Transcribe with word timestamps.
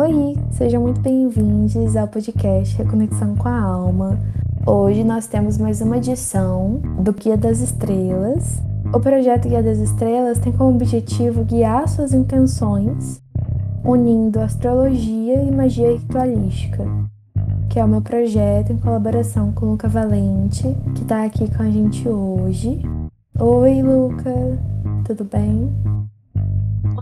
Oi, 0.00 0.34
sejam 0.52 0.80
muito 0.80 0.98
bem-vindos 1.02 1.94
ao 1.94 2.08
podcast 2.08 2.74
Reconexão 2.74 3.36
com 3.36 3.46
a 3.46 3.60
Alma. 3.60 4.18
Hoje 4.66 5.04
nós 5.04 5.26
temos 5.26 5.58
mais 5.58 5.82
uma 5.82 5.98
edição 5.98 6.80
do 7.02 7.12
Guia 7.12 7.36
das 7.36 7.60
Estrelas. 7.60 8.62
O 8.94 8.98
projeto 8.98 9.46
Guia 9.46 9.62
das 9.62 9.76
Estrelas 9.76 10.38
tem 10.38 10.54
como 10.54 10.74
objetivo 10.74 11.44
guiar 11.44 11.86
suas 11.86 12.14
intenções, 12.14 13.20
unindo 13.84 14.40
astrologia 14.40 15.42
e 15.42 15.50
magia 15.50 15.92
ritualística, 15.92 16.82
que 17.68 17.78
é 17.78 17.84
o 17.84 17.88
meu 17.88 18.00
projeto 18.00 18.72
em 18.72 18.78
colaboração 18.78 19.52
com 19.52 19.66
o 19.66 19.70
Luca 19.72 19.86
Valente, 19.86 20.62
que 20.94 21.02
está 21.02 21.24
aqui 21.24 21.46
com 21.54 21.62
a 21.62 21.70
gente 21.70 22.08
hoje. 22.08 22.80
Oi, 23.38 23.82
Luca, 23.82 24.32
tudo 25.04 25.24
bem? 25.24 25.70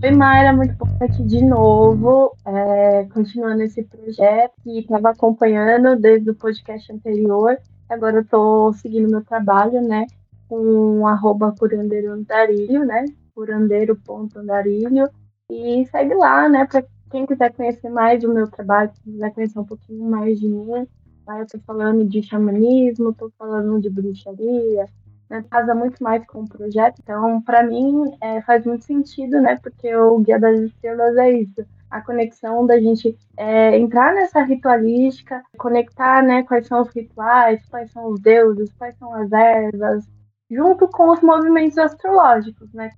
Oi, 0.00 0.12
Mayra, 0.12 0.52
muito 0.52 0.76
bom 0.76 0.86
estar 0.86 1.06
aqui 1.06 1.24
de 1.24 1.44
novo, 1.44 2.32
é, 2.46 3.04
continuando 3.12 3.62
esse 3.62 3.82
projeto 3.82 4.52
que 4.62 4.78
estava 4.78 5.10
acompanhando 5.10 6.00
desde 6.00 6.30
o 6.30 6.36
podcast 6.36 6.92
anterior. 6.92 7.58
Agora 7.88 8.18
eu 8.18 8.22
estou 8.22 8.72
seguindo 8.74 9.10
meu 9.10 9.24
trabalho, 9.24 9.82
né, 9.82 10.06
com 10.48 11.04
arroba 11.04 11.52
curandeiro 11.58 12.12
andarilho, 12.12 12.84
né, 12.86 13.06
curandeiro.andarilho, 13.34 15.10
e 15.50 15.84
segue 15.86 16.14
lá, 16.14 16.48
né, 16.48 16.64
para 16.64 16.84
quem 17.10 17.26
quiser 17.26 17.52
conhecer 17.52 17.90
mais 17.90 18.22
do 18.22 18.32
meu 18.32 18.48
trabalho, 18.48 18.92
quiser 19.02 19.34
conhecer 19.34 19.58
um 19.58 19.64
pouquinho 19.64 20.08
mais 20.08 20.38
de 20.38 20.46
mim, 20.46 20.86
lá 21.26 21.38
eu 21.38 21.44
estou 21.44 21.60
falando 21.66 22.04
de 22.04 22.22
xamanismo, 22.22 23.10
estou 23.10 23.32
falando 23.36 23.80
de 23.80 23.90
bruxaria, 23.90 24.86
né, 25.28 25.44
casa 25.50 25.74
muito 25.74 26.02
mais 26.02 26.24
com 26.26 26.42
o 26.42 26.48
projeto. 26.48 27.00
Então, 27.02 27.40
para 27.42 27.62
mim, 27.62 28.16
é, 28.20 28.40
faz 28.42 28.64
muito 28.64 28.84
sentido, 28.84 29.40
né? 29.40 29.58
Porque 29.62 29.94
o 29.94 30.18
Guia 30.18 30.38
das 30.38 30.58
Estrelas 30.60 31.16
é 31.16 31.32
isso. 31.32 31.64
A 31.90 32.00
conexão 32.00 32.66
da 32.66 32.78
gente 32.78 33.16
é, 33.36 33.78
entrar 33.78 34.14
nessa 34.14 34.42
ritualística, 34.42 35.42
conectar, 35.56 36.22
né? 36.22 36.42
Quais 36.42 36.66
são 36.66 36.82
os 36.82 36.88
rituais, 36.90 37.64
quais 37.68 37.90
são 37.92 38.08
os 38.08 38.20
deuses, 38.20 38.72
quais 38.78 38.96
são 38.98 39.12
as 39.14 39.30
ervas, 39.32 40.04
junto 40.50 40.88
com 40.88 41.10
os 41.10 41.20
movimentos 41.20 41.78
astrológicos, 41.78 42.72
né? 42.72 42.90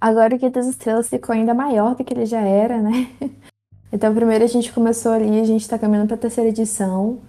Agora 0.00 0.34
o 0.34 0.38
Guia 0.38 0.50
das 0.50 0.66
Estrelas 0.66 1.08
ficou 1.08 1.32
ainda 1.32 1.54
maior 1.54 1.94
do 1.94 2.04
que 2.04 2.12
ele 2.12 2.26
já 2.26 2.40
era, 2.40 2.80
né? 2.80 3.08
Então, 3.94 4.14
primeiro 4.14 4.42
a 4.42 4.46
gente 4.46 4.72
começou 4.72 5.12
ali, 5.12 5.38
a 5.38 5.44
gente 5.44 5.60
está 5.60 5.78
caminhando 5.78 6.06
para 6.06 6.16
a 6.16 6.20
terceira 6.20 6.48
edição. 6.48 7.20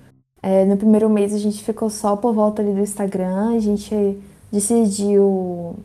É, 0.46 0.66
no 0.66 0.76
primeiro 0.76 1.10
mês 1.10 1.34
a 1.34 1.38
gente 1.38 1.64
ficou 1.64 1.90
só 1.90 2.18
por 2.18 2.34
volta 2.34 2.62
ali 2.62 2.74
do 2.74 2.82
Instagram, 2.82 3.56
a 3.56 3.60
gente 3.60 4.22
decidiu 4.52 5.78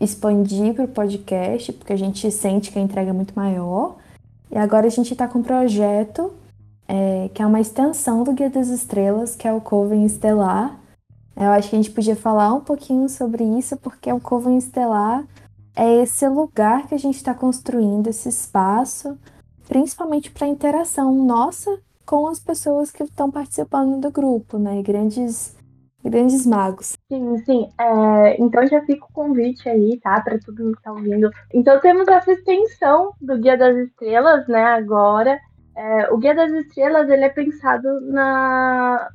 expandir 0.00 0.74
para 0.74 0.84
o 0.84 0.88
podcast, 0.88 1.72
porque 1.72 1.92
a 1.92 1.96
gente 1.96 2.28
sente 2.32 2.72
que 2.72 2.78
a 2.78 2.82
entrega 2.82 3.10
é 3.10 3.12
muito 3.12 3.34
maior. 3.36 3.98
E 4.50 4.58
agora 4.58 4.88
a 4.88 4.90
gente 4.90 5.12
está 5.12 5.28
com 5.28 5.38
um 5.38 5.42
projeto 5.44 6.32
é, 6.88 7.30
que 7.32 7.40
é 7.40 7.46
uma 7.46 7.60
extensão 7.60 8.24
do 8.24 8.32
Guia 8.32 8.50
das 8.50 8.66
Estrelas, 8.66 9.36
que 9.36 9.46
é 9.46 9.52
o 9.52 9.60
Coven 9.60 10.04
Estelar. 10.04 10.76
Eu 11.36 11.50
acho 11.50 11.70
que 11.70 11.76
a 11.76 11.78
gente 11.78 11.92
podia 11.92 12.16
falar 12.16 12.52
um 12.52 12.60
pouquinho 12.60 13.08
sobre 13.08 13.44
isso, 13.44 13.76
porque 13.76 14.12
o 14.12 14.20
Coven 14.20 14.58
Estelar 14.58 15.24
é 15.76 16.02
esse 16.02 16.26
lugar 16.28 16.88
que 16.88 16.96
a 16.96 16.98
gente 16.98 17.14
está 17.14 17.32
construindo, 17.32 18.08
esse 18.08 18.28
espaço, 18.28 19.16
principalmente 19.68 20.32
para 20.32 20.48
interação 20.48 21.14
nossa 21.14 21.78
com 22.10 22.26
as 22.26 22.40
pessoas 22.40 22.90
que 22.90 23.04
estão 23.04 23.30
participando 23.30 24.00
do 24.00 24.10
grupo, 24.10 24.58
né? 24.58 24.82
Grandes, 24.82 25.56
grandes 26.02 26.44
magos. 26.44 26.96
Sim, 27.08 27.38
sim. 27.44 27.68
É, 27.80 28.42
então 28.42 28.66
já 28.66 28.80
fica 28.84 29.04
o 29.04 29.12
convite 29.12 29.68
aí, 29.68 29.96
tá? 30.00 30.20
Para 30.20 30.40
todo 30.40 30.60
mundo 30.60 30.76
que 30.76 30.82
tá 30.82 30.90
ouvindo. 30.90 31.30
Então 31.54 31.78
temos 31.78 32.08
essa 32.08 32.32
extensão 32.32 33.12
do 33.20 33.38
Guia 33.38 33.56
das 33.56 33.76
Estrelas, 33.76 34.48
né? 34.48 34.64
Agora. 34.64 35.38
É, 35.76 36.12
o 36.12 36.18
Guia 36.18 36.34
das 36.34 36.50
Estrelas 36.50 37.08
ele 37.08 37.24
é 37.24 37.28
pensado 37.28 38.00
na 38.00 39.08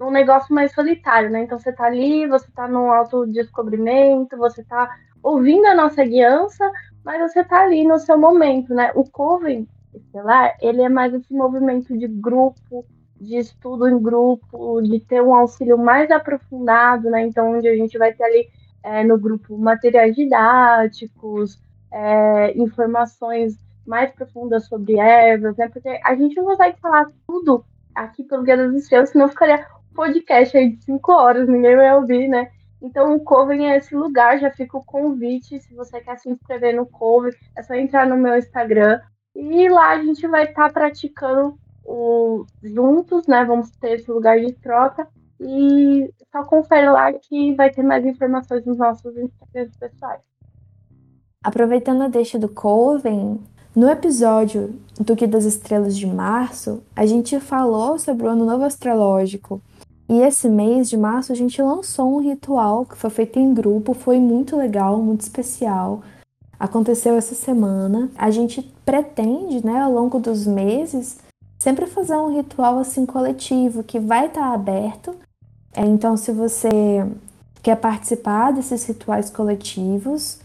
um 0.00 0.10
negócio 0.10 0.52
mais 0.52 0.72
solitário, 0.72 1.30
né? 1.30 1.44
Então 1.44 1.56
você 1.60 1.72
tá 1.72 1.84
ali, 1.84 2.26
você 2.26 2.50
tá 2.50 2.66
no 2.66 2.90
autodescobrimento, 2.90 4.36
você 4.36 4.64
tá 4.64 4.90
ouvindo 5.22 5.64
a 5.66 5.76
nossa 5.76 6.04
guiança, 6.04 6.68
mas 7.04 7.20
você 7.22 7.44
tá 7.44 7.62
ali 7.62 7.84
no 7.86 8.00
seu 8.00 8.18
momento, 8.18 8.74
né? 8.74 8.90
O 8.96 9.08
Coven, 9.08 9.66
estelar, 9.94 10.56
ele 10.60 10.82
é 10.82 10.88
mais 10.88 11.12
esse 11.14 11.32
movimento 11.32 11.96
de 11.96 12.06
grupo, 12.06 12.84
de 13.20 13.36
estudo 13.36 13.88
em 13.88 14.00
grupo, 14.00 14.80
de 14.82 15.00
ter 15.00 15.22
um 15.22 15.34
auxílio 15.34 15.78
mais 15.78 16.10
aprofundado, 16.10 17.10
né? 17.10 17.22
Então, 17.26 17.52
onde 17.52 17.68
a 17.68 17.76
gente 17.76 17.96
vai 17.98 18.12
ter 18.12 18.24
ali 18.24 18.48
é, 18.82 19.04
no 19.04 19.18
grupo 19.18 19.56
materiais 19.56 20.14
didáticos, 20.16 21.60
é, 21.92 22.56
informações 22.58 23.56
mais 23.86 24.10
profundas 24.12 24.66
sobre 24.66 24.98
ervas, 24.98 25.56
né? 25.56 25.68
Porque 25.68 26.00
a 26.04 26.14
gente 26.14 26.36
não 26.36 26.44
consegue 26.44 26.78
falar 26.80 27.06
tudo 27.26 27.64
aqui 27.94 28.24
pelo 28.24 28.42
Guia 28.42 28.56
das 28.56 28.74
Estrelas, 28.74 29.10
senão 29.10 29.28
ficaria 29.28 29.66
um 29.90 29.94
podcast 29.94 30.56
aí 30.56 30.70
de 30.70 30.84
cinco 30.84 31.12
horas, 31.12 31.48
ninguém 31.48 31.76
vai 31.76 31.94
ouvir, 31.94 32.28
né? 32.28 32.50
Então, 32.80 33.14
o 33.14 33.20
Coven 33.20 33.70
é 33.70 33.76
esse 33.76 33.94
lugar, 33.94 34.40
já 34.40 34.50
fica 34.50 34.76
o 34.76 34.84
convite. 34.84 35.60
Se 35.60 35.72
você 35.72 36.00
quer 36.00 36.18
se 36.18 36.28
inscrever 36.28 36.74
no 36.74 36.84
Coven, 36.84 37.32
é 37.56 37.62
só 37.62 37.74
entrar 37.74 38.06
no 38.06 38.16
meu 38.16 38.36
Instagram, 38.36 39.00
e 39.34 39.68
lá 39.68 39.92
a 39.92 40.02
gente 40.02 40.26
vai 40.26 40.44
estar 40.44 40.68
tá 40.68 40.72
praticando 40.72 41.58
o, 41.84 42.44
juntos, 42.62 43.26
né? 43.26 43.44
Vamos 43.44 43.70
ter 43.70 43.98
esse 43.98 44.10
lugar 44.10 44.38
de 44.38 44.52
troca. 44.52 45.08
E 45.40 46.12
só 46.30 46.44
confere 46.44 46.88
lá 46.90 47.12
que 47.12 47.54
vai 47.54 47.70
ter 47.70 47.82
mais 47.82 48.04
informações 48.04 48.64
nos 48.64 48.78
nossos 48.78 49.16
Instagrams 49.16 49.76
pessoais. 49.76 50.20
Aproveitando 51.42 52.02
a 52.02 52.08
deixa 52.08 52.38
do 52.38 52.48
Coven, 52.48 53.40
no 53.74 53.88
episódio 53.88 54.78
do 55.00 55.16
Guia 55.16 55.26
das 55.26 55.44
Estrelas 55.44 55.96
de 55.96 56.06
março, 56.06 56.82
a 56.94 57.04
gente 57.04 57.40
falou 57.40 57.98
sobre 57.98 58.26
o 58.26 58.30
Ano 58.30 58.44
Novo 58.44 58.64
Astrológico. 58.64 59.60
E 60.08 60.20
esse 60.20 60.48
mês 60.48 60.88
de 60.90 60.96
março 60.96 61.32
a 61.32 61.34
gente 61.34 61.60
lançou 61.60 62.16
um 62.16 62.20
ritual 62.20 62.84
que 62.84 62.96
foi 62.96 63.10
feito 63.10 63.38
em 63.38 63.52
grupo, 63.52 63.94
foi 63.94 64.20
muito 64.20 64.56
legal, 64.56 64.98
muito 64.98 65.22
especial 65.22 66.02
aconteceu 66.62 67.16
essa 67.16 67.34
semana. 67.34 68.08
A 68.16 68.30
gente 68.30 68.62
pretende, 68.84 69.66
né, 69.66 69.80
ao 69.80 69.92
longo 69.92 70.20
dos 70.20 70.46
meses, 70.46 71.18
sempre 71.58 71.86
fazer 71.86 72.14
um 72.14 72.32
ritual 72.32 72.78
assim 72.78 73.04
coletivo 73.04 73.82
que 73.82 73.98
vai 73.98 74.26
estar 74.26 74.42
tá 74.42 74.54
aberto. 74.54 75.12
É, 75.74 75.84
então, 75.84 76.16
se 76.16 76.30
você 76.30 77.04
quer 77.64 77.74
participar 77.76 78.52
desses 78.52 78.86
rituais 78.86 79.28
coletivos, 79.28 80.38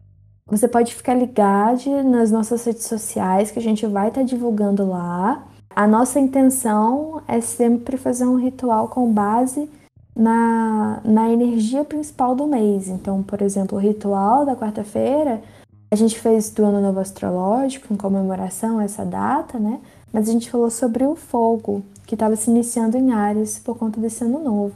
você 0.47 0.67
pode 0.67 0.95
ficar 0.95 1.13
ligado 1.13 2.03
nas 2.03 2.31
nossas 2.31 2.65
redes 2.65 2.85
sociais 2.85 3.51
que 3.51 3.59
a 3.59 3.61
gente 3.61 3.85
vai 3.85 4.07
estar 4.07 4.21
tá 4.21 4.25
divulgando 4.25 4.89
lá. 4.89 5.43
A 5.75 5.85
nossa 5.85 6.19
intenção 6.19 7.21
é 7.27 7.39
sempre 7.41 7.95
fazer 7.95 8.25
um 8.25 8.37
ritual 8.37 8.87
com 8.87 9.13
base 9.13 9.69
na, 10.15 10.99
na 11.05 11.29
energia 11.29 11.83
principal 11.83 12.33
do 12.33 12.47
mês. 12.47 12.87
Então, 12.87 13.21
por 13.21 13.39
exemplo, 13.43 13.77
o 13.77 13.81
ritual 13.81 14.47
da 14.47 14.55
quarta-feira 14.55 15.43
a 15.89 15.95
gente 15.95 16.19
fez 16.19 16.49
do 16.49 16.65
Ano 16.65 16.81
Novo 16.81 16.99
Astrológico, 16.99 17.93
em 17.93 17.97
comemoração 17.97 18.79
a 18.79 18.83
essa 18.83 19.05
data, 19.05 19.57
né? 19.57 19.79
Mas 20.11 20.27
a 20.27 20.31
gente 20.31 20.49
falou 20.49 20.69
sobre 20.69 21.05
o 21.05 21.15
fogo, 21.15 21.83
que 22.05 22.15
estava 22.15 22.35
se 22.35 22.49
iniciando 22.49 22.97
em 22.97 23.11
Ares 23.11 23.59
por 23.59 23.77
conta 23.77 23.99
desse 23.99 24.23
ano 24.23 24.39
novo. 24.39 24.75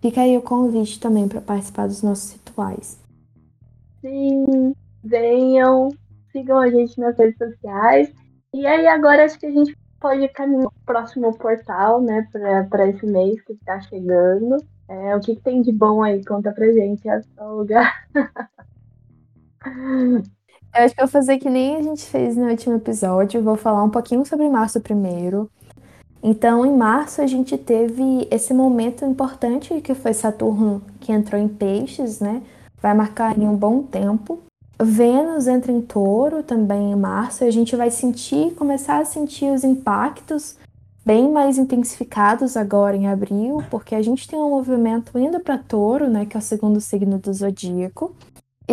Fica 0.00 0.20
aí 0.20 0.36
o 0.36 0.42
convite 0.42 1.00
também 1.00 1.28
para 1.28 1.40
participar 1.40 1.86
dos 1.86 2.02
nossos 2.02 2.32
rituais. 2.32 2.98
Sim, 4.00 4.74
venham, 5.02 5.90
sigam 6.32 6.58
a 6.58 6.68
gente 6.68 6.98
nas 6.98 7.16
redes 7.16 7.38
sociais. 7.38 8.12
E 8.52 8.66
aí 8.66 8.86
agora 8.86 9.24
acho 9.24 9.38
que 9.38 9.46
a 9.46 9.50
gente 9.50 9.76
pode 10.00 10.28
caminhar 10.30 10.68
para 10.68 10.68
o 10.68 10.84
próximo 10.84 11.38
portal, 11.38 12.02
né, 12.02 12.28
para 12.68 12.88
esse 12.88 13.06
mês 13.06 13.40
que 13.42 13.52
está 13.52 13.80
chegando. 13.80 14.56
É, 14.88 15.16
o 15.16 15.20
que, 15.20 15.36
que, 15.36 15.42
tem 15.42 15.62
de 15.62 15.72
bom 15.72 16.02
aí? 16.02 16.22
Conta 16.24 16.52
pra 16.52 16.70
gente, 16.72 17.08
astróloga. 17.08 17.82
Eu 20.74 20.84
acho 20.84 20.94
que 20.94 21.02
eu 21.02 21.06
vou 21.06 21.12
fazer 21.12 21.38
que 21.38 21.50
nem 21.50 21.76
a 21.76 21.82
gente 21.82 22.06
fez 22.06 22.34
no 22.34 22.48
último 22.48 22.76
episódio. 22.76 23.42
Vou 23.42 23.56
falar 23.56 23.84
um 23.84 23.90
pouquinho 23.90 24.24
sobre 24.24 24.48
março 24.48 24.80
primeiro. 24.80 25.50
Então, 26.22 26.64
em 26.64 26.74
março, 26.74 27.20
a 27.20 27.26
gente 27.26 27.58
teve 27.58 28.26
esse 28.30 28.54
momento 28.54 29.04
importante 29.04 29.80
que 29.82 29.94
foi 29.94 30.14
Saturno 30.14 30.80
que 30.98 31.12
entrou 31.12 31.38
em 31.38 31.48
Peixes, 31.48 32.20
né? 32.20 32.42
Vai 32.80 32.94
marcar 32.94 33.36
em 33.38 33.46
um 33.46 33.54
bom 33.54 33.82
tempo. 33.82 34.38
Vênus 34.80 35.46
entra 35.46 35.70
em 35.70 35.82
Touro 35.82 36.42
também 36.42 36.92
em 36.92 36.96
março. 36.96 37.44
E 37.44 37.48
a 37.48 37.50
gente 37.50 37.76
vai 37.76 37.90
sentir, 37.90 38.54
começar 38.54 38.98
a 38.98 39.04
sentir 39.04 39.52
os 39.52 39.64
impactos 39.64 40.56
bem 41.04 41.30
mais 41.30 41.58
intensificados 41.58 42.56
agora 42.56 42.96
em 42.96 43.08
abril, 43.08 43.62
porque 43.68 43.94
a 43.94 44.00
gente 44.00 44.26
tem 44.26 44.38
um 44.38 44.50
movimento 44.50 45.18
indo 45.18 45.38
para 45.40 45.58
Touro, 45.58 46.08
né? 46.08 46.24
Que 46.24 46.36
é 46.36 46.40
o 46.40 46.42
segundo 46.42 46.80
signo 46.80 47.18
do 47.18 47.30
zodíaco. 47.34 48.14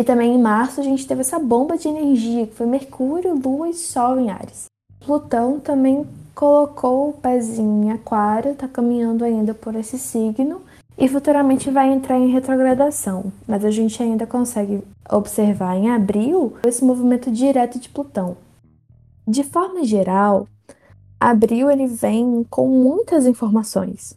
E 0.00 0.02
também 0.02 0.34
em 0.34 0.40
março 0.40 0.80
a 0.80 0.82
gente 0.82 1.06
teve 1.06 1.20
essa 1.20 1.38
bomba 1.38 1.76
de 1.76 1.86
energia, 1.86 2.46
que 2.46 2.54
foi 2.54 2.64
Mercúrio, 2.64 3.38
Lua 3.38 3.68
e 3.68 3.74
Sol 3.74 4.18
em 4.18 4.30
Ares. 4.30 4.64
Plutão 4.98 5.60
também 5.60 6.06
colocou 6.34 7.10
o 7.10 7.12
pezinho 7.12 7.84
em 7.84 7.92
Aquário, 7.92 8.52
está 8.52 8.66
caminhando 8.66 9.26
ainda 9.26 9.52
por 9.52 9.74
esse 9.74 9.98
signo 9.98 10.62
e 10.96 11.06
futuramente 11.06 11.70
vai 11.70 11.92
entrar 11.92 12.18
em 12.18 12.30
retrogradação, 12.30 13.30
mas 13.46 13.62
a 13.62 13.70
gente 13.70 14.02
ainda 14.02 14.26
consegue 14.26 14.82
observar 15.12 15.76
em 15.76 15.90
abril 15.90 16.54
esse 16.66 16.82
movimento 16.82 17.30
direto 17.30 17.78
de 17.78 17.90
Plutão. 17.90 18.38
De 19.28 19.44
forma 19.44 19.84
geral, 19.84 20.48
Abril 21.20 21.70
ele 21.70 21.86
vem 21.86 22.42
com 22.48 22.66
muitas 22.68 23.26
informações. 23.26 24.16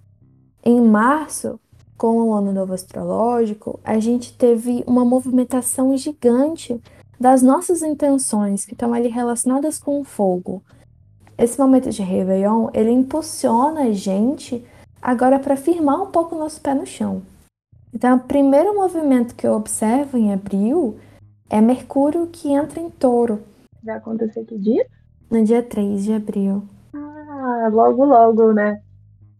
Em 0.63 0.79
março, 0.79 1.59
com 2.03 2.21
o 2.21 2.33
ano 2.33 2.51
novo 2.51 2.73
astrológico, 2.73 3.79
a 3.81 3.97
gente 3.97 4.37
teve 4.37 4.83
uma 4.85 5.05
movimentação 5.05 5.95
gigante 5.95 6.77
das 7.17 7.41
nossas 7.41 7.81
intenções 7.81 8.65
que 8.65 8.73
estão 8.73 8.93
ali 8.93 9.07
relacionadas 9.07 9.79
com 9.79 10.01
o 10.01 10.03
fogo. 10.03 10.61
Esse 11.37 11.57
momento 11.57 11.89
de 11.89 12.01
Réveillon, 12.01 12.67
ele 12.73 12.91
impulsiona 12.91 13.83
a 13.83 13.93
gente 13.93 14.67
agora 15.01 15.39
para 15.39 15.55
firmar 15.55 16.03
um 16.03 16.07
pouco 16.07 16.35
o 16.35 16.39
nosso 16.39 16.59
pé 16.59 16.73
no 16.73 16.85
chão. 16.85 17.21
Então, 17.93 18.17
o 18.17 18.19
primeiro 18.19 18.75
movimento 18.75 19.33
que 19.33 19.47
eu 19.47 19.53
observo 19.53 20.17
em 20.17 20.33
abril 20.33 20.97
é 21.49 21.61
Mercúrio 21.61 22.27
que 22.27 22.51
entra 22.51 22.81
em 22.81 22.89
touro. 22.89 23.43
Vai 23.81 23.95
acontecer 23.95 24.43
que 24.43 24.57
dia? 24.57 24.85
No 25.31 25.41
dia 25.41 25.63
3 25.63 26.03
de 26.03 26.11
abril. 26.11 26.67
Ah, 26.93 27.69
logo, 27.71 28.03
logo, 28.03 28.51
né? 28.51 28.81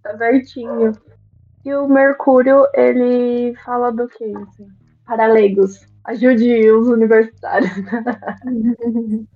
Tá 0.01 0.13
pertinho. 0.13 0.94
E 1.65 1.74
o 1.74 1.88
Mercúrio, 1.88 2.65
ele 2.74 3.56
fala 3.63 3.92
do 3.92 4.07
que, 4.07 4.24
assim? 4.24 4.68
Para 5.06 5.27
leigos. 5.27 5.86
Ajude 6.04 6.69
os 6.71 6.88
universitários. 6.89 7.71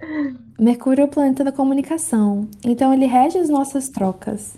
Mercúrio 0.60 1.04
é 1.04 1.06
o 1.06 1.08
planeta 1.08 1.44
da 1.44 1.52
comunicação, 1.52 2.48
então 2.66 2.94
ele 2.94 3.06
rege 3.06 3.38
as 3.38 3.48
nossas 3.48 3.88
trocas. 3.88 4.58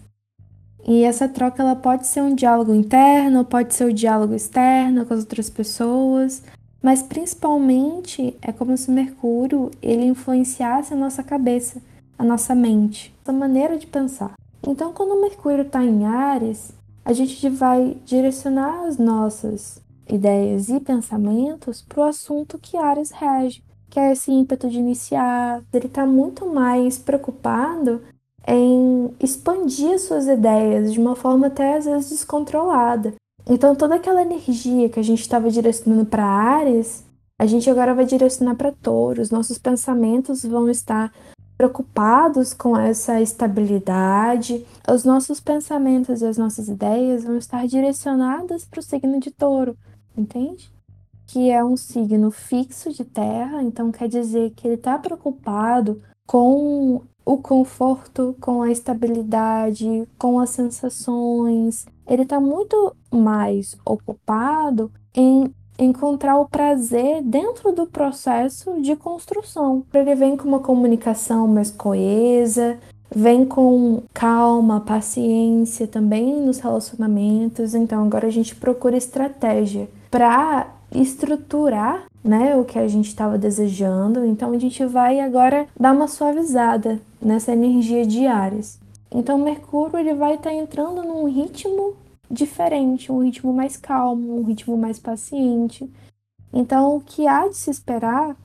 E 0.88 1.04
essa 1.04 1.30
troca 1.30 1.62
ela 1.62 1.76
pode 1.76 2.08
ser 2.08 2.22
um 2.22 2.34
diálogo 2.34 2.74
interno, 2.74 3.46
pode 3.46 3.76
ser 3.76 3.84
o 3.84 3.90
um 3.90 3.94
diálogo 3.94 4.34
externo 4.34 5.06
com 5.06 5.14
as 5.14 5.20
outras 5.20 5.50
pessoas, 5.50 6.42
mas 6.82 7.04
principalmente 7.04 8.36
é 8.42 8.52
como 8.52 8.76
se 8.76 8.90
Mercúrio 8.90 9.70
ele 9.82 10.06
influenciasse 10.06 10.94
a 10.94 10.98
nossa 10.98 11.22
cabeça, 11.22 11.80
a 12.18 12.24
nossa 12.24 12.56
mente, 12.56 13.14
a 13.28 13.32
maneira 13.32 13.78
de 13.78 13.86
pensar. 13.86 14.34
Então, 14.68 14.92
quando 14.92 15.22
Mercúrio 15.22 15.62
está 15.62 15.84
em 15.84 16.06
Ares, 16.06 16.74
a 17.10 17.14
gente 17.14 17.50
vai 17.50 17.98
direcionar 18.06 18.86
as 18.86 19.00
nossas 19.00 19.82
ideias 20.08 20.70
e 20.70 20.80
pensamentos 20.80 21.82
para 21.82 22.02
o 22.02 22.04
assunto 22.04 22.60
que 22.60 22.78
Ares 22.78 23.10
rege, 23.10 23.64
que 23.90 24.00
é 24.00 24.12
esse 24.12 24.32
ímpeto 24.32 24.70
de 24.70 24.78
iniciar. 24.78 25.64
Ele 25.74 25.88
está 25.88 26.06
muito 26.06 26.46
mais 26.46 27.00
preocupado 27.00 28.04
em 28.48 29.10
expandir 29.20 30.00
suas 30.00 30.28
ideias 30.28 30.94
de 30.94 31.00
uma 31.00 31.16
forma 31.16 31.48
até 31.48 31.78
às 31.78 31.86
vezes 31.86 32.12
descontrolada. 32.12 33.16
Então 33.50 33.76
toda 33.76 33.96
aquela 33.96 34.22
energia 34.22 34.88
que 34.88 35.00
a 35.00 35.04
gente 35.04 35.22
estava 35.22 35.50
direcionando 35.50 36.06
para 36.06 36.24
Ares, 36.24 37.04
a 37.40 37.48
gente 37.48 37.68
agora 37.72 37.96
vai 37.96 38.06
direcionar 38.06 38.54
para 38.54 38.72
Touros. 38.72 39.32
Nossos 39.32 39.58
pensamentos 39.58 40.46
vão 40.46 40.70
estar 40.70 41.12
preocupados 41.60 42.54
com 42.54 42.78
essa 42.78 43.20
estabilidade. 43.20 44.66
Os 44.90 45.04
nossos 45.04 45.42
pensamentos 45.42 46.22
e 46.22 46.26
as 46.26 46.38
nossas 46.38 46.70
ideias 46.70 47.26
vão 47.26 47.38
estar 47.38 47.68
direcionadas 47.68 48.66
para 48.66 48.80
o 48.80 48.84
signo 48.84 49.20
de 49.20 49.30
Touro 49.30 49.78
entende? 50.20 50.72
Que 51.26 51.50
é 51.50 51.64
um 51.64 51.78
signo 51.78 52.32
fixo 52.32 52.92
de 52.92 53.04
terra, 53.06 53.64
então 53.64 53.92
quer 53.92 54.08
dizer 54.08 54.52
que 54.52 54.68
ele 54.68 54.76
está 54.76 54.98
preocupado 54.98 56.02
com 56.26 57.02
o 57.26 57.38
conforto, 57.38 58.36
com 58.40 58.62
a 58.62 58.72
estabilidade, 58.72 60.08
com 60.18 60.40
as 60.40 60.50
sensações. 60.50 61.86
Ele 62.08 62.24
está 62.24 62.40
muito 62.40 62.96
mais 63.12 63.78
ocupado 63.86 64.92
em 65.14 65.54
encontrar 65.80 66.38
o 66.38 66.48
prazer 66.48 67.22
dentro 67.24 67.72
do 67.72 67.88
processo 67.88 68.82
de 68.82 68.96
construção. 68.96 69.84
Ele 69.94 70.14
vem 70.14 70.36
com 70.36 70.48
uma 70.48 70.60
comunicação 70.60 71.48
mais 71.48 71.72
coesa, 71.72 72.78
vem 73.10 73.46
com 73.46 74.04
calma, 74.14 74.82
paciência 74.82 75.88
também 75.88 76.42
nos 76.42 76.60
relacionamentos. 76.60 77.74
Então 77.74 78.04
agora 78.04 78.28
a 78.28 78.32
gente 78.32 78.56
procura 78.56 78.98
estratégia 78.98 79.88
para 80.12 80.68
estruturar 80.92 82.04
né, 82.24 82.56
o 82.56 82.66
que 82.66 82.78
a 82.78 82.88
gente 82.88 83.08
estava 83.08 83.38
desejando. 83.38 84.26
Então 84.26 84.52
a 84.52 84.60
gente 84.60 84.86
vai 84.86 85.20
agora 85.20 85.66
dar 85.80 85.94
uma 85.94 86.08
suavizada 86.08 87.00
nessa 87.22 87.54
energia 87.54 88.06
de 88.06 88.28
Ares. 88.28 88.78
Então 89.12 89.38
Mercúrio 89.38 89.98
ele 89.98 90.14
vai 90.14 90.36
estar 90.36 90.50
tá 90.50 90.56
entrando 90.56 91.02
num 91.04 91.26
ritmo 91.26 91.96
diferente, 92.30 93.12
um 93.12 93.24
ritmo 93.24 93.54
mais 93.54 93.76
calmo, 93.76 94.40
um 94.40 94.44
ritmo 94.44 94.78
mais 94.78 95.00
paciente. 95.00 95.90
Então 96.54 96.96
o 96.96 97.02
que 97.02 97.28
há 97.28 97.48
de 97.48 97.56
se 97.56 97.70
esperar 97.70 98.36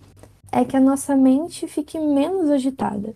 é 0.50 0.64
que 0.64 0.76
a 0.76 0.81
nossa 0.81 1.16
mente 1.16 1.66
fique 1.66 1.98
menos 1.98 2.50
agitada. 2.50 3.14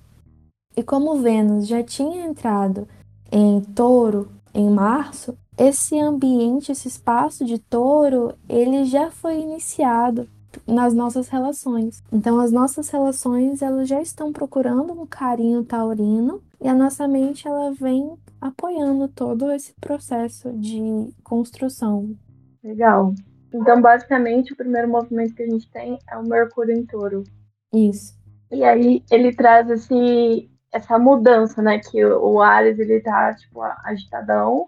E 0.77 0.83
como 0.83 1.19
Vênus 1.19 1.67
já 1.67 1.83
tinha 1.83 2.27
entrado 2.27 2.87
em 3.31 3.61
Touro 3.61 4.31
em 4.55 4.69
março, 4.71 5.37
esse 5.57 5.99
ambiente, 5.99 6.73
esse 6.73 6.89
espaço 6.89 7.45
de 7.45 7.59
touro, 7.59 8.35
ele 8.49 8.85
já 8.85 9.11
foi 9.11 9.41
iniciado 9.41 10.29
nas 10.67 10.95
nossas 10.95 11.29
relações. 11.29 12.03
Então 12.13 12.39
as 12.39 12.53
nossas 12.53 12.89
relações, 12.89 13.61
elas 13.61 13.89
já 13.89 14.01
estão 14.01 14.33
procurando 14.33 14.93
um 14.93 15.07
carinho 15.07 15.65
taurino 15.65 16.41
e 16.61 16.69
a 16.69 16.75
nossa 16.75 17.07
mente 17.07 17.47
ela 17.47 17.73
vem 17.73 18.13
apoiando 18.41 19.09
todo 19.09 19.51
esse 19.51 19.75
processo 19.81 20.53
de 20.53 21.13
construção. 21.23 22.15
Legal. 22.63 23.15
Então, 23.53 23.81
basicamente, 23.81 24.53
o 24.53 24.57
primeiro 24.57 24.89
movimento 24.89 25.35
que 25.35 25.43
a 25.43 25.49
gente 25.49 25.71
tem 25.71 25.99
é 26.09 26.17
o 26.17 26.29
Mercúrio 26.29 26.77
em 26.77 26.85
Touro. 26.85 27.25
Isso. 27.73 28.17
E 28.51 28.65
aí 28.65 29.03
ele 29.11 29.35
traz 29.35 29.69
esse 29.69 30.51
essa 30.71 30.99
mudança, 30.99 31.63
né, 31.63 31.79
que 31.79 32.05
o 32.05 32.43
Ares 32.43 32.79
ele 32.79 33.01
tá 33.01 33.35
tipo 33.35 33.63
agitadão, 33.63 34.67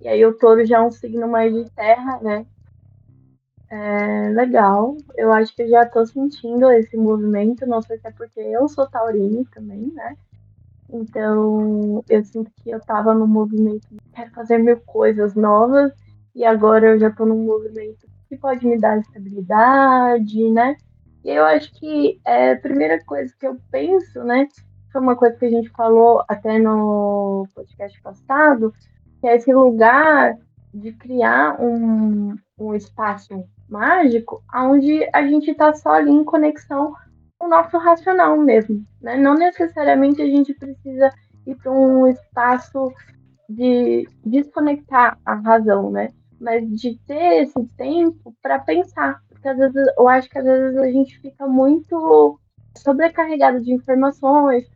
e 0.00 0.06
aí 0.06 0.24
o 0.24 0.34
touro 0.34 0.64
já 0.64 0.76
é 0.76 0.80
um 0.80 0.90
signo 0.90 1.26
mais 1.26 1.52
de 1.52 1.68
terra, 1.70 2.20
né? 2.22 2.46
É 3.70 4.28
legal. 4.30 4.96
Eu 5.16 5.32
acho 5.32 5.54
que 5.54 5.66
já 5.68 5.84
tô 5.84 6.06
sentindo 6.06 6.70
esse 6.70 6.96
movimento. 6.96 7.66
Não 7.66 7.82
sei 7.82 7.98
se 7.98 8.06
é 8.06 8.12
porque 8.12 8.40
eu 8.40 8.66
sou 8.68 8.88
taurine 8.88 9.44
também, 9.46 9.92
né? 9.92 10.16
Então 10.90 12.02
eu 12.08 12.24
sinto 12.24 12.50
que 12.62 12.70
eu 12.70 12.80
tava 12.80 13.14
no 13.14 13.26
movimento 13.26 13.86
quero 14.18 14.30
fazer 14.32 14.58
mil 14.58 14.78
coisas 14.80 15.34
novas. 15.34 15.92
E 16.34 16.44
agora 16.44 16.88
eu 16.88 16.98
já 16.98 17.10
tô 17.10 17.24
num 17.24 17.44
movimento 17.44 18.06
que 18.28 18.36
pode 18.36 18.66
me 18.66 18.78
dar 18.78 18.98
estabilidade, 18.98 20.50
né? 20.50 20.76
E 21.24 21.30
eu 21.30 21.44
acho 21.44 21.72
que 21.74 22.20
é, 22.24 22.52
a 22.52 22.60
primeira 22.60 23.02
coisa 23.04 23.34
que 23.38 23.46
eu 23.46 23.56
penso, 23.70 24.22
né? 24.22 24.46
Foi 24.92 25.00
uma 25.00 25.16
coisa 25.16 25.36
que 25.36 25.44
a 25.44 25.50
gente 25.50 25.68
falou 25.70 26.24
até 26.28 26.58
no 26.58 27.46
podcast 27.54 28.00
passado, 28.02 28.72
que 29.20 29.26
é 29.26 29.36
esse 29.36 29.52
lugar 29.52 30.36
de 30.72 30.92
criar 30.92 31.60
um, 31.60 32.36
um 32.58 32.74
espaço 32.74 33.44
mágico 33.68 34.42
onde 34.54 35.08
a 35.12 35.22
gente 35.26 35.50
está 35.50 35.74
só 35.74 35.94
ali 35.94 36.10
em 36.10 36.24
conexão 36.24 36.94
o 37.40 37.48
nosso 37.48 37.78
racional 37.78 38.36
mesmo. 38.36 38.84
Né? 39.00 39.16
Não 39.16 39.34
necessariamente 39.34 40.20
a 40.20 40.26
gente 40.26 40.54
precisa 40.54 41.10
ir 41.46 41.56
para 41.56 41.72
um 41.72 42.06
espaço 42.06 42.92
de 43.48 44.06
desconectar 44.24 45.18
a 45.24 45.34
razão, 45.34 45.90
né? 45.90 46.08
Mas 46.38 46.68
de 46.68 46.98
ter 47.06 47.42
esse 47.42 47.64
tempo 47.76 48.34
para 48.42 48.58
pensar. 48.58 49.22
Porque 49.28 49.48
às 49.48 49.56
vezes 49.56 49.86
eu 49.96 50.08
acho 50.08 50.28
que 50.28 50.38
às 50.38 50.44
vezes 50.44 50.76
a 50.76 50.90
gente 50.90 51.18
fica 51.20 51.46
muito 51.46 52.38
sobrecarregado 52.76 53.60
de 53.60 53.72
informações, 53.72 54.68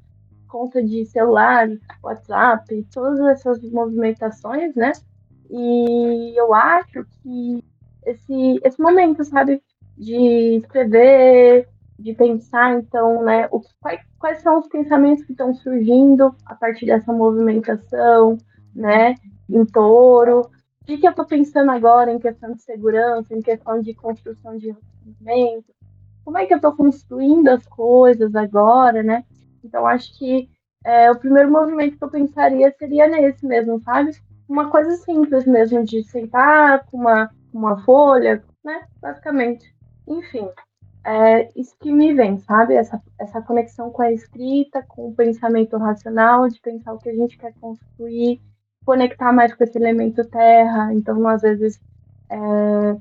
conta 0.49 0.83
de 0.83 1.05
celular, 1.07 1.69
WhatsApp, 2.03 2.87
todas 2.93 3.21
essas 3.21 3.63
movimentações, 3.71 4.75
né? 4.75 4.93
E 5.51 6.35
eu 6.37 6.55
acho 6.55 7.05
que 7.23 7.65
esse, 8.07 8.61
esse 8.65 8.81
momento, 8.81 9.25
sabe, 9.25 9.63
de 9.97 10.57
escrever, 10.57 11.69
de 12.03 12.15
pensar, 12.15 12.75
então, 12.75 13.23
né, 13.23 13.49
o, 13.51 13.61
quais, 13.81 14.01
quais 14.19 14.39
são 14.43 14.59
os 14.59 14.69
pensamentos 14.69 15.25
que 15.25 15.33
estão 15.33 15.55
surgindo 15.55 16.35
a 16.45 16.55
partir 16.55 16.87
dessa 16.87 17.13
movimentação, 17.13 18.37
né, 18.75 19.15
em 19.49 19.65
touro, 19.65 20.41
o 20.41 20.85
que, 20.85 20.99
que 20.99 21.07
eu 21.07 21.11
estou 21.11 21.25
pensando 21.25 21.71
agora 21.71 22.11
em 22.11 22.19
questão 22.19 22.53
de 22.53 22.63
segurança, 22.63 23.35
em 23.35 23.41
questão 23.41 23.81
de 23.81 23.95
construção 23.95 24.59
de 24.59 24.73
relacionamento, 24.73 25.73
como 26.25 26.39
é 26.39 26.47
que 26.47 26.53
eu 26.53 26.57
estou 26.57 26.75
construindo 26.75 27.49
as 27.49 27.65
coisas 27.67 28.35
agora, 28.35 29.03
né? 29.03 29.25
Então, 29.65 29.87
acho 29.87 30.17
que 30.19 30.49
é, 30.85 31.11
o 31.11 31.19
primeiro 31.19 31.51
movimento 31.51 31.97
que 31.97 32.05
eu 32.05 32.11
pensaria 32.11 32.75
seria 32.77 33.07
nesse 33.07 33.47
mesmo, 33.47 33.81
sabe? 33.83 34.11
Uma 34.49 34.71
coisa 34.71 34.91
simples 34.97 35.47
mesmo, 35.47 35.85
de 35.85 36.03
sentar 36.05 36.85
com 36.87 36.99
uma, 36.99 37.31
uma 37.53 37.81
folha, 37.85 38.43
né? 38.65 38.85
Basicamente. 39.01 39.73
Enfim, 40.07 40.49
é 41.05 41.51
isso 41.59 41.77
que 41.81 41.93
me 41.93 42.15
vem, 42.15 42.39
sabe? 42.39 42.75
Essa, 42.75 43.03
essa 43.19 43.43
conexão 43.43 43.91
com 43.91 44.03
a 44.03 44.13
escrita, 44.13 44.83
com 44.83 45.09
o 45.09 45.15
pensamento 45.15 45.77
racional, 45.77 46.49
de 46.49 46.61
pensar 46.61 46.93
o 46.93 46.99
que 46.99 47.09
a 47.09 47.15
gente 47.15 47.37
quer 47.37 47.53
construir, 47.61 48.41
conectar 48.85 49.33
mais 49.33 49.55
com 49.55 49.65
esse 49.65 49.77
elemento 49.77 50.25
terra. 50.25 50.95
Então, 50.95 51.27
às 51.27 51.43
vezes, 51.43 51.81
é, 52.31 52.97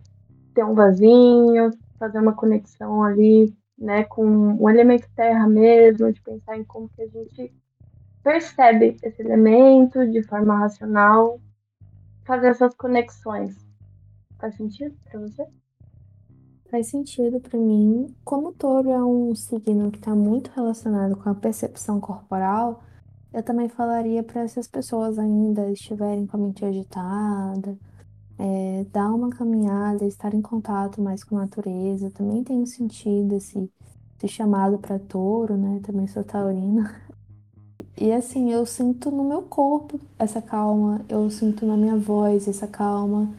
ter 0.54 0.64
um 0.64 0.74
vasinho, 0.74 1.72
fazer 2.00 2.20
uma 2.20 2.34
conexão 2.34 3.04
ali 3.04 3.56
né, 3.78 4.04
com 4.04 4.56
o 4.56 4.70
elemento 4.70 5.08
terra 5.16 5.48
mesmo, 5.48 6.12
de 6.12 6.22
pensar 6.22 6.58
em 6.58 6.64
como 6.64 6.90
que 6.90 7.02
a 7.02 7.08
gente 7.08 7.54
percebe 8.24 8.98
esse 9.02 9.22
elemento 9.22 10.08
de 10.08 10.22
forma 10.24 10.58
racional, 10.58 11.40
fazer 12.26 12.48
essas 12.48 12.74
conexões. 12.76 13.56
Faz 14.40 14.56
sentido 14.56 14.96
para 15.06 15.20
você? 15.20 15.46
Faz 16.72 16.88
sentido 16.88 17.42
para 17.42 17.60
mim. 17.60 18.16
Como 18.24 18.54
touro 18.54 18.90
é 18.90 19.04
um 19.04 19.36
signo 19.36 19.92
que 19.92 19.98
está 19.98 20.16
muito 20.16 20.50
relacionado 20.56 21.18
com 21.18 21.30
a 21.30 21.36
percepção 21.36 22.00
corporal, 22.00 22.82
eu 23.34 23.44
também 23.44 23.68
falaria 23.68 24.24
para 24.24 24.42
essas 24.42 24.70
pessoas 24.70 25.20
ainda 25.20 25.70
estiverem 25.70 26.26
com 26.26 26.38
a 26.38 26.40
mente 26.40 26.64
agitada, 26.64 27.78
é, 28.40 28.86
dar 28.92 29.14
uma 29.14 29.30
caminhada, 29.32 30.06
estar 30.06 30.34
em 30.34 30.42
contato 30.42 31.02
mais 31.02 31.26
com 31.26 31.38
a 31.38 31.42
natureza. 31.42 32.10
Também 32.12 32.42
tem 32.42 32.66
sentido 32.66 33.36
esse, 33.36 33.70
esse 34.18 34.30
chamado 34.30 34.78
para 34.80 34.98
touro, 34.98 35.58
né? 35.58 35.82
Também 35.84 36.08
sou 36.08 36.24
taurina. 36.24 37.02
E 37.98 38.12
assim, 38.14 38.52
eu 38.52 38.66
sinto 38.66 39.12
no 39.12 39.24
meu 39.24 39.42
corpo 39.44 40.00
essa 40.18 40.42
calma, 40.42 41.02
eu 41.10 41.30
sinto 41.30 41.66
na 41.66 41.78
minha 41.78 41.98
voz 41.98 42.48
essa 42.48 42.66
calma. 42.68 43.30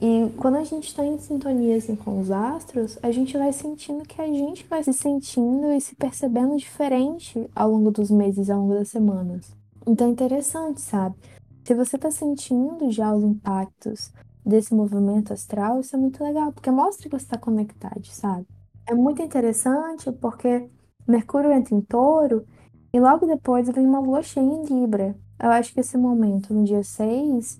E 0.00 0.30
quando 0.38 0.56
a 0.56 0.64
gente 0.64 0.88
está 0.88 1.04
em 1.04 1.18
sintonia 1.18 1.76
assim, 1.76 1.94
com 1.94 2.20
os 2.20 2.30
astros, 2.30 2.98
a 3.02 3.10
gente 3.10 3.36
vai 3.36 3.52
sentindo 3.52 4.02
que 4.04 4.20
a 4.20 4.26
gente 4.26 4.66
vai 4.66 4.82
se 4.82 4.94
sentindo 4.94 5.70
e 5.72 5.80
se 5.80 5.94
percebendo 5.94 6.56
diferente 6.56 7.48
ao 7.54 7.70
longo 7.70 7.90
dos 7.90 8.10
meses, 8.10 8.48
ao 8.48 8.60
longo 8.60 8.74
das 8.74 8.88
semanas. 8.88 9.54
Então 9.86 10.06
é 10.06 10.10
interessante, 10.10 10.80
sabe? 10.80 11.16
Se 11.64 11.74
você 11.74 11.96
está 11.96 12.10
sentindo 12.10 12.90
já 12.90 13.14
os 13.14 13.22
impactos 13.22 14.10
desse 14.44 14.74
movimento 14.74 15.34
astral, 15.34 15.80
isso 15.80 15.94
é 15.94 15.98
muito 15.98 16.24
legal, 16.24 16.50
porque 16.50 16.70
mostra 16.70 17.02
que 17.02 17.18
você 17.18 17.24
está 17.26 17.36
conectado, 17.36 18.04
sabe? 18.06 18.46
É 18.86 18.94
muito 18.94 19.20
interessante 19.20 20.10
porque 20.12 20.66
Mercúrio 21.06 21.52
entra 21.52 21.74
em 21.74 21.80
touro 21.82 22.46
e 22.92 22.98
logo 22.98 23.26
depois 23.26 23.68
vem 23.68 23.86
uma 23.86 24.00
lua 24.00 24.22
cheia 24.22 24.42
em 24.42 24.64
Libra. 24.64 25.14
Eu 25.38 25.50
acho 25.50 25.74
que 25.74 25.80
esse 25.80 25.96
momento, 25.98 26.54
no 26.54 26.64
dia 26.64 26.82
6, 26.82 27.58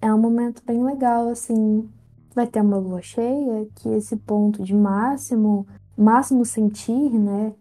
é 0.00 0.12
um 0.12 0.18
momento 0.18 0.62
bem 0.66 0.82
legal, 0.82 1.28
assim. 1.28 1.88
Vai 2.34 2.46
ter 2.46 2.60
uma 2.60 2.78
lua 2.78 3.02
cheia, 3.02 3.66
que 3.76 3.88
esse 3.88 4.16
ponto 4.16 4.62
de 4.62 4.74
máximo, 4.74 5.66
máximo 5.96 6.44
sentir, 6.44 7.10
né? 7.18 7.52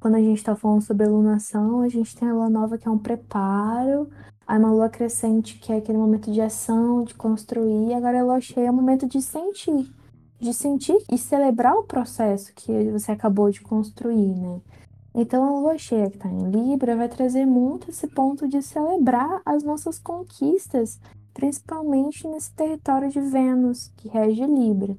Quando 0.00 0.16
a 0.16 0.20
gente 0.20 0.42
tá 0.44 0.54
falando 0.54 0.82
sobre 0.82 1.06
iluminação, 1.06 1.80
a 1.80 1.88
gente 1.88 2.14
tem 2.14 2.28
a 2.28 2.34
lua 2.34 2.50
nova 2.50 2.76
que 2.76 2.86
é 2.86 2.90
um 2.90 2.98
preparo, 2.98 4.08
aí 4.46 4.58
uma 4.58 4.70
lua 4.70 4.88
crescente 4.88 5.58
que 5.58 5.72
é 5.72 5.76
aquele 5.76 5.98
momento 5.98 6.30
de 6.30 6.40
ação, 6.40 7.02
de 7.02 7.14
construir, 7.14 7.94
agora 7.94 8.20
a 8.20 8.24
lua 8.24 8.40
cheia 8.40 8.66
é 8.66 8.70
o 8.70 8.74
momento 8.74 9.08
de 9.08 9.22
sentir. 9.22 9.90
De 10.38 10.52
sentir 10.52 10.98
e 11.10 11.16
celebrar 11.16 11.74
o 11.74 11.84
processo 11.84 12.52
que 12.54 12.90
você 12.90 13.12
acabou 13.12 13.50
de 13.50 13.60
construir, 13.62 14.34
né? 14.34 14.60
Então 15.14 15.42
a 15.44 15.60
lua 15.60 15.78
cheia 15.78 16.10
que 16.10 16.16
está 16.16 16.28
em 16.28 16.50
Libra 16.50 16.94
vai 16.94 17.08
trazer 17.08 17.46
muito 17.46 17.88
esse 17.88 18.06
ponto 18.06 18.46
de 18.46 18.60
celebrar 18.60 19.40
as 19.46 19.62
nossas 19.62 19.98
conquistas 19.98 21.00
principalmente 21.36 22.26
nesse 22.26 22.50
território 22.54 23.10
de 23.10 23.20
Vênus, 23.20 23.92
que 23.98 24.08
rege 24.08 24.46
Libra. 24.46 24.96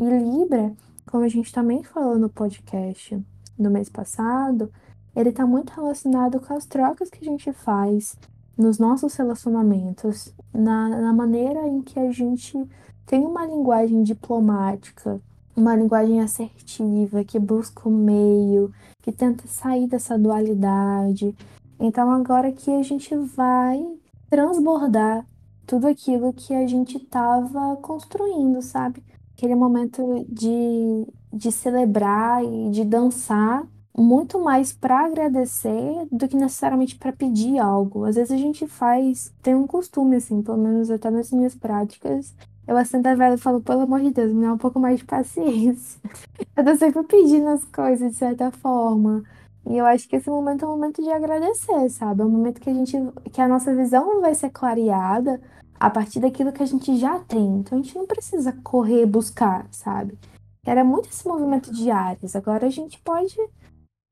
E 0.00 0.02
Libra, 0.02 0.72
como 1.06 1.24
a 1.24 1.28
gente 1.28 1.52
também 1.52 1.82
falou 1.82 2.18
no 2.18 2.30
podcast 2.30 3.22
no 3.58 3.70
mês 3.70 3.90
passado, 3.90 4.72
ele 5.14 5.28
está 5.28 5.46
muito 5.46 5.74
relacionado 5.74 6.40
com 6.40 6.54
as 6.54 6.64
trocas 6.64 7.10
que 7.10 7.18
a 7.20 7.30
gente 7.30 7.52
faz 7.52 8.16
nos 8.56 8.78
nossos 8.78 9.14
relacionamentos, 9.14 10.32
na, 10.54 10.88
na 10.88 11.12
maneira 11.12 11.68
em 11.68 11.82
que 11.82 12.00
a 12.00 12.10
gente 12.10 12.58
tem 13.04 13.26
uma 13.26 13.44
linguagem 13.44 14.02
diplomática, 14.02 15.20
uma 15.54 15.76
linguagem 15.76 16.22
assertiva, 16.22 17.22
que 17.24 17.38
busca 17.38 17.86
o 17.86 17.92
meio, 17.92 18.72
que 19.02 19.12
tenta 19.12 19.46
sair 19.46 19.86
dessa 19.86 20.18
dualidade. 20.18 21.36
Então, 21.78 22.10
agora 22.10 22.50
que 22.50 22.70
a 22.70 22.82
gente 22.82 23.14
vai 23.14 23.86
transbordar 24.30 25.26
tudo 25.66 25.86
aquilo 25.86 26.32
que 26.32 26.54
a 26.54 26.66
gente 26.66 26.96
estava 26.96 27.76
construindo, 27.76 28.60
sabe? 28.62 29.02
Aquele 29.36 29.54
momento 29.54 30.24
de, 30.28 31.06
de 31.32 31.50
celebrar 31.50 32.44
e 32.44 32.70
de 32.70 32.84
dançar 32.84 33.66
muito 33.96 34.40
mais 34.40 34.72
para 34.72 35.06
agradecer 35.06 36.06
do 36.10 36.28
que 36.28 36.36
necessariamente 36.36 36.96
para 36.96 37.12
pedir 37.12 37.58
algo. 37.58 38.04
Às 38.04 38.16
vezes 38.16 38.32
a 38.32 38.36
gente 38.36 38.66
faz, 38.66 39.32
tem 39.40 39.54
um 39.54 39.66
costume 39.66 40.16
assim, 40.16 40.42
pelo 40.42 40.58
menos 40.58 40.90
até 40.90 41.10
nas 41.10 41.30
minhas 41.30 41.54
práticas, 41.54 42.34
eu 42.66 42.76
acendo 42.76 43.08
a 43.08 43.14
vela 43.14 43.34
e 43.34 43.38
falo, 43.38 43.60
pelo 43.60 43.82
amor 43.82 44.00
de 44.00 44.10
Deus, 44.10 44.32
me 44.32 44.42
dá 44.42 44.52
um 44.52 44.58
pouco 44.58 44.80
mais 44.80 44.98
de 44.98 45.04
paciência. 45.04 46.00
eu 46.56 46.64
tô 46.64 46.76
sempre 46.76 47.02
pedindo 47.04 47.48
as 47.48 47.64
coisas 47.66 48.12
de 48.12 48.18
certa 48.18 48.50
forma. 48.50 49.22
E 49.66 49.78
eu 49.78 49.86
acho 49.86 50.08
que 50.08 50.16
esse 50.16 50.28
momento 50.28 50.64
é 50.64 50.68
um 50.68 50.72
momento 50.72 51.02
de 51.02 51.10
agradecer, 51.10 51.88
sabe? 51.88 52.22
É 52.22 52.24
um 52.24 52.30
momento 52.30 52.60
que 52.60 52.68
a 52.68 52.74
gente, 52.74 52.96
que 53.32 53.40
a 53.40 53.48
nossa 53.48 53.74
visão 53.74 54.20
vai 54.20 54.34
ser 54.34 54.50
clareada 54.50 55.40
a 55.80 55.88
partir 55.88 56.20
daquilo 56.20 56.52
que 56.52 56.62
a 56.62 56.66
gente 56.66 56.96
já 56.98 57.18
tem. 57.20 57.58
Então 57.58 57.78
a 57.78 57.82
gente 57.82 57.96
não 57.96 58.06
precisa 58.06 58.52
correr 58.62 59.06
buscar, 59.06 59.66
sabe? 59.70 60.18
Era 60.66 60.84
muito 60.84 61.08
esse 61.08 61.26
movimento 61.26 61.72
de 61.72 61.90
áreas. 61.90 62.36
Agora 62.36 62.66
a 62.66 62.70
gente 62.70 63.00
pode 63.00 63.36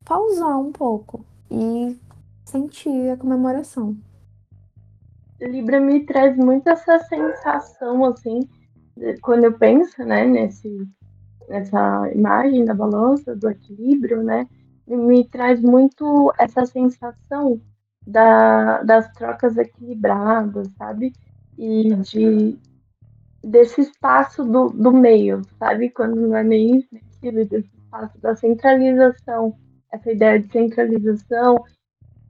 pausar 0.04 0.58
um 0.58 0.72
pouco 0.72 1.24
e 1.50 1.98
sentir 2.44 3.10
a 3.10 3.16
comemoração. 3.16 3.96
Libra 5.40 5.80
me 5.80 6.04
traz 6.04 6.36
muito 6.36 6.68
essa 6.68 6.98
sensação, 7.00 8.04
assim, 8.04 8.48
quando 9.20 9.44
eu 9.44 9.52
penso, 9.52 10.04
né, 10.04 10.24
nesse, 10.24 10.86
nessa 11.48 12.10
imagem 12.12 12.64
da 12.64 12.74
balança, 12.74 13.34
do 13.34 13.50
equilíbrio, 13.50 14.22
né, 14.22 14.46
me 14.96 15.24
traz 15.28 15.60
muito 15.60 16.32
essa 16.38 16.66
sensação 16.66 17.60
da, 18.06 18.82
das 18.82 19.10
trocas 19.12 19.56
equilibradas, 19.56 20.68
sabe? 20.76 21.12
E 21.58 21.94
de, 21.96 22.58
desse 23.42 23.80
espaço 23.80 24.44
do, 24.44 24.68
do 24.70 24.92
meio, 24.92 25.42
sabe? 25.58 25.90
Quando 25.90 26.20
não 26.20 26.36
é 26.36 26.42
meio 26.42 26.76
inflexível, 26.76 27.46
desse 27.46 27.70
espaço 27.76 28.18
da 28.20 28.34
centralização, 28.34 29.56
essa 29.90 30.10
ideia 30.10 30.40
de 30.40 30.50
centralização, 30.50 31.64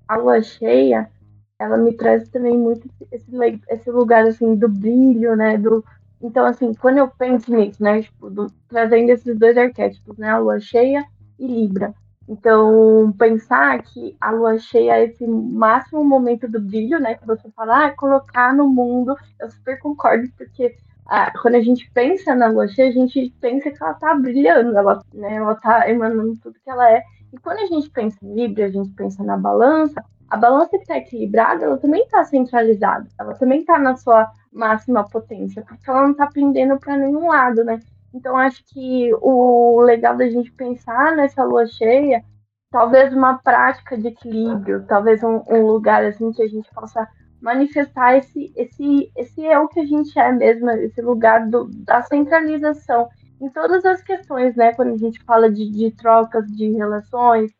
a 0.08 0.16
lua 0.16 0.42
cheia, 0.42 1.10
ela 1.58 1.76
me 1.76 1.94
traz 1.94 2.28
também 2.28 2.56
muito 2.58 2.88
esse, 3.10 3.30
esse 3.68 3.90
lugar, 3.90 4.26
assim, 4.26 4.54
do 4.56 4.68
brilho, 4.68 5.36
né? 5.36 5.56
Do, 5.56 5.84
então, 6.20 6.44
assim, 6.44 6.74
quando 6.74 6.98
eu 6.98 7.08
penso 7.08 7.54
nisso, 7.54 7.82
né? 7.82 8.02
Tipo, 8.02 8.28
do, 8.30 8.46
trazendo 8.68 9.10
esses 9.10 9.38
dois 9.38 9.56
arquétipos, 9.56 10.18
né? 10.18 10.28
A 10.28 10.38
lua 10.38 10.60
cheia 10.60 11.04
e 11.38 11.46
Libra. 11.46 11.94
Então, 12.28 13.12
pensar 13.18 13.82
que 13.82 14.16
a 14.20 14.30
lua 14.30 14.58
cheia 14.58 14.98
é 14.98 15.04
esse 15.04 15.26
máximo 15.26 16.04
momento 16.04 16.48
do 16.48 16.60
brilho, 16.60 17.00
né? 17.00 17.14
Que 17.14 17.26
você 17.26 17.50
fala, 17.50 17.86
ah, 17.86 17.96
colocar 17.96 18.54
no 18.54 18.68
mundo, 18.68 19.16
eu 19.40 19.50
super 19.50 19.78
concordo, 19.80 20.28
porque 20.36 20.76
ah, 21.06 21.32
quando 21.40 21.56
a 21.56 21.60
gente 21.60 21.90
pensa 21.92 22.34
na 22.34 22.48
lua 22.48 22.68
cheia, 22.68 22.88
a 22.88 22.92
gente 22.92 23.34
pensa 23.40 23.70
que 23.70 23.82
ela 23.82 23.94
tá 23.94 24.14
brilhando, 24.14 24.76
ela, 24.76 25.02
né, 25.12 25.34
ela 25.34 25.54
tá 25.56 25.88
emanando 25.90 26.36
tudo 26.36 26.58
que 26.62 26.70
ela 26.70 26.90
é. 26.90 27.02
E 27.32 27.38
quando 27.38 27.58
a 27.58 27.66
gente 27.66 27.90
pensa 27.90 28.16
em 28.22 28.34
Libra, 28.34 28.66
a 28.66 28.70
gente 28.70 28.90
pensa 28.90 29.24
na 29.24 29.36
balança, 29.36 30.04
a 30.30 30.36
balança 30.36 30.70
que 30.70 30.78
está 30.78 30.96
equilibrada, 30.96 31.64
ela 31.64 31.76
também 31.76 32.02
está 32.02 32.24
centralizada, 32.24 33.06
ela 33.18 33.34
também 33.34 33.60
está 33.60 33.78
na 33.78 33.96
sua 33.96 34.30
máxima 34.50 35.04
potência, 35.08 35.62
porque 35.62 35.90
ela 35.90 36.02
não 36.02 36.12
está 36.12 36.26
pendendo 36.26 36.78
para 36.78 36.96
nenhum 36.96 37.28
lado, 37.28 37.64
né? 37.64 37.80
Então, 38.14 38.36
acho 38.36 38.62
que 38.66 39.10
o 39.20 39.80
legal 39.80 40.16
da 40.16 40.28
gente 40.28 40.52
pensar 40.52 41.16
nessa 41.16 41.44
lua 41.44 41.66
cheia, 41.66 42.22
talvez 42.70 43.12
uma 43.12 43.38
prática 43.38 43.96
de 43.96 44.08
equilíbrio, 44.08 44.84
talvez 44.86 45.22
um, 45.22 45.42
um 45.48 45.66
lugar 45.66 46.04
assim 46.04 46.32
que 46.32 46.42
a 46.42 46.48
gente 46.48 46.68
possa 46.74 47.08
manifestar 47.40 48.16
esse, 48.16 48.52
esse, 48.56 49.10
esse 49.16 49.44
eu 49.44 49.66
que 49.66 49.80
a 49.80 49.84
gente 49.84 50.16
é 50.18 50.30
mesmo, 50.30 50.70
esse 50.70 51.02
lugar 51.02 51.48
do, 51.48 51.68
da 51.84 52.00
centralização 52.02 53.08
em 53.40 53.50
todas 53.50 53.84
as 53.84 54.00
questões, 54.00 54.54
né? 54.54 54.72
Quando 54.74 54.94
a 54.94 54.96
gente 54.96 55.20
fala 55.24 55.50
de, 55.50 55.68
de 55.68 55.90
trocas 55.90 56.46
de 56.46 56.70
relações, 56.70 57.50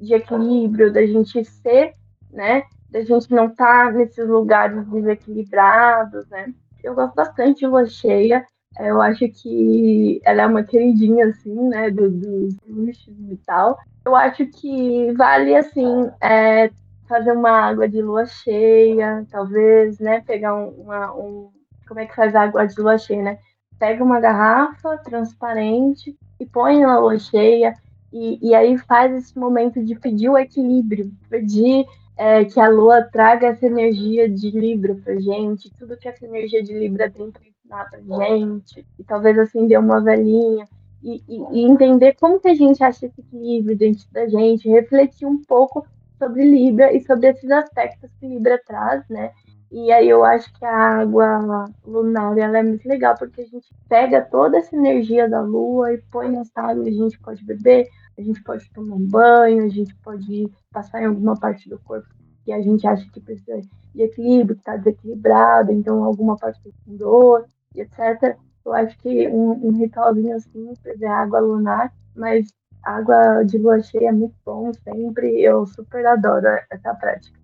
de 0.00 0.14
equilíbrio, 0.14 0.92
da 0.92 1.04
gente 1.04 1.44
ser, 1.44 1.94
né? 2.30 2.62
Da 2.88 3.02
gente 3.02 3.28
não 3.32 3.46
estar 3.46 3.86
tá 3.86 3.90
nesses 3.90 4.28
lugares 4.28 4.86
desequilibrados, 4.86 6.28
né? 6.28 6.54
Eu 6.82 6.94
gosto 6.94 7.14
bastante 7.14 7.60
de 7.60 7.66
lua 7.66 7.86
cheia. 7.86 8.46
Eu 8.78 9.00
acho 9.02 9.28
que 9.28 10.20
ela 10.24 10.42
é 10.42 10.46
uma 10.46 10.62
queridinha, 10.62 11.26
assim, 11.26 11.68
né, 11.68 11.90
dos 11.90 12.12
do 12.12 12.48
luxos 12.66 13.14
e 13.30 13.36
tal. 13.46 13.78
Eu 14.04 14.16
acho 14.16 14.46
que 14.46 15.12
vale, 15.12 15.54
assim, 15.54 16.10
é, 16.20 16.70
fazer 17.08 17.32
uma 17.32 17.50
água 17.50 17.88
de 17.88 18.00
lua 18.00 18.24
cheia, 18.26 19.26
talvez, 19.30 19.98
né, 19.98 20.20
pegar 20.22 20.54
um, 20.54 20.68
uma, 20.68 21.14
um... 21.14 21.50
Como 21.86 22.00
é 22.00 22.06
que 22.06 22.16
faz 22.16 22.34
a 22.34 22.42
água 22.42 22.66
de 22.66 22.80
lua 22.80 22.96
cheia, 22.96 23.22
né? 23.22 23.38
Pega 23.78 24.02
uma 24.02 24.20
garrafa 24.20 24.96
transparente 24.98 26.16
e 26.40 26.46
põe 26.46 26.80
na 26.80 26.98
lua 26.98 27.18
cheia 27.18 27.74
e, 28.12 28.38
e 28.40 28.54
aí 28.54 28.78
faz 28.78 29.12
esse 29.14 29.38
momento 29.38 29.82
de 29.84 29.94
pedir 29.98 30.28
o 30.28 30.38
equilíbrio, 30.38 31.12
pedir 31.28 31.84
é, 32.16 32.44
que 32.44 32.60
a 32.60 32.68
lua 32.68 33.02
traga 33.02 33.48
essa 33.48 33.66
energia 33.66 34.28
de 34.28 34.50
Libra 34.50 34.94
pra 34.94 35.18
gente, 35.18 35.70
tudo 35.78 35.96
que 35.96 36.08
essa 36.08 36.24
energia 36.24 36.62
de 36.62 36.72
Libra 36.72 37.10
tem 37.10 37.30
pra 37.30 37.42
ensinar 37.72 37.88
pra 37.88 38.00
gente, 38.00 38.86
e 38.98 39.04
talvez 39.04 39.38
acender 39.38 39.78
uma 39.78 40.00
velhinha, 40.00 40.68
e, 41.02 41.22
e, 41.28 41.42
e, 41.52 41.64
entender 41.64 42.14
como 42.20 42.38
que 42.38 42.48
a 42.48 42.54
gente 42.54 42.82
acha 42.84 43.06
esse 43.06 43.20
equilíbrio 43.20 43.76
dentro 43.76 44.06
da 44.12 44.28
gente, 44.28 44.68
refletir 44.68 45.26
um 45.26 45.42
pouco 45.42 45.84
sobre 46.16 46.44
Libra 46.44 46.92
e 46.92 47.00
sobre 47.00 47.28
esses 47.28 47.50
aspectos 47.50 48.08
que 48.20 48.26
Libra 48.28 48.60
traz, 48.64 49.02
né? 49.08 49.32
E 49.72 49.90
aí 49.90 50.08
eu 50.08 50.22
acho 50.22 50.52
que 50.52 50.64
a 50.64 51.00
água 51.00 51.66
lunar 51.84 52.36
ela 52.38 52.58
é 52.58 52.62
muito 52.62 52.86
legal 52.86 53.16
porque 53.18 53.40
a 53.40 53.46
gente 53.46 53.66
pega 53.88 54.20
toda 54.20 54.58
essa 54.58 54.76
energia 54.76 55.28
da 55.28 55.40
lua 55.40 55.94
e 55.94 55.98
põe 56.10 56.28
nessa 56.28 56.60
água, 56.60 56.84
a 56.84 56.90
gente 56.90 57.18
pode 57.18 57.42
beber, 57.44 57.88
a 58.16 58.22
gente 58.22 58.40
pode 58.44 58.70
tomar 58.70 58.94
um 58.94 59.08
banho, 59.08 59.64
a 59.64 59.68
gente 59.68 59.94
pode 60.04 60.52
passar 60.70 61.02
em 61.02 61.06
alguma 61.06 61.36
parte 61.36 61.68
do 61.68 61.80
corpo 61.80 62.06
que 62.44 62.52
a 62.52 62.60
gente 62.60 62.86
acha 62.86 63.08
que 63.10 63.20
precisa 63.20 63.60
de 63.94 64.02
equilíbrio, 64.02 64.56
que 64.56 64.62
está 64.62 64.76
desequilibrado, 64.76 65.72
então 65.72 66.02
alguma 66.04 66.36
parte 66.36 66.60
com 66.84 66.96
dor, 66.96 67.46
etc. 67.80 68.36
Eu 68.64 68.72
acho 68.72 68.96
que 68.98 69.28
um, 69.28 69.68
um 69.68 69.72
ritualzinho 69.72 70.36
assim, 70.36 70.72
é 71.00 71.06
água 71.06 71.40
lunar, 71.40 71.92
mas 72.14 72.48
água 72.82 73.42
de 73.44 73.58
lua 73.58 73.80
cheia 73.82 74.08
é 74.08 74.12
muito 74.12 74.34
bom 74.44 74.72
sempre, 74.72 75.40
eu 75.40 75.66
super 75.66 76.04
adoro 76.06 76.46
essa 76.70 76.94
prática. 76.94 77.40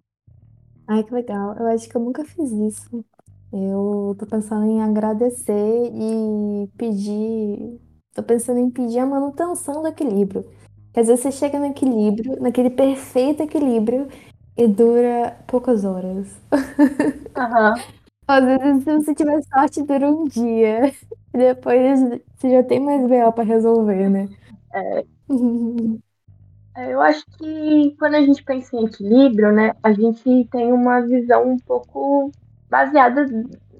Ai, 0.87 1.04
que 1.04 1.12
legal. 1.12 1.54
Eu 1.58 1.66
acho 1.66 1.88
que 1.88 1.97
eu 1.97 2.00
nunca 2.00 2.25
fiz 2.25 2.50
isso. 2.50 3.04
Eu 3.52 4.16
tô 4.18 4.26
pensando 4.26 4.64
em 4.64 4.82
agradecer 4.82 5.90
e 5.92 6.68
pedir. 6.76 7.78
Tô 8.14 8.23
pensando 8.23 8.58
em 8.58 8.70
pedir 8.70 8.99
a 8.99 9.06
manutenção 9.06 9.82
do 9.82 9.88
equilíbrio. 9.88 10.44
Porque 10.87 11.00
às 11.00 11.06
vezes 11.08 11.23
você 11.23 11.32
chega 11.32 11.58
no 11.58 11.66
equilíbrio, 11.66 12.40
naquele 12.40 12.70
perfeito 12.70 13.42
equilíbrio, 13.42 14.08
e 14.56 14.66
dura 14.66 15.37
poucas 15.47 15.85
horas. 15.85 16.35
Uhum. 17.37 17.75
Às 18.28 18.44
vezes, 18.44 18.85
se 18.85 18.94
você 18.94 19.14
tiver 19.14 19.42
sorte, 19.42 19.82
dura 19.82 20.08
um 20.11 20.25
dia. 20.25 20.92
Depois 21.32 22.00
você 22.37 22.50
já 22.50 22.62
tem 22.62 22.80
mais 22.80 23.06
BO 23.06 23.32
pra 23.32 23.44
resolver, 23.44 24.08
né? 24.08 24.28
É. 24.73 25.04
É, 26.76 26.94
eu 26.94 27.00
acho 27.00 27.25
que 27.38 27.97
quando 27.99 28.14
a 28.14 28.20
gente 28.23 28.42
pensa 28.44 28.76
em 28.76 28.85
equilíbrio, 28.87 29.52
né, 29.52 29.73
a 29.82 29.92
gente 29.92 30.44
tem 30.50 30.73
uma 30.73 31.00
visão 31.00 31.50
um 31.50 31.56
pouco 31.58 32.30
baseada 32.70 33.26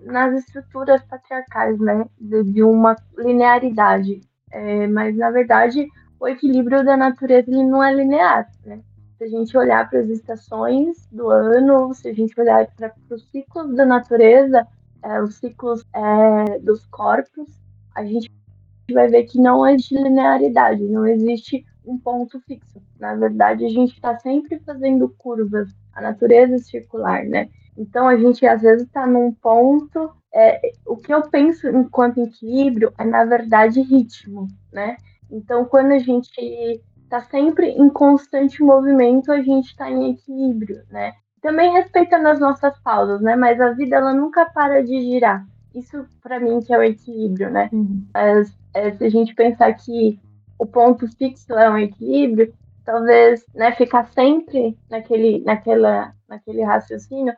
nas 0.05 0.35
estruturas 0.41 1.03
patriarcais, 1.05 1.79
né, 1.79 2.05
de, 2.21 2.43
de 2.45 2.63
uma 2.63 2.97
linearidade. 3.17 4.21
É, 4.51 4.87
mas 4.89 5.17
na 5.17 5.31
verdade, 5.31 5.87
o 6.19 6.27
equilíbrio 6.29 6.85
da 6.85 6.97
natureza 6.97 7.51
ele 7.51 7.65
não 7.65 7.83
é 7.85 7.95
linear, 7.95 8.51
né? 8.65 8.81
Se 9.19 9.25
a 9.25 9.29
gente 9.29 9.59
olhar 9.59 9.91
para 9.91 9.99
as 9.99 10.09
estações 10.09 11.09
do 11.11 11.29
ano, 11.29 11.93
se 11.93 12.09
a 12.09 12.15
gente 12.15 12.41
olhar 12.41 12.69
para 12.77 12.95
os 13.11 13.29
ciclos 13.31 13.75
da 13.75 13.85
natureza, 13.85 14.65
é, 15.03 15.21
os 15.21 15.35
ciclos 15.35 15.85
é, 15.93 16.61
dos 16.61 16.87
corpos, 16.87 17.49
a 17.97 18.05
gente 18.05 18.31
vai 18.93 19.09
ver 19.09 19.25
que 19.25 19.41
não 19.41 19.67
existe 19.67 19.97
linearidade, 19.97 20.85
não 20.85 21.05
existe 21.05 21.67
um 21.85 21.99
ponto 21.99 22.41
fixo. 22.43 22.81
Na 23.01 23.17
verdade, 23.17 23.65
a 23.65 23.69
gente 23.69 23.95
está 23.95 24.17
sempre 24.19 24.61
fazendo 24.61 25.09
curvas. 25.09 25.69
A 25.93 26.01
natureza 26.01 26.55
é 26.55 26.59
circular, 26.59 27.25
né? 27.25 27.49
Então, 27.77 28.07
a 28.07 28.17
gente 28.17 28.47
às 28.47 28.63
vezes 28.63 28.87
está 28.87 29.05
num 29.05 29.33
ponto. 29.33 30.13
É, 30.33 30.61
o 30.87 30.97
que 30.97 31.13
eu 31.13 31.23
penso 31.23 31.69
enquanto 31.69 32.23
equilíbrio 32.23 32.93
é, 32.97 33.05
na 33.05 33.25
verdade, 33.25 33.81
ritmo, 33.81 34.47
né? 34.73 34.97
Então, 35.29 35.65
quando 35.65 35.91
a 35.91 35.99
gente 35.99 36.81
está 37.09 37.23
sempre 37.23 37.71
em 37.71 37.89
constante 37.89 38.63
movimento, 38.63 39.33
a 39.33 39.41
gente 39.41 39.69
está 39.69 39.91
em 39.91 40.13
equilíbrio, 40.13 40.83
né? 40.91 41.15
Também 41.41 41.73
respeitando 41.73 42.29
as 42.29 42.39
nossas 42.39 42.79
pausas, 42.81 43.21
né? 43.23 43.35
Mas 43.35 43.61
a 43.61 43.71
vida 43.71 43.97
ela 43.97 44.13
nunca 44.13 44.45
para 44.47 44.85
de 44.85 45.01
girar. 45.01 45.47
Isso 45.75 46.05
para 46.23 46.39
mim 46.39 46.61
que 46.61 46.73
é 46.73 46.79
o 46.79 46.83
equilíbrio, 46.83 47.51
né? 47.51 47.71
Uhum. 47.73 48.05
As, 48.13 48.55
é, 48.75 48.93
se 48.93 49.05
a 49.05 49.09
gente 49.09 49.35
pensar 49.35 49.73
que 49.73 50.21
o 50.59 50.67
ponto 50.67 51.09
fixo 51.17 51.55
é 51.55 51.71
um 51.71 51.79
equilíbrio, 51.79 52.53
talvez 52.85 53.45
né, 53.55 53.73
ficar 53.73 54.07
sempre 54.13 54.77
naquele, 54.91 55.43
naquela, 55.45 56.13
naquele 56.29 56.63
raciocínio, 56.63 57.33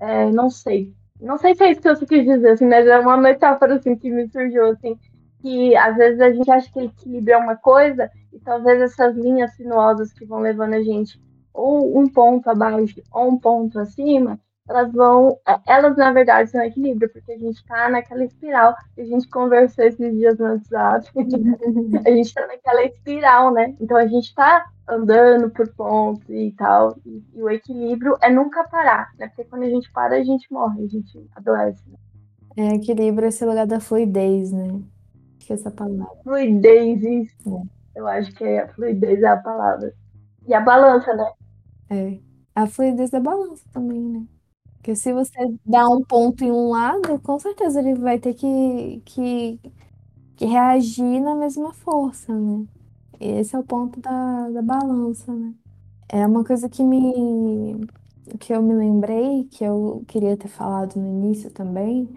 é, 0.00 0.30
não 0.30 0.50
sei. 0.50 0.92
Não 1.20 1.38
sei 1.38 1.54
se 1.54 1.64
é 1.64 1.70
isso 1.70 1.80
que 1.80 1.88
você 1.88 2.06
quis 2.06 2.24
dizer, 2.24 2.50
assim, 2.50 2.66
mas 2.66 2.86
é 2.86 2.98
uma 2.98 3.16
metáfora 3.16 3.76
assim, 3.76 3.96
que 3.96 4.10
me 4.10 4.28
surgiu, 4.28 4.66
assim, 4.66 4.98
que 5.46 5.76
às 5.76 5.96
vezes 5.96 6.20
a 6.20 6.32
gente 6.32 6.50
acha 6.50 6.72
que 6.72 6.80
equilíbrio 6.80 7.34
é 7.34 7.38
uma 7.38 7.54
coisa, 7.54 8.10
e 8.32 8.40
talvez 8.40 8.80
essas 8.80 9.14
linhas 9.14 9.54
sinuosas 9.54 10.12
que 10.12 10.24
vão 10.24 10.40
levando 10.40 10.74
a 10.74 10.82
gente 10.82 11.20
ou 11.54 11.96
um 11.96 12.08
ponto 12.08 12.50
abaixo 12.50 13.00
ou 13.12 13.28
um 13.28 13.38
ponto 13.38 13.78
acima, 13.78 14.40
elas 14.68 14.92
vão. 14.92 15.38
É, 15.46 15.60
elas, 15.68 15.96
na 15.96 16.12
verdade, 16.12 16.50
são 16.50 16.60
equilíbrio, 16.60 17.08
porque 17.12 17.30
a 17.30 17.38
gente 17.38 17.54
está 17.58 17.88
naquela 17.88 18.24
espiral 18.24 18.74
que 18.92 19.02
a 19.02 19.04
gente 19.04 19.28
conversou 19.28 19.84
esses 19.84 20.16
dias 20.16 20.36
no 20.36 20.46
WhatsApp. 20.46 21.08
a 22.04 22.10
gente 22.10 22.26
está 22.26 22.44
naquela 22.48 22.84
espiral, 22.84 23.52
né? 23.52 23.76
Então 23.80 23.96
a 23.96 24.06
gente 24.08 24.26
está 24.26 24.66
andando 24.88 25.48
por 25.50 25.68
pontos 25.74 26.28
e 26.28 26.52
tal. 26.58 26.98
E, 27.06 27.22
e, 27.34 27.42
o 27.42 27.48
equilíbrio 27.48 28.16
é 28.20 28.28
nunca 28.28 28.64
parar, 28.64 29.10
né? 29.16 29.28
Porque 29.28 29.44
quando 29.44 29.62
a 29.62 29.70
gente 29.70 29.90
para, 29.92 30.16
a 30.16 30.24
gente 30.24 30.52
morre, 30.52 30.84
a 30.84 30.88
gente 30.88 31.30
adoece. 31.36 31.82
Né? 31.88 31.96
É, 32.56 32.74
equilíbrio 32.74 33.26
é 33.26 33.28
esse 33.28 33.44
lugar 33.44 33.68
da 33.68 33.78
fluidez, 33.78 34.50
né? 34.50 34.80
Que 35.46 35.52
é 35.52 35.56
essa 35.56 35.70
palavra. 35.70 36.08
Fluidez, 36.24 37.02
isso. 37.02 37.56
É. 37.94 38.00
Eu 38.00 38.06
acho 38.08 38.32
que 38.34 38.44
é 38.44 38.62
a 38.62 38.68
fluidez 38.74 39.22
é 39.22 39.28
a 39.28 39.36
palavra. 39.36 39.94
E 40.46 40.54
a 40.54 40.60
balança, 40.60 41.14
né? 41.14 41.32
É. 41.90 42.18
A 42.54 42.66
fluidez 42.66 43.10
da 43.10 43.20
balança 43.20 43.64
também, 43.72 44.00
né? 44.00 44.26
Porque 44.76 44.96
se 44.96 45.12
você 45.12 45.38
dá 45.64 45.88
um 45.88 46.02
ponto 46.04 46.44
em 46.44 46.52
um 46.52 46.70
lado, 46.70 47.18
com 47.20 47.38
certeza 47.38 47.80
ele 47.80 47.94
vai 47.94 48.18
ter 48.18 48.34
que, 48.34 49.02
que, 49.04 49.60
que 50.36 50.46
reagir 50.46 51.20
na 51.20 51.34
mesma 51.34 51.72
força, 51.72 52.34
né? 52.34 52.66
Esse 53.20 53.56
é 53.56 53.58
o 53.58 53.64
ponto 53.64 54.00
da, 54.00 54.50
da 54.50 54.62
balança, 54.62 55.34
né? 55.34 55.54
É 56.08 56.26
uma 56.26 56.44
coisa 56.44 56.68
que 56.68 56.84
me 56.84 57.80
que 58.40 58.52
eu 58.52 58.62
me 58.62 58.74
lembrei, 58.74 59.44
que 59.44 59.64
eu 59.64 60.04
queria 60.08 60.36
ter 60.36 60.48
falado 60.48 60.96
no 60.96 61.06
início 61.06 61.50
também, 61.50 62.08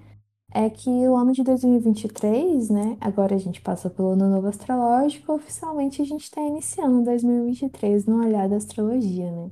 é 0.51 0.69
que 0.69 0.89
o 0.89 1.15
ano 1.15 1.31
de 1.31 1.43
2023, 1.43 2.69
né? 2.69 2.97
Agora 2.99 3.35
a 3.35 3.37
gente 3.37 3.61
passa 3.61 3.89
pelo 3.89 4.09
ano 4.09 4.29
novo 4.29 4.47
astrológico, 4.47 5.33
oficialmente 5.33 6.01
a 6.01 6.05
gente 6.05 6.23
está 6.23 6.41
iniciando 6.41 7.03
2023 7.03 8.05
no 8.05 8.23
olhar 8.23 8.49
da 8.49 8.55
astrologia, 8.55 9.31
né? 9.31 9.51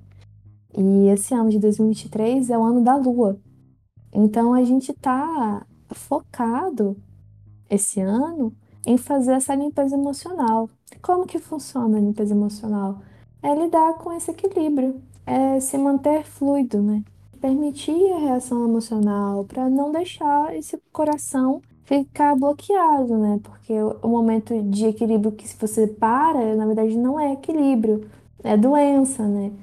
E 0.75 1.07
esse 1.10 1.33
ano 1.33 1.49
de 1.49 1.60
2023 1.60 2.49
é 2.49 2.57
o 2.57 2.63
ano 2.63 2.83
da 2.83 2.95
lua. 2.95 3.39
Então 4.12 4.53
a 4.53 4.63
gente 4.63 4.91
está 4.91 5.65
focado 5.91 6.97
esse 7.69 7.99
ano 7.99 8.53
em 8.86 8.97
fazer 8.97 9.33
essa 9.33 9.53
limpeza 9.53 9.95
emocional. 9.95 10.69
Como 11.01 11.25
que 11.25 11.39
funciona 11.39 11.97
a 11.97 12.01
limpeza 12.01 12.33
emocional? 12.33 13.01
É 13.41 13.53
lidar 13.53 13.95
com 13.95 14.12
esse 14.12 14.31
equilíbrio, 14.31 15.01
é 15.25 15.60
se 15.60 15.77
manter 15.77 16.23
fluido, 16.23 16.81
né? 16.81 17.03
Permitir 17.47 18.12
a 18.12 18.17
reação 18.17 18.65
emocional 18.65 19.45
para 19.45 19.69
não 19.69 19.89
deixar 19.89 20.53
esse 20.53 20.77
coração 20.91 21.62
ficar 21.86 22.36
bloqueado, 22.36 23.17
né? 23.17 23.39
Porque 23.41 23.71
o 24.03 24.10
momento 24.10 24.62
de 24.63 24.88
equilíbrio 24.88 25.31
que 25.31 25.47
se 25.47 25.55
você 25.57 25.88
para, 25.88 26.57
na 26.57 26.65
verdade 26.65 26.97
não 26.97 27.17
é 27.17 27.31
equilíbrio, 27.31 28.05
é 28.43 28.57
doença, 28.57 29.25
né? 29.25 29.53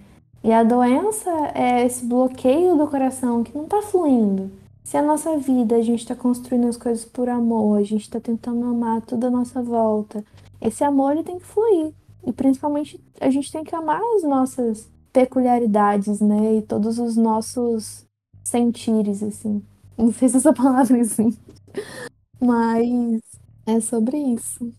E 0.43 0.51
a 0.51 0.65
doença 0.65 1.31
é 1.55 1.85
esse 1.85 2.07
bloqueio 2.07 2.75
do 2.75 2.87
coração 2.87 3.45
que 3.45 3.55
não 3.55 3.65
está 3.65 3.83
fluindo. 3.83 4.51
Se 4.83 4.97
a 4.97 5.03
nossa 5.03 5.37
vida 5.37 5.77
a 5.77 5.83
gente 5.83 6.01
está 6.01 6.15
construindo 6.15 6.67
as 6.67 6.79
coisas 6.79 7.05
por 7.05 7.29
amor, 7.29 7.77
a 7.77 7.83
gente 7.83 8.05
está 8.05 8.19
tentando 8.19 8.65
amar 8.65 9.03
tudo 9.03 9.27
à 9.27 9.31
nossa 9.31 9.63
volta, 9.63 10.25
esse 10.59 10.83
amor 10.83 11.13
ele 11.13 11.23
tem 11.23 11.39
que 11.39 11.45
fluir. 11.45 11.93
E 12.27 12.33
principalmente 12.33 12.99
a 13.21 13.29
gente 13.29 13.53
tem 13.53 13.63
que 13.63 13.77
amar 13.77 14.01
as 14.17 14.23
nossas 14.23 14.89
peculiaridades, 15.15 16.21
né? 16.21 16.57
E 16.57 16.63
todos 16.63 16.99
os 16.99 17.17
nossos 17.17 18.05
sentires, 18.43 19.23
assim. 19.23 19.65
Não 19.97 20.13
sei 20.13 20.29
se 20.29 20.37
essa 20.39 20.53
palavra 20.53 20.99
é 20.99 21.01
assim. 21.01 21.31
Mas 22.41 23.21
é 23.65 23.81
sobre 23.81 24.19
isso. 24.19 24.71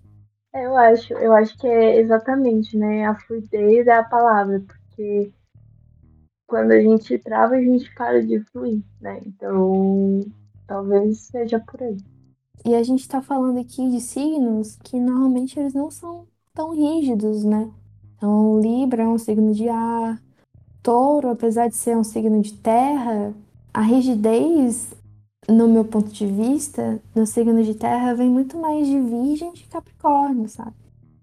Eu 0.53 0.77
acho, 0.77 1.13
eu 1.13 1.33
acho 1.33 1.57
que 1.57 1.65
é 1.67 1.99
exatamente, 1.99 2.77
né? 2.77 3.05
A 3.05 3.15
fluidez 3.15 3.87
é 3.87 3.93
a 3.93 4.03
palavra, 4.03 4.59
porque 4.59 5.31
quando 6.45 6.71
a 6.71 6.81
gente 6.81 7.17
trava, 7.17 7.55
a 7.55 7.61
gente 7.61 7.93
para 7.95 8.25
de 8.25 8.39
fluir, 8.51 8.83
né? 9.01 9.21
Então, 9.25 10.21
talvez 10.67 11.19
seja 11.19 11.59
por 11.59 11.81
aí. 11.81 11.97
E 12.65 12.75
a 12.75 12.83
gente 12.83 13.01
está 13.01 13.21
falando 13.21 13.59
aqui 13.59 13.89
de 13.89 14.01
signos 14.01 14.77
que 14.83 14.99
normalmente 14.99 15.59
eles 15.59 15.73
não 15.73 15.89
são 15.89 16.27
tão 16.53 16.71
rígidos, 16.71 17.43
né? 17.43 17.71
Então, 18.15 18.59
Libra 18.59 19.03
é 19.03 19.07
um 19.07 19.17
signo 19.17 19.53
de 19.53 19.67
ar, 19.67 20.21
Touro, 20.85 21.31
apesar 21.31 21.67
de 21.67 21.75
ser 21.75 21.97
um 21.97 22.03
signo 22.03 22.41
de 22.41 22.53
terra, 22.53 23.33
a 23.73 23.81
rigidez, 23.81 24.93
no 25.49 25.67
meu 25.67 25.83
ponto 25.83 26.11
de 26.11 26.27
vista, 26.27 27.01
no 27.15 27.25
signo 27.25 27.63
de 27.63 27.73
terra 27.73 28.13
vem 28.13 28.29
muito 28.29 28.55
mais 28.55 28.87
de 28.87 29.01
Virgem 29.01 29.51
de 29.53 29.63
Capricórnio, 29.65 30.47
sabe? 30.47 30.73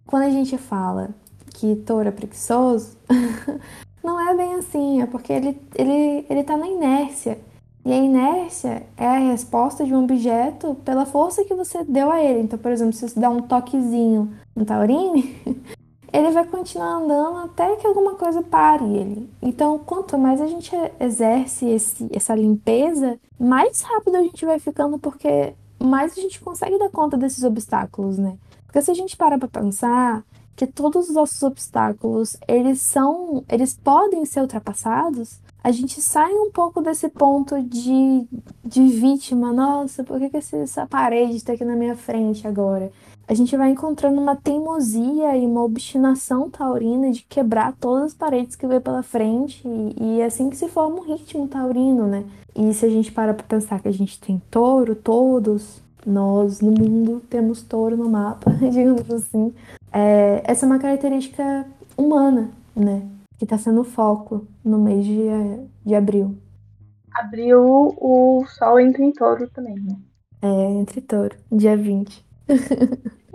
Quando 0.04 0.24
a 0.24 0.30
gente 0.30 0.58
fala 0.58 1.10
que 1.54 1.76
Touro 1.76 2.08
é 2.08 2.10
preguiçoso, 2.10 2.96
Não 4.02 4.18
é 4.18 4.36
bem 4.36 4.54
assim, 4.54 5.00
é 5.00 5.06
porque 5.06 5.32
ele, 5.32 5.60
ele, 5.76 6.26
ele 6.28 6.42
tá 6.42 6.56
na 6.56 6.66
inércia. 6.66 7.38
E 7.84 7.92
a 7.92 7.96
inércia 7.96 8.84
é 8.96 9.06
a 9.06 9.18
resposta 9.18 9.84
de 9.84 9.94
um 9.94 10.04
objeto 10.04 10.74
pela 10.84 11.06
força 11.06 11.44
que 11.44 11.54
você 11.54 11.84
deu 11.84 12.10
a 12.10 12.22
ele. 12.22 12.40
Então, 12.40 12.58
por 12.58 12.70
exemplo, 12.70 12.92
se 12.92 13.08
você 13.08 13.18
dá 13.18 13.30
um 13.30 13.42
toquezinho 13.42 14.32
no 14.54 14.64
taurine, 14.64 15.36
ele 16.12 16.30
vai 16.30 16.44
continuar 16.46 16.96
andando 16.96 17.38
até 17.38 17.76
que 17.76 17.86
alguma 17.86 18.14
coisa 18.14 18.42
pare 18.42 18.84
ele. 18.84 19.30
Então, 19.40 19.78
quanto 19.78 20.18
mais 20.18 20.40
a 20.40 20.46
gente 20.46 20.70
exerce 21.00 21.66
esse, 21.66 22.08
essa 22.12 22.34
limpeza, 22.34 23.18
mais 23.40 23.80
rápido 23.80 24.16
a 24.16 24.22
gente 24.22 24.44
vai 24.44 24.58
ficando, 24.58 24.98
porque 24.98 25.54
mais 25.82 26.16
a 26.16 26.20
gente 26.20 26.40
consegue 26.40 26.78
dar 26.78 26.90
conta 26.90 27.16
desses 27.16 27.42
obstáculos, 27.42 28.18
né? 28.18 28.36
Porque 28.66 28.82
se 28.82 28.90
a 28.90 28.94
gente 28.94 29.16
para 29.16 29.38
para 29.38 29.48
pensar 29.48 30.22
que 30.54 30.66
todos 30.66 31.08
os 31.08 31.14
nossos 31.14 31.42
obstáculos, 31.42 32.36
eles 32.46 32.80
são, 32.80 33.42
eles 33.48 33.74
podem 33.74 34.24
ser 34.26 34.42
ultrapassados, 34.42 35.40
a 35.64 35.70
gente 35.70 36.00
sai 36.00 36.32
um 36.32 36.50
pouco 36.50 36.82
desse 36.82 37.08
ponto 37.08 37.62
de, 37.62 38.26
de 38.64 38.88
vítima. 38.88 39.52
Nossa, 39.52 40.02
por 40.02 40.18
que, 40.18 40.28
que 40.28 40.36
essa 40.36 40.86
parede 40.86 41.36
está 41.36 41.52
aqui 41.52 41.64
na 41.64 41.76
minha 41.76 41.96
frente 41.96 42.46
agora? 42.46 42.90
A 43.26 43.34
gente 43.34 43.56
vai 43.56 43.70
encontrando 43.70 44.20
uma 44.20 44.36
teimosia 44.36 45.36
e 45.36 45.46
uma 45.46 45.62
obstinação 45.62 46.50
taurina 46.50 47.10
de 47.10 47.22
quebrar 47.22 47.72
todas 47.78 48.06
as 48.06 48.14
paredes 48.14 48.56
que 48.56 48.66
vem 48.66 48.80
pela 48.80 49.02
frente. 49.02 49.66
E, 49.66 49.94
e 49.98 50.20
é 50.20 50.26
assim 50.26 50.50
que 50.50 50.56
se 50.56 50.68
forma 50.68 50.96
um 50.96 51.04
ritmo 51.04 51.48
taurino, 51.48 52.06
né? 52.06 52.24
E 52.54 52.74
se 52.74 52.84
a 52.84 52.88
gente 52.88 53.10
para 53.12 53.32
para 53.32 53.46
pensar 53.46 53.80
que 53.80 53.88
a 53.88 53.92
gente 53.92 54.20
tem 54.20 54.42
touro, 54.50 54.94
todos 54.94 55.80
nós 56.04 56.60
no 56.60 56.72
mundo 56.72 57.22
temos 57.30 57.62
touro 57.62 57.96
no 57.96 58.08
mapa, 58.08 58.50
digamos 58.70 59.10
assim. 59.10 59.54
É, 59.92 60.42
essa 60.44 60.66
é 60.66 60.68
uma 60.68 60.78
característica 60.78 61.66
humana, 61.96 62.50
né? 62.74 63.08
que 63.42 63.44
está 63.44 63.58
sendo 63.58 63.82
foco 63.82 64.46
no 64.64 64.78
mês 64.78 65.04
de, 65.04 65.26
de 65.84 65.96
abril. 65.96 66.38
Abril, 67.12 67.60
o 67.98 68.44
sol 68.46 68.78
entra 68.78 69.02
em 69.02 69.10
touro 69.10 69.50
também, 69.50 69.74
né? 69.74 69.96
É, 70.40 70.70
entre 70.74 71.00
touro, 71.00 71.36
dia 71.50 71.76
20. 71.76 72.24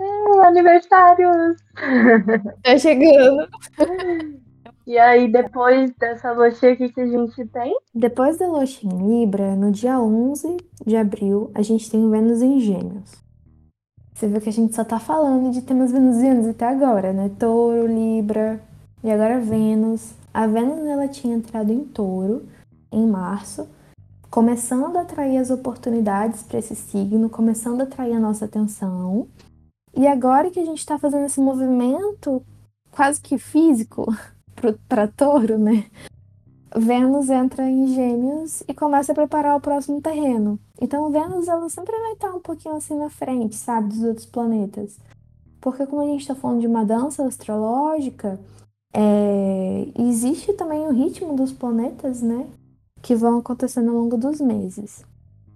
É, 0.00 0.46
aniversários! 0.46 1.56
Tá 2.62 2.78
chegando! 2.78 3.48
E 4.86 4.96
aí, 4.98 5.30
depois 5.30 5.90
dessa 5.98 6.32
lua 6.32 6.50
cheia, 6.50 6.72
o 6.72 6.76
que, 6.78 6.88
que 6.88 7.00
a 7.02 7.06
gente 7.06 7.44
tem? 7.46 7.76
Depois 7.94 8.38
da 8.38 8.46
lua 8.46 8.64
cheia 8.64 8.90
em 8.90 9.20
Libra, 9.20 9.54
no 9.54 9.70
dia 9.70 10.00
11 10.00 10.56
de 10.86 10.96
abril, 10.96 11.50
a 11.54 11.60
gente 11.60 11.90
tem 11.90 12.10
Vênus 12.10 12.40
em 12.40 12.58
Gêmeos. 12.58 13.22
Você 14.14 14.26
viu 14.26 14.40
que 14.40 14.48
a 14.48 14.52
gente 14.52 14.74
só 14.74 14.82
tá 14.82 14.98
falando 14.98 15.52
de 15.52 15.60
temas 15.60 15.92
venusianos 15.92 16.46
até 16.46 16.66
agora, 16.66 17.12
né? 17.12 17.30
Touro, 17.38 17.86
Libra, 17.86 18.60
e 19.04 19.10
agora 19.10 19.38
Vênus. 19.38 20.14
A 20.32 20.46
Vênus 20.46 20.86
ela 20.86 21.06
tinha 21.06 21.36
entrado 21.36 21.70
em 21.70 21.84
touro 21.84 22.46
em 22.90 23.06
março, 23.06 23.68
começando 24.30 24.96
a 24.96 25.02
atrair 25.02 25.38
as 25.38 25.50
oportunidades 25.50 26.42
para 26.42 26.58
esse 26.58 26.74
signo, 26.74 27.30
começando 27.30 27.80
a 27.80 27.84
atrair 27.84 28.14
a 28.14 28.20
nossa 28.20 28.44
atenção. 28.44 29.26
E 29.96 30.06
agora 30.06 30.50
que 30.50 30.60
a 30.60 30.64
gente 30.64 30.78
está 30.78 30.98
fazendo 30.98 31.26
esse 31.26 31.40
movimento 31.40 32.42
quase 32.90 33.20
que 33.20 33.38
físico 33.38 34.06
para 34.88 35.08
touro, 35.08 35.58
né? 35.58 35.86
Vênus 36.76 37.30
entra 37.30 37.68
em 37.68 37.86
Gêmeos 37.94 38.62
e 38.68 38.74
começa 38.74 39.12
a 39.12 39.14
preparar 39.14 39.56
o 39.56 39.60
próximo 39.60 40.02
terreno. 40.02 40.58
Então, 40.80 41.10
Vênus 41.10 41.48
ela 41.48 41.68
sempre 41.70 41.98
vai 41.98 42.12
estar 42.12 42.34
um 42.34 42.40
pouquinho 42.40 42.76
assim 42.76 42.96
na 42.98 43.08
frente, 43.08 43.56
sabe, 43.56 43.88
dos 43.88 44.02
outros 44.02 44.26
planetas. 44.26 44.98
Porque, 45.60 45.86
como 45.86 46.02
a 46.02 46.06
gente 46.06 46.20
está 46.20 46.34
falando 46.34 46.60
de 46.60 46.66
uma 46.66 46.84
dança 46.84 47.24
astrológica, 47.24 48.38
é, 48.92 49.88
existe 49.98 50.52
também 50.52 50.86
o 50.86 50.92
ritmo 50.92 51.34
dos 51.34 51.52
planetas, 51.52 52.20
né? 52.20 52.46
Que 53.00 53.14
vão 53.14 53.38
acontecendo 53.38 53.90
ao 53.90 53.96
longo 53.96 54.16
dos 54.16 54.40
meses. 54.40 55.04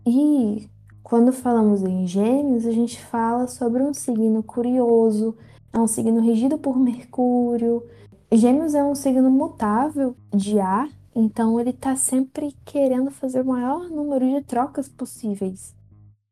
E 0.07 0.68
quando 1.02 1.33
falamos 1.33 1.83
em 1.83 2.07
Gêmeos, 2.07 2.66
a 2.66 2.72
gente 2.72 3.00
fala 3.05 3.46
sobre 3.46 3.83
um 3.83 3.92
signo 3.92 4.42
curioso, 4.42 5.37
é 5.72 5.78
um 5.78 5.87
signo 5.87 6.20
regido 6.20 6.59
por 6.59 6.78
Mercúrio. 6.78 7.83
Gêmeos 8.31 8.74
é 8.74 8.83
um 8.83 8.94
signo 8.94 9.31
mutável 9.31 10.16
de 10.35 10.59
ar, 10.59 10.88
então 11.14 11.61
ele 11.61 11.70
está 11.70 11.94
sempre 11.96 12.55
querendo 12.64 13.11
fazer 13.11 13.42
o 13.42 13.46
maior 13.46 13.90
número 13.90 14.26
de 14.26 14.42
trocas 14.42 14.88
possíveis. 14.88 15.74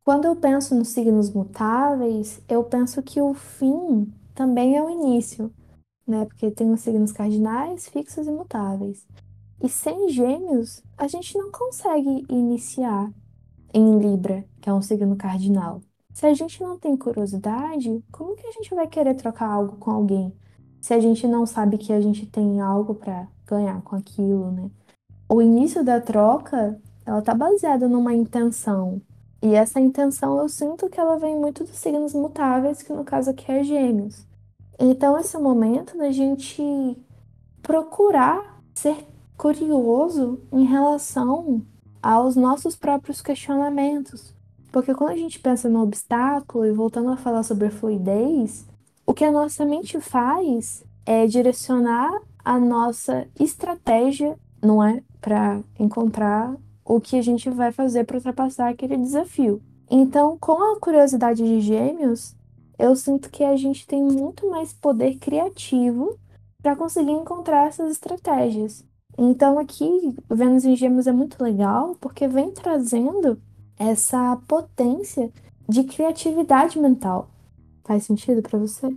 Quando 0.05 0.25
eu 0.25 0.35
penso 0.35 0.75
nos 0.75 0.89
signos 0.89 1.31
mutáveis, 1.31 2.41
eu 2.49 2.65
penso 2.65 3.03
que 3.03 3.21
o 3.21 3.35
fim 3.35 4.13
também 4.35 4.77
é 4.77 4.83
o 4.83 4.89
início 4.89 5.53
né? 6.11 6.27
Porque 6.27 6.51
tem 6.51 6.71
os 6.73 6.81
signos 6.81 7.13
cardinais, 7.13 7.89
fixos 7.89 8.27
e 8.27 8.31
mutáveis. 8.31 9.07
E 9.63 9.69
sem 9.69 10.09
gêmeos, 10.09 10.83
a 10.97 11.07
gente 11.07 11.37
não 11.37 11.51
consegue 11.51 12.25
iniciar 12.29 13.13
em 13.75 13.99
Libra, 13.99 14.45
que 14.61 14.71
é 14.71 14.73
um 14.73 14.81
signo 14.81 15.17
cardinal. 15.17 15.83
Se 16.13 16.27
a 16.27 16.35
gente 16.35 16.63
não 16.63 16.79
tem 16.79 16.97
curiosidade, 16.97 18.03
como 18.11 18.35
que 18.35 18.47
a 18.47 18.53
gente 18.53 18.75
vai 18.75 18.87
querer 18.87 19.15
trocar 19.15 19.49
algo 19.49 19.77
com 19.77 19.91
alguém? 19.91 20.35
Se 20.81 20.95
a 20.95 21.01
gente 21.01 21.27
não 21.27 21.47
sabe 21.47 21.79
que 21.79 21.93
a 21.93 22.01
gente 22.01 22.27
tem 22.27 22.61
algo 22.61 22.95
para 22.95 23.29
ganhar 23.47 23.81
com 23.83 23.97
aquilo, 23.97 24.51
né? 24.51 24.71
O 25.29 25.41
início 25.41 25.85
da 25.85 26.01
troca, 26.01 26.81
ela 27.05 27.23
tá 27.23 27.35
baseada 27.35 27.87
numa 27.87 28.15
intenção. 28.15 29.01
E 29.43 29.55
essa 29.55 29.79
intenção 29.79 30.39
eu 30.39 30.49
sinto 30.49 30.89
que 30.89 30.99
ela 30.99 31.19
vem 31.19 31.37
muito 31.37 31.65
dos 31.65 31.77
signos 31.77 32.15
mutáveis, 32.15 32.83
que 32.83 32.93
no 32.93 33.05
caso 33.05 33.31
aqui 33.31 33.51
é 33.51 33.63
Gêmeos. 33.63 34.27
Então, 34.79 35.19
esse 35.19 35.37
é 35.37 35.39
o 35.39 35.43
momento 35.43 35.97
da 35.97 36.11
gente 36.11 36.63
procurar 37.63 38.63
ser 38.75 39.07
curioso 39.41 40.39
em 40.53 40.65
relação 40.65 41.63
aos 42.03 42.37
nossos 42.37 42.77
próprios 42.77 43.23
questionamentos. 43.23 44.35
Porque 44.71 44.95
quando 44.95 45.13
a 45.13 45.17
gente 45.17 45.41
pensa 45.41 45.67
no 45.67 45.81
obstáculo 45.81 46.67
e 46.67 46.73
voltando 46.73 47.11
a 47.11 47.17
falar 47.17 47.43
sobre 47.43 47.71
fluidez, 47.71 48.67
o 49.07 49.15
que 49.15 49.25
a 49.25 49.33
nossa 49.33 49.65
mente 49.65 49.99
faz 49.99 50.85
é 51.07 51.27
direcionar 51.27 52.21
a 52.45 52.59
nossa 52.59 53.27
estratégia, 53.41 54.39
não 54.63 54.85
é? 54.85 55.03
Para 55.23 55.63
encontrar 55.79 56.55
o 56.85 57.01
que 57.01 57.17
a 57.17 57.23
gente 57.23 57.49
vai 57.49 57.73
fazer 57.73 58.05
para 58.05 58.19
ultrapassar 58.19 58.69
aquele 58.69 58.99
desafio. 58.99 59.63
Então, 59.91 60.37
com 60.39 60.63
a 60.75 60.79
curiosidade 60.79 61.43
de 61.43 61.63
Gêmeos, 61.63 62.37
eu 62.79 62.95
sinto 62.95 63.31
que 63.31 63.43
a 63.43 63.57
gente 63.57 63.87
tem 63.87 64.03
muito 64.03 64.51
mais 64.51 64.75
poder 64.75 65.17
criativo 65.17 66.19
para 66.63 66.77
conseguir 66.77 67.13
encontrar 67.13 67.69
essas 67.69 67.91
estratégias. 67.91 68.85
Então 69.19 69.59
aqui, 69.59 70.17
Vênus 70.29 70.65
em 70.65 70.77
Gêmeos 70.77 71.07
é 71.07 71.13
muito 71.13 71.43
legal 71.43 71.97
porque 72.01 72.27
vem 72.27 72.51
trazendo 72.51 73.41
essa 73.79 74.37
potência 74.47 75.31
de 75.69 75.85
criatividade 75.85 76.79
mental. 76.79 77.31
Faz 77.85 78.05
sentido 78.05 78.43
para 78.43 78.59
você? 78.59 78.95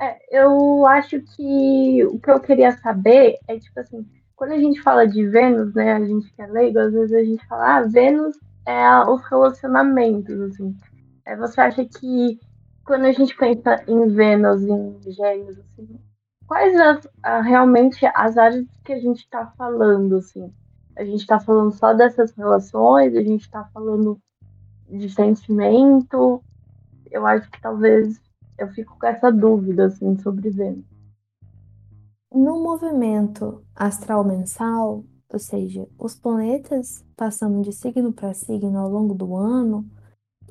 É, 0.00 0.40
eu 0.42 0.86
acho 0.86 1.20
que 1.20 2.04
o 2.06 2.18
que 2.18 2.30
eu 2.30 2.40
queria 2.40 2.76
saber 2.78 3.38
é 3.46 3.58
tipo 3.58 3.78
assim, 3.78 4.04
quando 4.34 4.52
a 4.52 4.58
gente 4.58 4.82
fala 4.82 5.06
de 5.06 5.24
Vênus, 5.26 5.72
né, 5.74 5.92
a 5.92 6.04
gente 6.04 6.32
que 6.32 6.42
é 6.42 6.46
leigo, 6.46 6.78
às 6.78 6.92
vezes 6.92 7.12
a 7.12 7.24
gente 7.24 7.46
fala, 7.46 7.76
ah, 7.76 7.82
Vênus 7.82 8.36
é 8.66 9.00
os 9.08 9.22
relacionamentos, 9.28 10.40
assim. 10.40 10.76
É, 11.24 11.36
você 11.36 11.60
acha 11.60 11.84
que 11.84 12.40
quando 12.84 13.04
a 13.04 13.12
gente 13.12 13.36
pensa 13.36 13.84
em 13.86 14.08
Vênus, 14.08 14.62
em 14.62 14.98
Gêmeos, 15.12 15.58
assim, 15.58 16.00
quais 16.46 16.78
as, 16.78 17.08
a, 17.22 17.40
realmente 17.40 18.04
as 18.14 18.36
áreas 18.36 18.66
que 18.84 18.92
a 18.92 18.98
gente 18.98 19.20
está 19.20 19.46
falando, 19.56 20.16
assim? 20.16 20.52
A 20.96 21.04
gente 21.04 21.20
está 21.20 21.40
falando 21.40 21.72
só 21.72 21.94
dessas 21.94 22.32
relações, 22.32 23.14
a 23.14 23.22
gente 23.22 23.42
está 23.42 23.64
falando 23.72 24.20
de 24.88 25.08
sentimento. 25.08 26.42
Eu 27.10 27.26
acho 27.26 27.50
que 27.50 27.60
talvez 27.60 28.20
eu 28.58 28.68
fico 28.68 28.96
com 28.98 29.06
essa 29.06 29.30
dúvida, 29.30 29.86
assim, 29.86 30.16
sobre 30.18 30.50
Vênus. 30.50 30.84
No 32.34 32.62
movimento 32.62 33.62
astral 33.74 34.24
mensal, 34.24 35.04
ou 35.28 35.38
seja, 35.38 35.88
os 35.98 36.14
planetas 36.14 37.04
passando 37.16 37.62
de 37.62 37.72
signo 37.72 38.12
para 38.12 38.34
signo 38.34 38.78
ao 38.78 38.88
longo 38.88 39.14
do 39.14 39.34
ano, 39.34 39.86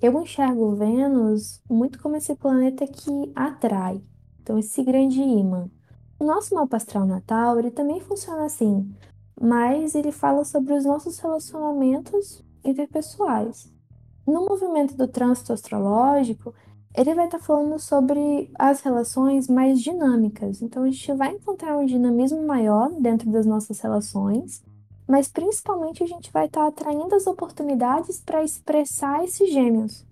eu 0.02 0.20
enxergo 0.20 0.76
Vênus 0.76 1.62
muito 1.70 2.02
como 2.02 2.16
esse 2.16 2.36
planeta 2.36 2.88
que 2.88 3.32
atrai, 3.36 4.02
então 4.42 4.58
esse 4.58 4.84
grande 4.84 5.22
imã. 5.22 5.70
O 6.22 6.24
nosso 6.24 6.54
mapa 6.54 6.78
astral 6.78 7.08
natal, 7.08 7.58
ele 7.58 7.72
também 7.72 8.00
funciona 8.00 8.46
assim, 8.46 8.94
mas 9.42 9.96
ele 9.96 10.12
fala 10.12 10.46
sobre 10.46 10.72
os 10.76 10.86
nossos 10.86 11.18
relacionamentos 11.18 12.46
interpessoais. 12.64 13.74
No 14.28 14.46
movimento 14.46 14.96
do 14.96 15.08
trânsito 15.08 15.52
astrológico, 15.52 16.54
ele 16.96 17.16
vai 17.16 17.26
estar 17.26 17.40
falando 17.40 17.80
sobre 17.80 18.52
as 18.54 18.82
relações 18.82 19.48
mais 19.48 19.82
dinâmicas. 19.82 20.62
Então 20.62 20.84
a 20.84 20.92
gente 20.92 21.12
vai 21.14 21.32
encontrar 21.32 21.76
um 21.76 21.88
dinamismo 21.88 22.46
maior 22.46 22.92
dentro 23.00 23.32
das 23.32 23.48
nossas 23.48 23.80
relações 23.80 24.64
mas 25.08 25.28
principalmente 25.28 26.04
a 26.04 26.08
gente 26.08 26.32
vai 26.32 26.46
estar 26.46 26.62
tá 26.62 26.68
atraindo 26.68 27.14
as 27.16 27.28
oportunidades 27.28 28.22
para 28.22 28.44
expressar 28.44 29.26
esses 29.26 29.52
gêmeos. 29.52 30.06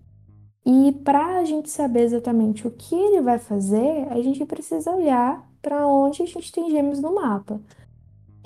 E 0.66 0.92
para 1.06 1.38
a 1.38 1.46
gente 1.46 1.70
saber 1.70 2.02
exatamente 2.02 2.68
o 2.68 2.72
que 2.72 2.96
ele 2.96 3.22
vai 3.22 3.40
fazer, 3.40 4.08
a 4.10 4.22
gente 4.22 4.44
precisa 4.46 4.92
olhar 4.92 5.49
para 5.62 5.88
onde 5.88 6.24
a 6.24 6.26
gente 6.26 6.52
tem 6.52 6.70
gêmeos 6.72 7.00
no 7.02 7.16
mapa. 7.16 7.60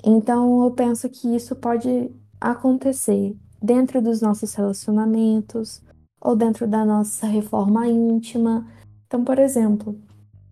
Então 0.04 0.64
eu 0.64 0.70
penso 0.72 1.08
que 1.08 1.34
isso 1.34 1.56
pode 1.56 2.10
acontecer 2.40 3.36
dentro 3.62 4.02
dos 4.02 4.20
nossos 4.20 4.54
relacionamentos 4.54 5.82
ou 6.20 6.36
dentro 6.36 6.66
da 6.66 6.84
nossa 6.84 7.26
reforma 7.26 7.86
íntima. 7.88 8.66
Então, 9.06 9.24
por 9.24 9.38
exemplo, 9.38 9.98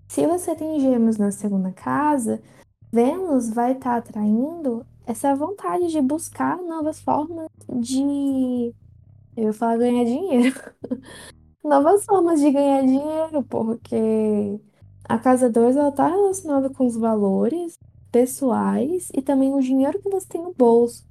Se 0.08 0.26
você 0.26 0.54
tem 0.54 0.78
gêmeos 0.80 1.16
na 1.18 1.30
segunda 1.32 1.72
casa, 1.72 2.42
Vênus 2.92 3.50
vai 3.50 3.72
estar 3.72 3.92
tá 3.92 3.96
atraindo 3.96 4.84
essa 5.06 5.34
vontade 5.34 5.88
de 5.88 6.00
buscar 6.02 6.58
novas 6.58 7.00
formas 7.00 7.48
de. 7.80 8.74
Eu 9.36 9.44
ia 9.44 9.52
falar 9.54 9.78
ganhar 9.78 10.04
dinheiro. 10.04 10.54
novas 11.64 12.04
formas 12.04 12.40
de 12.40 12.50
ganhar 12.50 12.82
dinheiro, 12.82 13.42
porque 13.44 14.60
a 15.04 15.18
casa 15.18 15.50
2 15.50 15.76
ela 15.76 15.92
tá 15.92 16.08
relacionada 16.08 16.70
com 16.70 16.86
os 16.86 16.96
valores 16.96 17.78
pessoais 18.10 19.10
e 19.14 19.22
também 19.22 19.54
o 19.54 19.60
dinheiro 19.60 20.00
que 20.00 20.10
você 20.10 20.28
tem 20.28 20.42
no 20.42 20.52
bolso. 20.52 21.04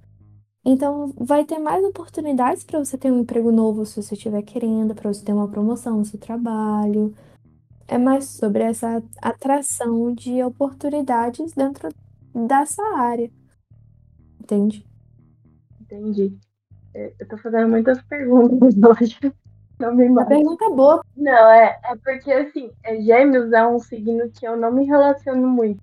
Então, 0.64 1.12
vai 1.18 1.44
ter 1.44 1.58
mais 1.58 1.84
oportunidades 1.84 2.64
para 2.64 2.78
você 2.78 2.98
ter 2.98 3.12
um 3.12 3.22
emprego 3.22 3.52
novo 3.52 3.86
se 3.86 4.02
você 4.02 4.14
estiver 4.14 4.44
querendo, 4.44 4.94
para 4.94 5.12
você 5.12 5.26
ter 5.26 5.34
uma 5.34 5.48
promoção 5.48 5.98
no 5.98 6.06
seu 6.06 6.20
trabalho. 6.20 7.16
É 7.88 7.98
mais 7.98 8.26
sobre 8.26 8.64
essa 8.64 9.04
atração 9.22 10.14
de 10.14 10.42
oportunidades 10.44 11.52
dentro 11.54 11.90
dessa 12.34 12.84
área. 12.96 13.30
Entende? 14.40 14.86
Entendi. 15.82 16.38
É, 16.94 17.14
eu 17.20 17.28
tô 17.28 17.38
fazendo 17.38 17.68
muitas 17.70 18.02
perguntas 18.04 18.76
hoje. 19.02 19.20
Não 19.82 19.96
me 19.96 20.22
A 20.22 20.26
pergunta 20.26 20.66
é 20.66 20.70
boa. 20.70 21.04
Não, 21.18 21.50
é, 21.50 21.80
é 21.84 21.96
porque 21.96 22.32
assim, 22.32 22.70
é, 22.84 23.02
gêmeos 23.02 23.52
é 23.52 23.66
um 23.66 23.80
signo 23.80 24.30
que 24.30 24.46
eu 24.46 24.56
não 24.56 24.72
me 24.72 24.86
relaciono 24.86 25.48
muito. 25.48 25.82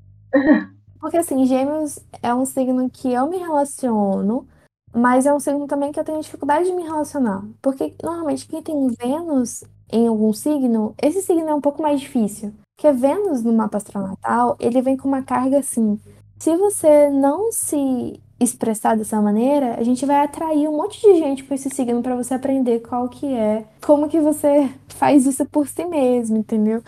Porque 1.01 1.17
assim, 1.17 1.45
gêmeos 1.47 1.99
é 2.23 2.33
um 2.35 2.45
signo 2.45 2.89
que 2.91 3.13
eu 3.13 3.29
me 3.29 3.39
relaciono, 3.39 4.47
mas 4.93 5.27
é 5.27 5.35
um 5.35 5.41
signo 5.41 5.67
também 5.67 5.93
que 5.93 5.99
eu 5.99 6.05
tenho 6.05 6.21
dificuldade 6.21 6.69
de 6.69 6.75
me 6.75 6.83
relacionar. 6.83 7.45
Porque 7.61 7.95
normalmente 8.03 8.47
quem 8.47 8.63
tem 8.63 8.89
Vênus 8.89 9.65
em 9.91 10.07
algum 10.07 10.33
signo, 10.33 10.95
esse 11.03 11.23
signo 11.23 11.49
é 11.49 11.55
um 11.55 11.61
pouco 11.61 11.83
mais 11.83 12.01
difícil. 12.01 12.53
Porque 12.77 12.93
Vênus 12.93 13.43
no 13.43 13.53
mapa 13.53 13.79
astral 13.79 14.07
natal, 14.07 14.57
ele 14.61 14.83
vem 14.83 14.97
com 14.97 15.09
uma 15.09 15.23
carga 15.23 15.59
assim. 15.59 16.01
Se 16.39 16.57
você 16.57 17.11
não 17.11 17.51
se 17.51 18.21
expressar 18.41 18.97
dessa 18.97 19.21
maneira, 19.21 19.75
a 19.79 19.83
gente 19.83 20.07
vai 20.07 20.25
atrair 20.25 20.69
um 20.69 20.77
monte 20.77 21.01
de 21.01 21.19
gente 21.19 21.45
com 21.45 21.55
esse 21.55 21.69
signo 21.71 22.03
para 22.03 22.15
você 22.15 22.35
aprender 22.35 22.81
qual 22.81 23.09
que 23.09 23.27
é, 23.27 23.65
como 23.85 24.09
que 24.09 24.21
você 24.21 24.71
faz 24.89 25.27
isso 25.27 25.45
por 25.47 25.67
si 25.67 25.85
mesmo, 25.85 26.37
entendeu? 26.37 26.83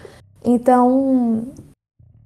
Então, 0.44 1.46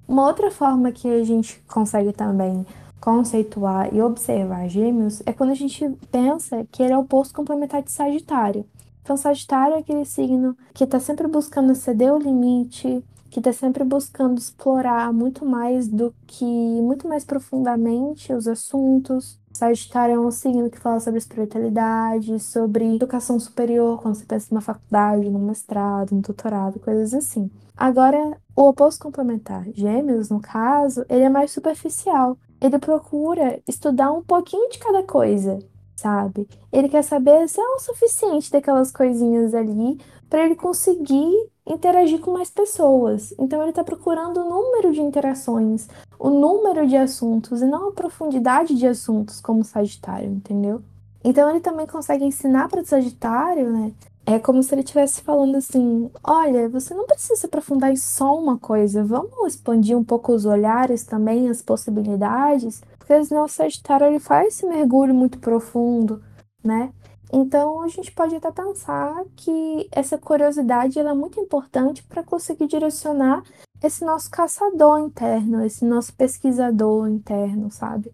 uma 0.07 0.27
outra 0.27 0.51
forma 0.51 0.91
que 0.91 1.07
a 1.07 1.23
gente 1.23 1.61
consegue 1.67 2.13
também 2.13 2.65
conceituar 3.01 3.93
e 3.93 4.01
observar 4.01 4.67
Gêmeos 4.67 5.21
é 5.25 5.33
quando 5.33 5.51
a 5.51 5.55
gente 5.55 5.87
pensa 6.11 6.65
que 6.71 6.81
ele 6.81 6.93
é 6.93 6.97
o 6.97 7.01
oposto 7.01 7.33
complementar 7.33 7.83
de 7.83 7.91
Sagitário. 7.91 8.65
Então, 9.03 9.15
Sagitário 9.15 9.75
é 9.75 9.79
aquele 9.79 10.05
signo 10.05 10.57
que 10.73 10.83
está 10.83 10.99
sempre 10.99 11.27
buscando 11.27 11.75
ceder 11.75 12.11
o 12.13 12.17
limite, 12.17 13.03
que 13.35 13.41
está 13.41 13.51
sempre 13.51 13.83
buscando 13.83 14.37
explorar 14.37 15.11
muito 15.11 15.45
mais 15.45 15.89
do 15.89 16.15
que, 16.25 16.45
muito 16.45 17.05
mais 17.05 17.25
profundamente 17.25 18.31
os 18.31 18.47
assuntos. 18.47 19.37
Sagitário 19.51 20.15
é 20.15 20.19
um 20.19 20.31
signo 20.31 20.69
que 20.69 20.79
fala 20.79 21.01
sobre 21.01 21.17
espiritualidade, 21.17 22.39
sobre 22.39 22.95
educação 22.95 23.37
superior, 23.37 24.01
quando 24.01 24.15
você 24.15 24.23
pensa 24.23 24.47
numa 24.51 24.61
faculdade, 24.61 25.29
num 25.29 25.45
mestrado, 25.45 26.13
num 26.13 26.21
doutorado, 26.21 26.79
coisas 26.79 27.13
assim. 27.13 27.51
Agora, 27.75 28.37
o 28.55 28.69
oposto 28.69 29.03
complementar, 29.03 29.65
Gêmeos, 29.73 30.29
no 30.29 30.39
caso, 30.39 31.05
ele 31.09 31.25
é 31.25 31.29
mais 31.29 31.51
superficial. 31.51 32.37
Ele 32.61 32.79
procura 32.79 33.61
estudar 33.67 34.13
um 34.13 34.23
pouquinho 34.23 34.69
de 34.69 34.79
cada 34.79 35.03
coisa, 35.03 35.59
sabe? 35.97 36.47
Ele 36.71 36.87
quer 36.87 37.03
saber 37.03 37.49
se 37.49 37.59
é 37.59 37.63
o 37.63 37.79
suficiente 37.79 38.49
daquelas 38.49 38.93
coisinhas 38.93 39.53
ali 39.53 39.99
para 40.29 40.45
ele 40.45 40.55
conseguir 40.55 41.49
interagir 41.65 42.19
com 42.19 42.31
mais 42.31 42.49
pessoas. 42.49 43.33
Então 43.39 43.61
ele 43.61 43.71
está 43.71 43.83
procurando 43.83 44.41
o 44.41 44.49
número 44.49 44.91
de 44.91 45.01
interações, 45.01 45.87
o 46.19 46.29
número 46.29 46.87
de 46.87 46.95
assuntos 46.95 47.61
e 47.61 47.65
não 47.65 47.89
a 47.89 47.91
profundidade 47.91 48.75
de 48.75 48.87
assuntos 48.87 49.41
como 49.41 49.63
Sagitário, 49.63 50.29
entendeu? 50.29 50.81
Então 51.23 51.49
ele 51.49 51.59
também 51.59 51.87
consegue 51.87 52.23
ensinar 52.23 52.69
para 52.69 52.81
o 52.81 52.85
Sagitário, 52.85 53.71
né? 53.71 53.93
É 54.27 54.39
como 54.39 54.61
se 54.63 54.73
ele 54.73 54.81
estivesse 54.81 55.21
falando 55.21 55.55
assim: 55.55 56.09
olha, 56.23 56.67
você 56.67 56.93
não 56.95 57.05
precisa 57.05 57.35
se 57.35 57.45
aprofundar 57.45 57.91
em 57.91 57.95
só 57.95 58.37
uma 58.37 58.57
coisa, 58.57 59.03
vamos 59.03 59.53
expandir 59.53 59.95
um 59.97 60.03
pouco 60.03 60.33
os 60.33 60.45
olhares 60.45 61.03
também, 61.03 61.47
as 61.47 61.61
possibilidades, 61.61 62.81
porque 62.97 63.23
senão 63.23 63.45
o 63.45 63.47
Sagitário 63.47 64.07
ele 64.07 64.19
faz 64.19 64.47
esse 64.47 64.65
mergulho 64.65 65.13
muito 65.13 65.37
profundo, 65.37 66.23
né? 66.63 66.91
Então 67.37 67.81
a 67.81 67.89
gente 67.89 68.13
pode 68.13 68.33
até 68.33 68.49
pensar 68.49 69.25
que 69.35 69.89
essa 69.91 70.17
curiosidade 70.17 70.97
é 70.97 71.13
muito 71.13 71.37
importante 71.37 72.01
para 72.01 72.23
conseguir 72.23 72.65
direcionar 72.65 73.43
esse 73.83 74.05
nosso 74.05 74.31
caçador 74.31 75.01
interno, 75.01 75.65
esse 75.65 75.83
nosso 75.83 76.15
pesquisador 76.15 77.09
interno, 77.09 77.69
sabe? 77.69 78.09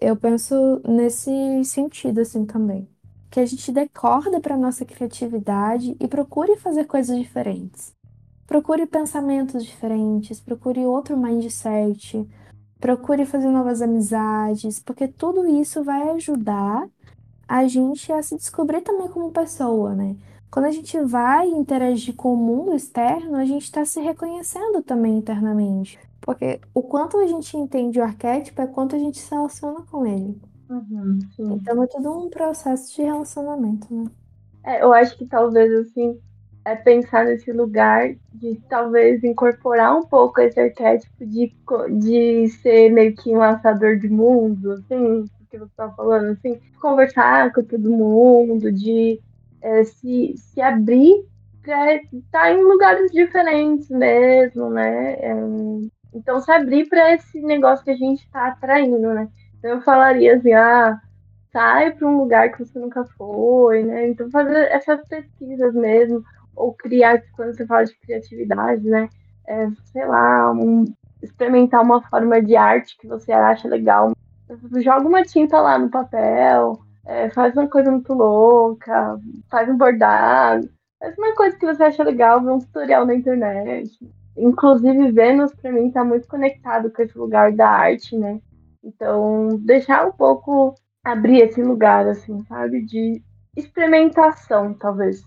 Eu 0.00 0.16
penso 0.16 0.80
nesse 0.82 1.62
sentido 1.62 2.22
assim 2.22 2.46
também. 2.46 2.88
Que 3.30 3.38
a 3.38 3.44
gente 3.44 3.70
dê 3.70 3.86
corda 3.86 4.40
para 4.40 4.56
nossa 4.56 4.86
criatividade 4.86 5.94
e 6.00 6.08
procure 6.08 6.56
fazer 6.56 6.86
coisas 6.86 7.18
diferentes. 7.18 7.92
Procure 8.46 8.86
pensamentos 8.86 9.62
diferentes, 9.62 10.40
procure 10.40 10.86
outro 10.86 11.18
mindset, 11.18 12.26
procure 12.80 13.26
fazer 13.26 13.50
novas 13.50 13.82
amizades, 13.82 14.80
porque 14.80 15.06
tudo 15.06 15.46
isso 15.46 15.84
vai 15.84 16.08
ajudar 16.12 16.88
a 17.54 17.68
gente 17.68 18.10
a 18.10 18.20
se 18.20 18.34
descobrir 18.34 18.80
também 18.80 19.06
como 19.06 19.30
pessoa, 19.30 19.94
né? 19.94 20.16
Quando 20.50 20.64
a 20.64 20.72
gente 20.72 20.98
vai 20.98 21.46
interagir 21.46 22.12
com 22.16 22.34
o 22.34 22.36
mundo 22.36 22.74
externo, 22.74 23.36
a 23.36 23.44
gente 23.44 23.62
está 23.62 23.84
se 23.84 24.00
reconhecendo 24.00 24.82
também 24.82 25.18
internamente. 25.18 25.96
Porque 26.20 26.60
o 26.74 26.82
quanto 26.82 27.16
a 27.16 27.28
gente 27.28 27.56
entende 27.56 28.00
o 28.00 28.02
arquétipo 28.02 28.60
é 28.60 28.66
quanto 28.66 28.96
a 28.96 28.98
gente 28.98 29.20
se 29.20 29.32
relaciona 29.32 29.82
com 29.82 30.04
ele. 30.04 30.36
Uhum, 30.68 31.20
então 31.38 31.80
é 31.80 31.86
tudo 31.86 32.26
um 32.26 32.28
processo 32.28 32.92
de 32.96 33.02
relacionamento, 33.02 33.94
né? 33.94 34.10
É, 34.64 34.82
eu 34.82 34.92
acho 34.92 35.16
que 35.16 35.24
talvez 35.24 35.72
assim 35.74 36.18
é 36.64 36.74
pensar 36.74 37.24
nesse 37.24 37.52
lugar 37.52 38.16
de 38.32 38.60
talvez 38.68 39.22
incorporar 39.22 39.96
um 39.96 40.02
pouco 40.02 40.40
esse 40.40 40.58
arquétipo 40.58 41.24
de, 41.24 41.54
de 42.00 42.48
ser 42.48 42.90
meio 42.90 43.14
que 43.14 43.30
um 43.30 43.38
laçador 43.38 43.96
de 43.96 44.08
mundo, 44.08 44.72
assim, 44.72 45.24
que 45.54 45.58
você 45.58 45.70
estava 45.70 45.94
falando, 45.94 46.32
assim, 46.32 46.60
conversar 46.80 47.52
com 47.52 47.62
todo 47.62 47.90
mundo, 47.90 48.72
de 48.72 49.20
é, 49.62 49.84
se, 49.84 50.34
se 50.36 50.60
abrir 50.60 51.24
para 51.62 51.94
estar 52.12 52.52
em 52.52 52.62
lugares 52.62 53.10
diferentes 53.12 53.88
mesmo, 53.88 54.68
né? 54.68 55.14
É, 55.14 55.34
então, 56.12 56.40
se 56.40 56.50
abrir 56.50 56.88
para 56.88 57.14
esse 57.14 57.40
negócio 57.40 57.84
que 57.84 57.90
a 57.90 57.96
gente 57.96 58.24
está 58.24 58.48
atraindo, 58.48 59.14
né? 59.14 59.28
Então, 59.58 59.70
eu 59.70 59.80
falaria 59.82 60.36
assim, 60.36 60.52
ah, 60.52 61.00
sai 61.52 61.92
para 61.92 62.06
um 62.06 62.18
lugar 62.18 62.50
que 62.50 62.58
você 62.58 62.78
nunca 62.78 63.04
foi, 63.16 63.84
né? 63.84 64.08
Então, 64.08 64.30
fazer 64.30 64.68
essas 64.70 65.06
pesquisas 65.06 65.74
mesmo, 65.74 66.22
ou 66.54 66.74
criar, 66.74 67.22
quando 67.34 67.54
você 67.54 67.66
fala 67.66 67.84
de 67.84 67.96
criatividade, 68.00 68.88
né? 68.88 69.08
É, 69.46 69.68
sei 69.92 70.06
lá, 70.06 70.52
um, 70.52 70.84
experimentar 71.22 71.82
uma 71.82 72.02
forma 72.02 72.42
de 72.42 72.56
arte 72.56 72.96
que 72.98 73.06
você 73.06 73.32
acha 73.32 73.68
legal, 73.68 74.12
joga 74.82 75.08
uma 75.08 75.22
tinta 75.22 75.60
lá 75.60 75.78
no 75.78 75.90
papel, 75.90 76.78
é, 77.06 77.30
faz 77.30 77.54
uma 77.56 77.68
coisa 77.68 77.90
muito 77.90 78.12
louca, 78.12 79.18
faz 79.50 79.68
um 79.68 79.76
bordado, 79.76 80.68
faz 80.98 81.16
uma 81.18 81.34
coisa 81.34 81.56
que 81.56 81.66
você 81.66 81.82
acha 81.82 82.02
legal, 82.02 82.42
vê 82.42 82.50
um 82.50 82.58
tutorial 82.58 83.06
na 83.06 83.14
internet. 83.14 83.90
Inclusive, 84.36 85.12
Vênus, 85.12 85.54
para 85.54 85.70
mim, 85.70 85.88
está 85.88 86.04
muito 86.04 86.26
conectado 86.26 86.90
com 86.90 87.02
esse 87.02 87.16
lugar 87.16 87.52
da 87.52 87.68
arte, 87.68 88.16
né? 88.16 88.40
Então, 88.82 89.48
deixar 89.60 90.06
um 90.06 90.12
pouco 90.12 90.74
abrir 91.04 91.42
esse 91.42 91.62
lugar, 91.62 92.06
assim, 92.08 92.42
sabe? 92.44 92.84
De 92.84 93.22
experimentação, 93.56 94.74
talvez. 94.74 95.22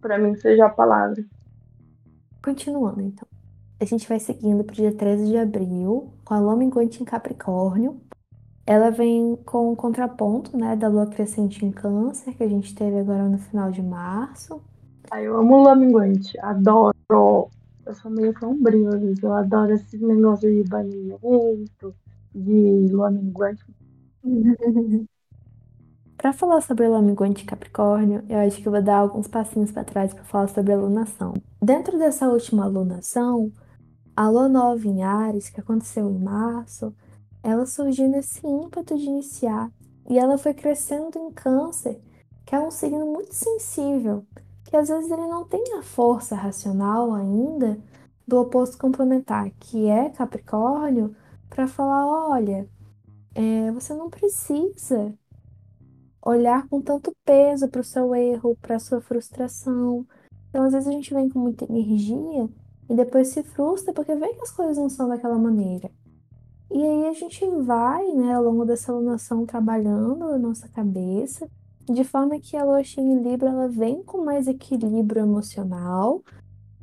Para 0.00 0.18
mim 0.18 0.34
seja 0.36 0.66
a 0.66 0.70
palavra. 0.70 1.24
Continuando, 2.42 3.00
então. 3.00 3.26
A 3.80 3.84
gente 3.84 4.08
vai 4.08 4.20
seguindo 4.20 4.62
para 4.62 4.72
o 4.72 4.76
dia 4.76 4.92
13 4.92 5.26
de 5.26 5.36
abril, 5.36 6.12
com 6.24 6.34
a 6.34 6.56
minguante 6.56 7.02
em 7.02 7.04
Capricórnio, 7.04 8.00
ela 8.66 8.90
vem 8.90 9.36
com 9.44 9.72
o 9.72 9.76
contraponto, 9.76 10.56
né, 10.56 10.76
da 10.76 10.88
lua 10.88 11.06
crescente 11.06 11.64
em 11.64 11.70
câncer, 11.70 12.34
que 12.34 12.42
a 12.42 12.48
gente 12.48 12.74
teve 12.74 12.98
agora 12.98 13.28
no 13.28 13.38
final 13.38 13.70
de 13.70 13.82
março. 13.82 14.62
Ai, 15.10 15.26
eu 15.26 15.36
amo 15.36 15.62
lua 15.62 15.74
minguante, 15.74 16.38
adoro. 16.40 16.94
Eu 17.10 17.94
sou 17.94 18.10
meio 18.10 18.38
sombrio. 18.38 18.90
Eu 19.20 19.32
adoro 19.32 19.72
esses 19.72 20.00
negócios 20.00 20.52
de 20.52 20.68
banimento, 20.68 21.94
de 22.34 22.88
lua 22.90 23.10
minguante. 23.10 23.64
para 26.16 26.32
falar 26.32 26.60
sobre 26.60 26.86
a 26.86 26.88
lua 26.88 27.02
minguante 27.02 27.44
Capricórnio, 27.44 28.22
eu 28.28 28.38
acho 28.38 28.62
que 28.62 28.68
eu 28.68 28.72
vou 28.72 28.80
dar 28.80 28.98
alguns 28.98 29.26
passinhos 29.26 29.72
para 29.72 29.82
trás 29.82 30.14
para 30.14 30.22
falar 30.22 30.46
sobre 30.46 30.72
a 30.72 30.76
lunação. 30.76 31.34
Dentro 31.60 31.98
dessa 31.98 32.28
última 32.28 32.64
lunação, 32.64 33.50
a 34.16 34.30
lua 34.30 34.48
nova 34.48 34.86
em 34.86 35.02
Ares, 35.02 35.50
que 35.50 35.60
aconteceu 35.60 36.08
em 36.08 36.18
março, 36.18 36.94
ela 37.42 37.66
surgiu 37.66 38.08
nesse 38.08 38.46
ímpeto 38.46 38.96
de 38.96 39.04
iniciar 39.04 39.70
e 40.08 40.18
ela 40.18 40.38
foi 40.38 40.54
crescendo 40.54 41.18
em 41.18 41.32
câncer, 41.32 42.00
que 42.44 42.54
é 42.54 42.60
um 42.60 42.70
signo 42.70 43.06
muito 43.06 43.34
sensível, 43.34 44.24
que 44.64 44.76
às 44.76 44.88
vezes 44.88 45.10
ele 45.10 45.26
não 45.26 45.44
tem 45.44 45.62
a 45.78 45.82
força 45.82 46.34
racional 46.34 47.14
ainda 47.14 47.78
do 48.26 48.40
oposto 48.40 48.78
complementar, 48.78 49.50
que 49.60 49.88
é 49.88 50.10
Capricórnio, 50.10 51.14
para 51.48 51.66
falar: 51.68 52.06
olha, 52.30 52.68
é, 53.34 53.70
você 53.72 53.94
não 53.94 54.10
precisa 54.10 55.14
olhar 56.24 56.68
com 56.68 56.80
tanto 56.80 57.14
peso 57.24 57.68
para 57.68 57.80
o 57.80 57.84
seu 57.84 58.14
erro, 58.14 58.56
para 58.60 58.76
a 58.76 58.78
sua 58.80 59.00
frustração. 59.00 60.06
Então, 60.48 60.64
às 60.64 60.72
vezes, 60.72 60.88
a 60.88 60.92
gente 60.92 61.12
vem 61.12 61.28
com 61.28 61.38
muita 61.38 61.64
energia 61.64 62.48
e 62.88 62.94
depois 62.94 63.28
se 63.28 63.42
frustra 63.42 63.92
porque 63.92 64.14
vê 64.14 64.28
que 64.34 64.42
as 64.42 64.52
coisas 64.52 64.76
não 64.76 64.88
são 64.88 65.08
daquela 65.08 65.38
maneira. 65.38 65.90
E 66.74 66.82
aí 66.82 67.08
a 67.08 67.12
gente 67.12 67.46
vai, 67.62 68.06
né, 68.12 68.34
ao 68.34 68.42
longo 68.42 68.64
dessa 68.64 68.90
alunação, 68.90 69.44
trabalhando 69.44 70.24
a 70.24 70.38
nossa 70.38 70.68
cabeça, 70.68 71.48
de 71.84 72.02
forma 72.02 72.40
que 72.40 72.56
a 72.56 72.64
lua 72.64 72.82
cheia 72.82 73.04
em 73.04 73.22
Libra 73.22 73.50
ela 73.50 73.68
vem 73.68 74.02
com 74.02 74.24
mais 74.24 74.46
equilíbrio 74.46 75.22
emocional, 75.22 76.22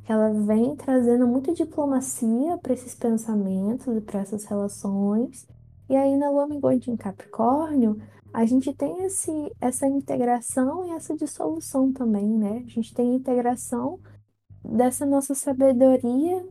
ela 0.06 0.30
vem 0.32 0.76
trazendo 0.76 1.26
muita 1.26 1.52
diplomacia 1.52 2.56
para 2.58 2.72
esses 2.72 2.94
pensamentos 2.94 3.96
e 3.96 4.00
para 4.00 4.20
essas 4.20 4.44
relações. 4.44 5.46
E 5.88 5.96
aí 5.96 6.16
na 6.16 6.30
lua 6.30 6.46
minguante 6.46 6.90
em 6.90 6.96
Capricórnio, 6.96 8.00
a 8.32 8.44
gente 8.44 8.72
tem 8.72 9.04
esse, 9.04 9.32
essa 9.60 9.86
integração 9.86 10.86
e 10.86 10.90
essa 10.90 11.16
dissolução 11.16 11.92
também, 11.92 12.28
né? 12.28 12.62
A 12.64 12.70
gente 12.70 12.94
tem 12.94 13.10
a 13.10 13.16
integração 13.16 13.98
dessa 14.64 15.04
nossa 15.04 15.34
sabedoria 15.34 16.46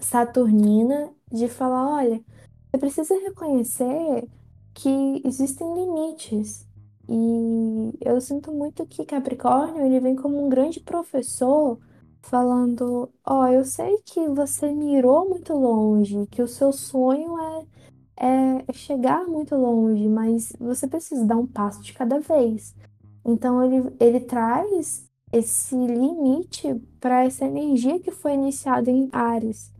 saturnina 0.00 1.10
de 1.30 1.48
falar, 1.48 1.96
olha, 1.96 2.22
você 2.70 2.78
precisa 2.78 3.14
reconhecer 3.14 4.28
que 4.74 5.22
existem 5.24 5.66
limites. 5.74 6.66
E 7.08 7.98
eu 8.00 8.20
sinto 8.20 8.52
muito 8.52 8.86
que 8.86 9.04
Capricórnio, 9.04 9.84
ele 9.84 10.00
vem 10.00 10.14
como 10.14 10.44
um 10.44 10.48
grande 10.48 10.80
professor 10.80 11.78
falando, 12.22 13.10
ó, 13.24 13.42
oh, 13.42 13.46
eu 13.46 13.64
sei 13.64 13.98
que 14.04 14.28
você 14.28 14.70
mirou 14.72 15.28
muito 15.28 15.54
longe, 15.54 16.26
que 16.30 16.42
o 16.42 16.48
seu 16.48 16.72
sonho 16.72 17.38
é 17.38 17.66
é, 18.18 18.64
é 18.66 18.72
chegar 18.72 19.24
muito 19.26 19.54
longe, 19.54 20.08
mas 20.08 20.52
você 20.58 20.86
precisa 20.88 21.24
dar 21.24 21.36
um 21.36 21.46
passo 21.46 21.80
de 21.82 21.92
cada 21.92 22.18
vez. 22.18 22.74
Então 23.24 23.62
ele, 23.62 23.94
ele 24.00 24.20
traz 24.20 25.06
esse 25.32 25.74
limite 25.76 26.74
para 26.98 27.24
essa 27.24 27.44
energia 27.44 28.00
que 28.00 28.10
foi 28.10 28.34
iniciada 28.34 28.90
em 28.90 29.08
Ares. 29.12 29.72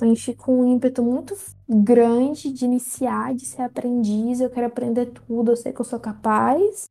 A 0.00 0.06
gente 0.06 0.32
com 0.34 0.60
um 0.60 0.74
ímpeto 0.74 1.02
muito 1.02 1.36
grande 1.68 2.52
de 2.52 2.64
iniciar, 2.64 3.34
de 3.34 3.44
ser 3.44 3.62
aprendiz, 3.62 4.40
eu 4.40 4.48
quero 4.48 4.66
aprender 4.66 5.06
tudo, 5.06 5.50
eu 5.50 5.56
sei 5.56 5.72
que 5.72 5.80
eu 5.80 5.84
sou 5.84 5.98
capaz. 5.98 6.88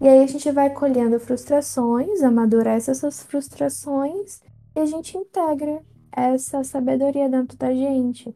E 0.00 0.08
aí 0.08 0.22
a 0.22 0.26
gente 0.26 0.50
vai 0.50 0.70
colhendo 0.70 1.18
frustrações, 1.20 2.22
amadurece 2.22 2.90
essas 2.90 3.22
frustrações 3.22 4.40
e 4.74 4.80
a 4.80 4.86
gente 4.86 5.16
integra 5.16 5.82
essa 6.12 6.64
sabedoria 6.64 7.28
dentro 7.28 7.56
da 7.58 7.72
gente. 7.74 8.34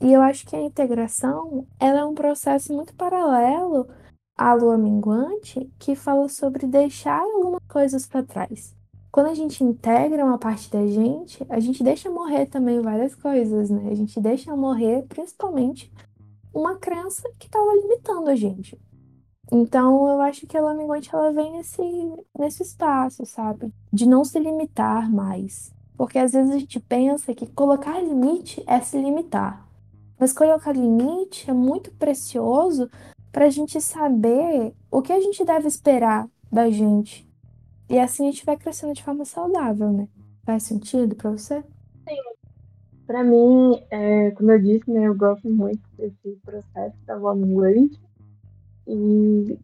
E 0.00 0.12
eu 0.12 0.22
acho 0.22 0.46
que 0.46 0.56
a 0.56 0.62
integração 0.62 1.66
ela 1.78 2.00
é 2.00 2.04
um 2.04 2.14
processo 2.14 2.72
muito 2.72 2.94
paralelo 2.94 3.88
à 4.36 4.54
lua 4.54 4.78
minguante 4.78 5.70
que 5.78 5.94
fala 5.94 6.28
sobre 6.28 6.66
deixar 6.66 7.20
algumas 7.20 7.60
coisas 7.68 8.06
para 8.06 8.22
trás. 8.22 8.73
Quando 9.14 9.28
a 9.28 9.34
gente 9.34 9.62
integra 9.62 10.24
uma 10.24 10.38
parte 10.38 10.68
da 10.68 10.84
gente, 10.88 11.46
a 11.48 11.60
gente 11.60 11.84
deixa 11.84 12.10
morrer 12.10 12.46
também 12.46 12.80
várias 12.80 13.14
coisas, 13.14 13.70
né? 13.70 13.88
A 13.88 13.94
gente 13.94 14.20
deixa 14.20 14.56
morrer 14.56 15.04
principalmente 15.08 15.88
uma 16.52 16.74
crença 16.74 17.22
que 17.38 17.46
estava 17.46 17.76
limitando 17.76 18.28
a 18.28 18.34
gente. 18.34 18.76
Então, 19.52 20.08
eu 20.08 20.20
acho 20.20 20.48
que 20.48 20.56
a 20.56 20.60
lua 20.60 20.74
minguante 20.74 21.14
ela 21.14 21.32
vem 21.32 21.52
nesse, 21.52 21.80
nesse 22.36 22.64
espaço, 22.64 23.24
sabe? 23.24 23.72
De 23.92 24.04
não 24.04 24.24
se 24.24 24.36
limitar 24.40 25.08
mais. 25.08 25.72
Porque 25.96 26.18
às 26.18 26.32
vezes 26.32 26.50
a 26.50 26.58
gente 26.58 26.80
pensa 26.80 27.32
que 27.32 27.46
colocar 27.46 28.00
limite 28.00 28.64
é 28.66 28.80
se 28.80 29.00
limitar. 29.00 29.64
Mas 30.18 30.32
colocar 30.32 30.72
limite 30.72 31.48
é 31.48 31.54
muito 31.54 31.92
precioso 31.92 32.90
para 33.30 33.44
a 33.44 33.50
gente 33.50 33.80
saber 33.80 34.74
o 34.90 35.00
que 35.00 35.12
a 35.12 35.20
gente 35.20 35.44
deve 35.44 35.68
esperar 35.68 36.28
da 36.50 36.68
gente. 36.68 37.32
E 37.88 37.98
assim 37.98 38.28
a 38.28 38.30
gente 38.30 38.44
vai 38.44 38.56
crescendo 38.56 38.94
de 38.94 39.02
forma 39.02 39.24
saudável, 39.24 39.92
né? 39.92 40.08
Faz 40.44 40.62
sentido 40.62 41.14
para 41.14 41.30
você? 41.30 41.62
Sim. 42.08 42.22
Para 43.06 43.22
mim, 43.22 43.82
é, 43.90 44.30
como 44.30 44.50
eu 44.50 44.60
disse, 44.60 44.90
né, 44.90 45.06
eu 45.06 45.14
gosto 45.14 45.48
muito 45.50 45.82
desse 45.96 46.38
processo 46.42 46.96
da 47.04 47.16
lua 47.16 47.34
minguante. 47.34 48.00
E 48.86 49.58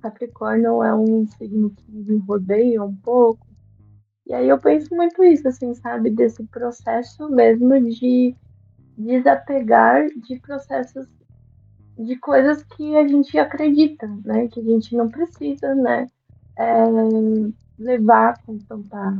Capricórnio 0.00 0.82
é 0.82 0.94
um 0.94 1.26
signo 1.26 1.70
que 1.70 1.92
me 1.92 2.18
rodeia 2.18 2.82
um 2.82 2.94
pouco. 2.96 3.46
E 4.26 4.34
aí 4.34 4.48
eu 4.48 4.58
penso 4.58 4.94
muito 4.94 5.22
isso, 5.22 5.46
assim, 5.46 5.74
sabe? 5.74 6.10
Desse 6.10 6.42
processo 6.44 7.28
mesmo 7.28 7.80
de 7.88 8.34
desapegar 8.96 10.06
de 10.08 10.38
processos 10.40 11.06
de 11.98 12.16
coisas 12.16 12.62
que 12.62 12.96
a 12.96 13.06
gente 13.06 13.38
acredita, 13.38 14.06
né? 14.24 14.48
Que 14.48 14.60
a 14.60 14.62
gente 14.62 14.96
não 14.96 15.08
precisa, 15.08 15.74
né? 15.74 16.06
É, 16.56 16.84
levar 17.78 18.40
com 18.44 18.58
tanta, 18.58 19.18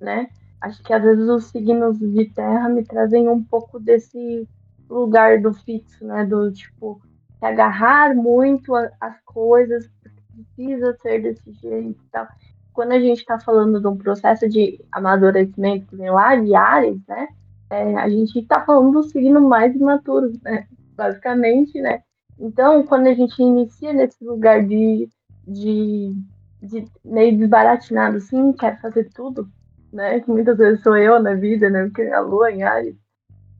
né? 0.00 0.28
Acho 0.60 0.82
que 0.82 0.92
às 0.92 1.02
vezes 1.02 1.28
os 1.28 1.44
signos 1.46 1.98
de 1.98 2.26
terra 2.26 2.68
me 2.68 2.84
trazem 2.84 3.28
um 3.28 3.42
pouco 3.42 3.80
desse 3.80 4.46
lugar 4.88 5.40
do 5.40 5.54
fixo, 5.54 6.04
né? 6.04 6.24
Do 6.24 6.52
tipo, 6.52 7.00
se 7.38 7.46
agarrar 7.46 8.14
muito 8.14 8.74
às 8.74 9.20
coisas, 9.24 9.88
precisa 10.32 10.96
ser 11.00 11.22
desse 11.22 11.52
jeito 11.52 12.02
e 12.02 12.10
tal. 12.10 12.26
Quando 12.72 12.92
a 12.92 13.00
gente 13.00 13.18
está 13.18 13.38
falando 13.40 13.80
de 13.80 13.86
um 13.86 13.96
processo 13.96 14.48
de 14.48 14.84
amadurecimento 14.92 15.96
vem 15.96 16.10
lá 16.10 16.36
de 16.36 16.54
Ares, 16.54 17.00
né? 17.08 17.28
é, 17.70 17.96
a 17.96 18.08
gente 18.08 18.40
está 18.40 18.64
falando 18.64 18.92
do 18.92 19.02
signo 19.04 19.40
mais 19.40 19.74
imaturo, 19.74 20.32
né? 20.42 20.66
Basicamente, 20.96 21.80
né? 21.80 22.02
Então, 22.38 22.82
quando 22.84 23.06
a 23.06 23.14
gente 23.14 23.40
inicia 23.40 23.92
nesse 23.92 24.22
lugar 24.24 24.66
de, 24.66 25.08
de, 25.46 26.14
de 26.62 26.86
meio 27.04 27.36
desbaratinado, 27.38 28.16
assim, 28.18 28.52
quer 28.52 28.80
fazer 28.80 29.10
tudo, 29.14 29.48
né? 29.92 30.20
Que 30.20 30.30
muitas 30.30 30.58
vezes 30.58 30.82
sou 30.82 30.96
eu 30.96 31.20
na 31.20 31.34
vida, 31.34 31.70
né? 31.70 31.84
Porque 31.84 32.02
a 32.02 32.20
lua 32.20 32.50
em 32.50 32.62
Ares, 32.62 32.96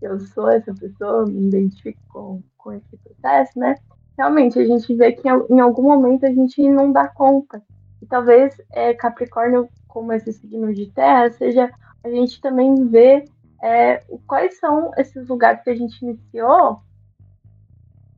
eu 0.01 0.19
sou 0.21 0.49
essa 0.49 0.75
pessoa, 0.75 1.27
me 1.27 1.49
identifico 1.49 2.01
com, 2.09 2.43
com 2.57 2.73
esse 2.73 2.97
processo, 2.99 3.59
né? 3.59 3.75
Realmente, 4.17 4.59
a 4.59 4.67
gente 4.67 4.95
vê 4.95 5.13
que 5.13 5.29
em 5.29 5.61
algum 5.61 5.83
momento 5.85 6.27
a 6.27 6.31
gente 6.31 6.69
não 6.69 6.93
dá 6.93 7.09
conta. 7.09 7.63
E 8.03 8.07
talvez 8.07 8.55
é, 8.73 8.95
Capricórnio, 8.95 9.69
como 9.89 10.13
esse 10.13 10.33
signo 10.33 10.73
de 10.75 10.91
terra, 10.91 11.31
seja 11.31 11.71
a 12.03 12.09
gente 12.09 12.41
também 12.41 12.87
vê 12.89 13.25
é, 13.63 14.03
quais 14.27 14.59
são 14.59 14.91
esses 14.97 15.29
lugares 15.29 15.63
que 15.63 15.71
a 15.71 15.75
gente 15.75 16.03
iniciou 16.03 16.81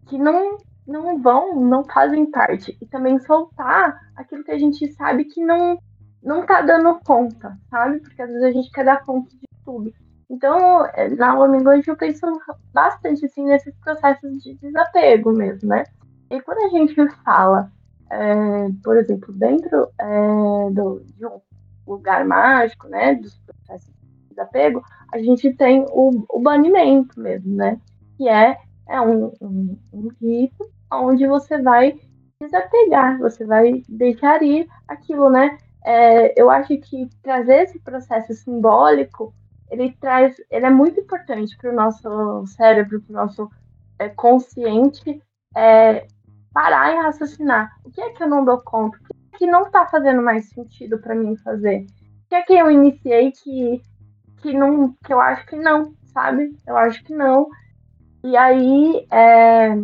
que 0.07 0.19
não, 0.19 0.59
não 0.87 1.21
vão, 1.21 1.61
não 1.61 1.85
fazem 1.85 2.31
parte. 2.31 2.77
E 2.81 2.87
também 2.87 3.19
soltar 3.21 4.01
aquilo 4.17 4.45
que 4.45 4.51
a 4.51 4.59
gente 4.59 4.93
sabe 4.93 5.25
que 5.25 5.45
não, 5.45 5.79
não 6.23 6.45
tá 6.45 6.63
dando 6.63 6.99
conta, 7.05 7.57
sabe? 7.71 8.01
Porque 8.01 8.21
às 8.21 8.29
vezes 8.29 8.43
a 8.43 8.53
gente 8.53 8.71
quer 8.71 8.85
dar 8.85 9.05
conta 9.05 9.31
de 9.31 9.47
tudo. 9.65 9.93
Então, 10.31 10.87
é, 10.95 11.09
na 11.11 11.39
Omingland 11.39 11.87
eu 11.87 11.97
penso 11.97 12.27
bastante 12.73 13.27
assim, 13.27 13.45
nesses 13.45 13.75
processos 13.77 14.43
de 14.43 14.55
desapego 14.55 15.31
mesmo, 15.31 15.69
né? 15.69 15.85
E 16.31 16.41
quando 16.41 16.65
a 16.65 16.69
gente 16.71 16.95
fala, 17.23 17.71
é, 18.11 18.69
por 18.83 18.97
exemplo, 18.97 19.33
dentro 19.35 19.89
é, 19.99 20.71
do, 20.71 21.05
de 21.05 21.27
um 21.27 21.39
lugar 21.87 22.25
mágico, 22.25 22.89
né, 22.89 23.15
dos 23.17 23.39
processos 23.41 23.93
de 23.93 24.29
desapego, 24.31 24.83
a 25.13 25.19
gente 25.19 25.53
tem 25.53 25.85
o, 25.91 26.25
o 26.31 26.41
banimento 26.41 27.21
mesmo, 27.21 27.55
né? 27.55 27.79
Que 28.17 28.27
é, 28.27 28.59
é 28.89 29.01
um, 29.01 29.33
um, 29.41 29.79
um 29.93 30.09
rito 30.21 30.71
onde 30.93 31.27
você 31.27 31.61
vai 31.61 31.99
desapegar, 32.41 33.19
você 33.19 33.45
vai 33.45 33.83
deixar 33.89 34.43
ir 34.43 34.69
aquilo, 34.87 35.31
né? 35.31 35.59
É, 35.85 36.41
eu 36.41 36.51
acho 36.51 36.77
que 36.79 37.09
trazer 37.23 37.65
esse 37.65 37.79
processo 37.81 38.33
simbólico, 38.35 39.35
ele 39.71 39.97
traz, 40.01 40.37
ele 40.51 40.67
é 40.67 40.71
muito 40.71 41.01
importante 41.01 41.57
para 41.57 41.71
o 41.71 41.75
nosso 41.75 42.47
cérebro, 42.47 43.01
para 43.03 43.13
o 43.13 43.17
nosso 43.17 43.51
é, 43.99 44.09
consciente 44.09 45.23
é, 45.57 46.07
parar 46.53 46.93
e 46.93 47.03
raciocinar. 47.03 47.71
O 47.85 47.91
que 47.91 48.01
é 48.01 48.11
que 48.11 48.23
eu 48.23 48.29
não 48.29 48.45
dou 48.45 48.61
conta? 48.61 48.99
O 48.99 49.01
que, 49.01 49.37
é 49.37 49.39
que 49.39 49.47
não 49.47 49.63
está 49.63 49.87
fazendo 49.87 50.23
mais 50.23 50.49
sentido 50.51 50.99
para 50.99 51.15
mim 51.15 51.37
fazer? 51.37 51.87
O 52.27 52.29
que 52.29 52.35
é 52.35 52.43
que 52.43 52.53
eu 52.53 52.71
iniciei 52.71 53.33
que 53.33 53.83
que 54.43 54.53
não, 54.53 54.93
que 55.05 55.13
eu 55.13 55.21
acho 55.21 55.47
que 55.47 55.57
não, 55.57 55.95
sabe? 56.13 56.55
Eu 56.67 56.77
acho 56.77 57.03
que 57.05 57.15
não. 57.15 57.49
E 58.25 58.37
aí, 58.37 59.07
é, 59.11 59.83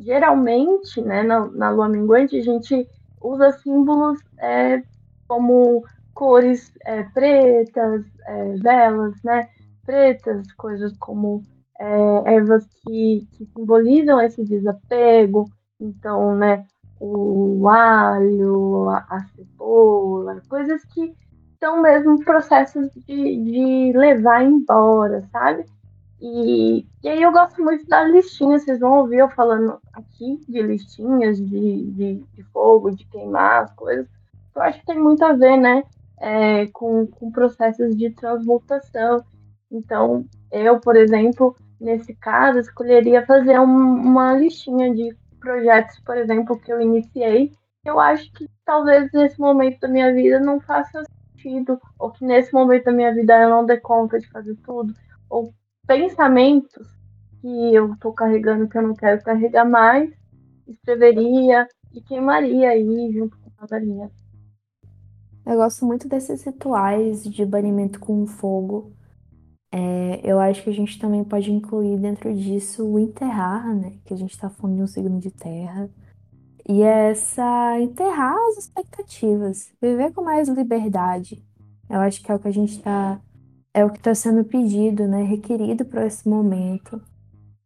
geralmente, 0.00 1.00
né, 1.00 1.22
na, 1.22 1.46
na 1.46 1.70
lua 1.70 1.88
minguante, 1.88 2.36
a 2.36 2.42
gente 2.42 2.88
usa 3.20 3.52
símbolos 3.52 4.20
é, 4.38 4.82
como 5.28 5.84
cores 6.12 6.72
é, 6.84 7.04
pretas, 7.04 8.04
é, 8.26 8.54
velas, 8.56 9.22
né, 9.22 9.48
pretas, 9.84 10.50
coisas 10.52 10.96
como 10.98 11.42
é, 11.80 12.34
ervas 12.34 12.66
que, 12.84 13.26
que 13.32 13.46
simbolizam 13.46 14.20
esse 14.20 14.44
desapego, 14.44 15.48
então, 15.80 16.36
né, 16.36 16.66
o 17.00 17.68
alho, 17.68 18.88
a, 18.88 19.06
a 19.10 19.24
cebola, 19.28 20.40
coisas 20.48 20.84
que 20.86 21.14
são 21.60 21.80
mesmo 21.82 22.22
processos 22.24 22.90
de, 23.06 23.36
de 23.44 23.92
levar 23.96 24.44
embora, 24.44 25.22
sabe? 25.32 25.64
E, 26.26 26.86
e 27.02 27.08
aí 27.10 27.20
eu 27.20 27.30
gosto 27.30 27.62
muito 27.62 27.86
das 27.86 28.10
listinhas, 28.10 28.64
vocês 28.64 28.80
vão 28.80 29.00
ouvir 29.00 29.18
eu 29.18 29.28
falando 29.28 29.78
aqui 29.92 30.40
de 30.48 30.62
listinhas 30.62 31.36
de, 31.36 31.84
de, 31.90 32.14
de 32.32 32.42
fogo, 32.44 32.92
de 32.92 33.04
queimar 33.04 33.64
as 33.64 33.74
coisas. 33.74 34.08
Eu 34.56 34.62
acho 34.62 34.80
que 34.80 34.86
tem 34.86 34.98
muito 34.98 35.22
a 35.22 35.34
ver, 35.34 35.58
né? 35.58 35.84
É, 36.18 36.66
com, 36.68 37.06
com 37.06 37.30
processos 37.30 37.94
de 37.94 38.08
transmutação. 38.08 39.22
Então, 39.70 40.24
eu, 40.50 40.80
por 40.80 40.96
exemplo, 40.96 41.54
nesse 41.78 42.14
caso, 42.14 42.58
escolheria 42.58 43.26
fazer 43.26 43.60
um, 43.60 43.64
uma 43.66 44.32
listinha 44.32 44.94
de 44.94 45.14
projetos, 45.38 46.00
por 46.00 46.16
exemplo, 46.16 46.58
que 46.58 46.72
eu 46.72 46.80
iniciei. 46.80 47.52
Eu 47.84 48.00
acho 48.00 48.32
que 48.32 48.48
talvez 48.64 49.12
nesse 49.12 49.38
momento 49.38 49.78
da 49.80 49.88
minha 49.88 50.10
vida 50.10 50.40
não 50.40 50.58
faça 50.58 51.02
sentido, 51.36 51.78
ou 51.98 52.10
que 52.10 52.24
nesse 52.24 52.50
momento 52.54 52.84
da 52.84 52.92
minha 52.92 53.14
vida 53.14 53.38
eu 53.42 53.50
não 53.50 53.66
dê 53.66 53.76
conta 53.76 54.18
de 54.18 54.26
fazer 54.30 54.56
tudo, 54.64 54.94
ou 55.28 55.52
pensamentos 55.86 56.86
que 57.40 57.74
eu 57.74 57.92
estou 57.92 58.12
carregando 58.12 58.68
que 58.68 58.76
eu 58.76 58.82
não 58.82 58.94
quero 58.94 59.22
carregar 59.22 59.64
mais, 59.64 60.10
escreveria 60.66 61.68
e 61.92 62.00
queimaria 62.00 62.70
aí 62.70 63.12
junto 63.12 63.36
com 63.38 63.50
a 63.58 63.66
galinha. 63.66 64.10
Eu 65.46 65.56
gosto 65.56 65.84
muito 65.84 66.08
desses 66.08 66.42
rituais 66.42 67.22
de 67.22 67.44
banimento 67.44 68.00
com 68.00 68.26
fogo. 68.26 68.92
É, 69.70 70.20
eu 70.24 70.38
acho 70.40 70.62
que 70.62 70.70
a 70.70 70.72
gente 70.72 70.98
também 70.98 71.22
pode 71.22 71.52
incluir 71.52 71.98
dentro 71.98 72.32
disso 72.34 72.86
o 72.86 72.98
enterrar, 72.98 73.74
né? 73.74 73.98
Que 74.04 74.14
a 74.14 74.16
gente 74.16 74.30
está 74.30 74.48
falando 74.48 74.76
de 74.76 74.82
um 74.82 74.86
signo 74.86 75.18
de 75.20 75.30
terra. 75.30 75.90
E 76.66 76.80
essa 76.82 77.78
enterrar 77.78 78.34
as 78.48 78.64
expectativas, 78.64 79.70
viver 79.82 80.12
com 80.14 80.22
mais 80.22 80.48
liberdade. 80.48 81.44
Eu 81.90 82.00
acho 82.00 82.22
que 82.22 82.32
é 82.32 82.34
o 82.34 82.38
que 82.38 82.48
a 82.48 82.52
gente 82.52 82.78
está 82.78 83.20
é 83.74 83.84
o 83.84 83.90
que 83.90 83.98
está 83.98 84.14
sendo 84.14 84.44
pedido, 84.44 85.08
né, 85.08 85.24
requerido 85.24 85.84
para 85.84 86.06
esse 86.06 86.28
momento. 86.28 87.02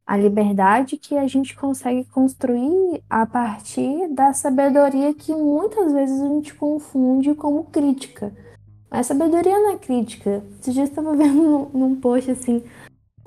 A 0.07 0.17
liberdade 0.17 0.97
que 0.97 1.19
a 1.19 1.27
gente 1.27 1.55
consegue 1.55 2.07
construir 2.07 3.05
a 3.11 3.27
partir 3.27 4.09
da 4.09 4.33
sabedoria 4.33 5.13
que 5.13 5.35
muitas 5.35 5.93
vezes 5.93 6.19
a 6.23 6.29
gente 6.29 6.55
confunde 6.55 7.35
como 7.35 7.65
crítica. 7.65 8.33
Mas 8.91 9.07
sabedoria 9.07 9.59
não 9.59 9.73
é 9.73 9.77
crítica. 9.77 10.43
Esses 10.59 10.73
dias 10.73 10.89
estava 10.89 11.13
vendo 11.17 11.43
num, 11.43 11.69
num 11.79 12.01
post 12.01 12.31
assim, 12.31 12.65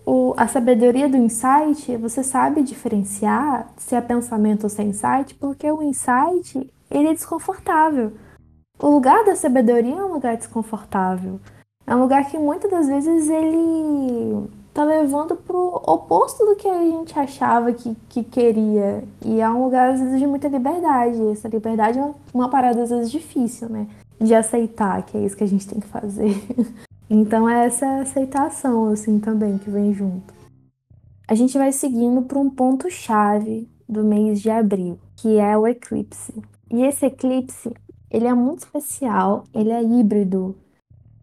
o, 0.03 0.33
a 0.35 0.47
sabedoria 0.47 1.07
do 1.07 1.17
insight, 1.17 1.95
você 1.97 2.23
sabe 2.23 2.63
diferenciar 2.63 3.71
se 3.77 3.93
é 3.93 4.01
pensamento 4.01 4.63
ou 4.63 4.69
se 4.69 4.81
é 4.81 4.85
insight, 4.85 5.35
porque 5.35 5.69
o 5.71 5.83
insight, 5.83 6.67
ele 6.89 7.09
é 7.09 7.13
desconfortável. 7.13 8.13
O 8.79 8.89
lugar 8.89 9.23
da 9.23 9.35
sabedoria 9.35 9.93
é 9.93 10.03
um 10.03 10.13
lugar 10.13 10.35
desconfortável. 10.35 11.39
É 11.85 11.95
um 11.95 12.01
lugar 12.01 12.25
que 12.29 12.37
muitas 12.37 12.69
das 12.69 12.87
vezes 12.87 13.29
ele 13.29 14.47
tá 14.73 14.83
levando 14.83 15.35
pro 15.35 15.81
oposto 15.85 16.45
do 16.45 16.55
que 16.55 16.67
a 16.67 16.81
gente 16.81 17.17
achava 17.17 17.73
que, 17.73 17.95
que 18.09 18.23
queria. 18.23 19.03
E 19.23 19.39
é 19.41 19.49
um 19.49 19.63
lugar, 19.63 19.91
às 19.91 19.99
vezes, 19.99 20.19
de 20.19 20.27
muita 20.27 20.47
liberdade. 20.47 21.21
Essa 21.31 21.47
liberdade 21.47 21.99
é 21.99 22.13
uma 22.33 22.49
parada, 22.49 22.83
às 22.83 22.89
vezes, 22.89 23.11
difícil, 23.11 23.69
né? 23.69 23.87
De 24.19 24.33
aceitar 24.33 25.03
que 25.03 25.17
é 25.17 25.25
isso 25.25 25.35
que 25.35 25.43
a 25.43 25.47
gente 25.47 25.67
tem 25.67 25.79
que 25.79 25.87
fazer. 25.87 26.35
então 27.09 27.49
é 27.49 27.65
essa 27.65 28.01
aceitação, 28.01 28.87
assim, 28.87 29.19
também 29.19 29.57
que 29.57 29.69
vem 29.69 29.93
junto. 29.93 30.33
A 31.27 31.35
gente 31.35 31.57
vai 31.57 31.71
seguindo 31.71 32.21
para 32.23 32.39
um 32.39 32.49
ponto-chave 32.49 33.69
do 33.87 34.03
mês 34.03 34.41
de 34.41 34.49
abril, 34.49 34.97
que 35.17 35.37
é 35.37 35.57
o 35.57 35.67
eclipse. 35.67 36.33
E 36.69 36.83
esse 36.83 37.05
eclipse, 37.05 37.71
ele 38.09 38.27
é 38.27 38.33
muito 38.33 38.59
especial, 38.59 39.43
ele 39.53 39.71
é 39.71 39.83
híbrido, 39.83 40.55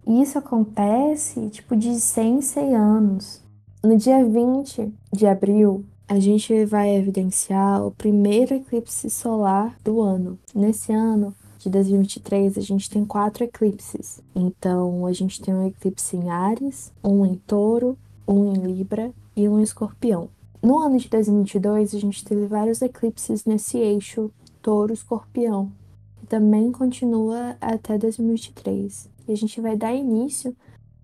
isso 0.09 0.39
acontece 0.39 1.51
tipo 1.51 1.77
de 1.77 2.01
100 2.01 2.39
em 2.39 2.41
100 2.41 2.75
anos. 2.75 3.43
No 3.85 3.95
dia 3.95 4.25
20 4.25 4.91
de 5.13 5.27
abril, 5.27 5.85
a 6.09 6.19
gente 6.19 6.65
vai 6.65 6.97
evidenciar 6.97 7.85
o 7.85 7.91
primeiro 7.91 8.55
eclipse 8.55 9.11
solar 9.11 9.77
do 9.85 10.01
ano. 10.01 10.39
Nesse 10.55 10.95
ano 10.95 11.35
de 11.59 11.69
2023, 11.69 12.57
a 12.57 12.61
gente 12.63 12.89
tem 12.89 13.05
quatro 13.05 13.45
eclipses. 13.45 14.23
Então, 14.35 15.05
a 15.05 15.13
gente 15.13 15.43
tem 15.43 15.55
um 15.55 15.67
eclipse 15.67 16.17
em 16.17 16.31
Ares, 16.31 16.91
um 17.05 17.27
em 17.27 17.35
Touro, 17.35 17.99
um 18.27 18.55
em 18.55 18.57
Libra 18.63 19.13
e 19.37 19.47
um 19.47 19.61
em 19.61 19.63
Escorpião. 19.63 20.31
No 20.63 20.79
ano 20.79 20.99
de 20.99 21.11
2022, 21.11 21.95
a 21.95 22.01
gente 22.01 22.25
teve 22.25 22.47
vários 22.47 22.81
eclipses 22.81 23.45
nesse 23.45 23.77
eixo 23.77 24.31
Touro-Escorpião, 24.63 25.71
que 26.19 26.27
também 26.27 26.73
continua 26.73 27.59
até 27.61 27.99
2023 27.99 29.18
e 29.29 29.33
a 29.33 29.37
gente 29.37 29.61
vai 29.61 29.77
dar 29.77 29.93
início 29.93 30.57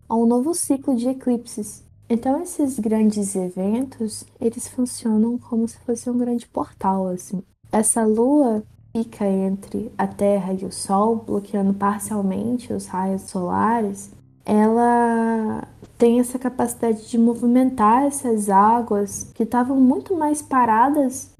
a 0.08 0.16
um 0.16 0.26
novo 0.26 0.54
ciclo 0.54 0.96
de 0.96 1.08
eclipses. 1.08 1.84
Então 2.08 2.42
esses 2.42 2.78
grandes 2.78 3.34
eventos, 3.34 4.24
eles 4.40 4.68
funcionam 4.68 5.38
como 5.38 5.66
se 5.66 5.78
fosse 5.78 6.08
um 6.10 6.18
grande 6.18 6.46
portal 6.46 7.08
assim. 7.08 7.42
Essa 7.72 8.04
lua 8.04 8.62
fica 8.92 9.26
entre 9.26 9.90
a 9.98 10.06
Terra 10.06 10.52
e 10.52 10.64
o 10.64 10.70
Sol, 10.70 11.16
bloqueando 11.16 11.74
parcialmente 11.74 12.72
os 12.72 12.86
raios 12.86 13.22
solares. 13.22 14.12
Ela 14.44 15.66
tem 15.98 16.20
essa 16.20 16.38
capacidade 16.38 17.08
de 17.08 17.18
movimentar 17.18 18.04
essas 18.04 18.48
águas 18.48 19.32
que 19.34 19.42
estavam 19.42 19.80
muito 19.80 20.14
mais 20.14 20.42
paradas, 20.42 21.32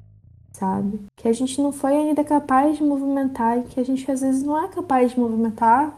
sabe? 0.52 1.00
Que 1.14 1.28
a 1.28 1.32
gente 1.32 1.60
não 1.60 1.70
foi 1.70 1.92
ainda 1.92 2.24
capaz 2.24 2.78
de 2.78 2.82
movimentar 2.82 3.58
e 3.58 3.62
que 3.62 3.78
a 3.78 3.84
gente 3.84 4.10
às 4.10 4.22
vezes 4.22 4.42
não 4.42 4.58
é 4.64 4.66
capaz 4.68 5.12
de 5.12 5.20
movimentar 5.20 5.96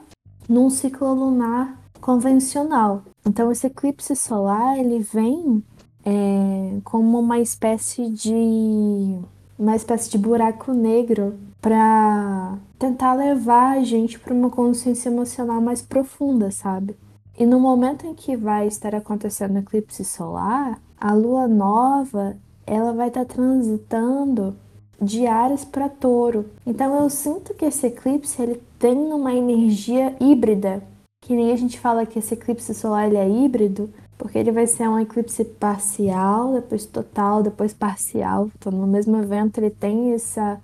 num 0.48 0.70
ciclo 0.70 1.12
lunar 1.14 1.78
convencional. 2.00 3.02
Então 3.26 3.50
esse 3.50 3.66
eclipse 3.66 4.14
solar 4.14 4.78
ele 4.78 5.00
vem 5.00 5.62
é, 6.04 6.78
como 6.84 7.18
uma 7.18 7.40
espécie 7.40 8.08
de 8.10 9.18
uma 9.58 9.74
espécie 9.74 10.10
de 10.10 10.18
buraco 10.18 10.72
negro 10.72 11.34
para 11.60 12.58
tentar 12.78 13.14
levar 13.14 13.78
a 13.78 13.82
gente 13.84 14.18
para 14.18 14.34
uma 14.34 14.50
consciência 14.50 15.08
emocional 15.08 15.60
mais 15.60 15.80
profunda, 15.82 16.50
sabe? 16.50 16.96
E 17.38 17.44
no 17.44 17.58
momento 17.58 18.06
em 18.06 18.14
que 18.14 18.36
vai 18.36 18.66
estar 18.66 18.94
acontecendo 18.94 19.56
o 19.56 19.58
eclipse 19.58 20.04
solar, 20.04 20.80
a 20.98 21.12
lua 21.12 21.48
nova 21.48 22.36
ela 22.66 22.92
vai 22.92 23.08
estar 23.08 23.24
transitando 23.24 24.56
de 25.00 25.26
Ares 25.26 25.64
para 25.64 25.88
Touro. 25.88 26.46
Então 26.66 27.00
eu 27.00 27.10
sinto 27.10 27.54
que 27.54 27.64
esse 27.64 27.86
eclipse 27.86 28.40
ele 28.40 28.62
tem 28.78 28.96
uma 28.96 29.34
energia 29.34 30.16
híbrida, 30.20 30.82
que 31.22 31.34
nem 31.34 31.52
a 31.52 31.56
gente 31.56 31.78
fala 31.78 32.06
que 32.06 32.18
esse 32.18 32.34
eclipse 32.34 32.74
solar 32.74 33.06
ele 33.06 33.16
é 33.16 33.28
híbrido, 33.28 33.90
porque 34.16 34.38
ele 34.38 34.52
vai 34.52 34.66
ser 34.66 34.88
um 34.88 34.98
eclipse 34.98 35.44
parcial, 35.44 36.54
depois 36.54 36.86
total, 36.86 37.42
depois 37.42 37.72
parcial. 37.74 38.50
Então 38.56 38.72
no 38.72 38.86
mesmo 38.86 39.16
evento 39.16 39.58
ele 39.58 39.70
tem 39.70 40.12
essa 40.12 40.60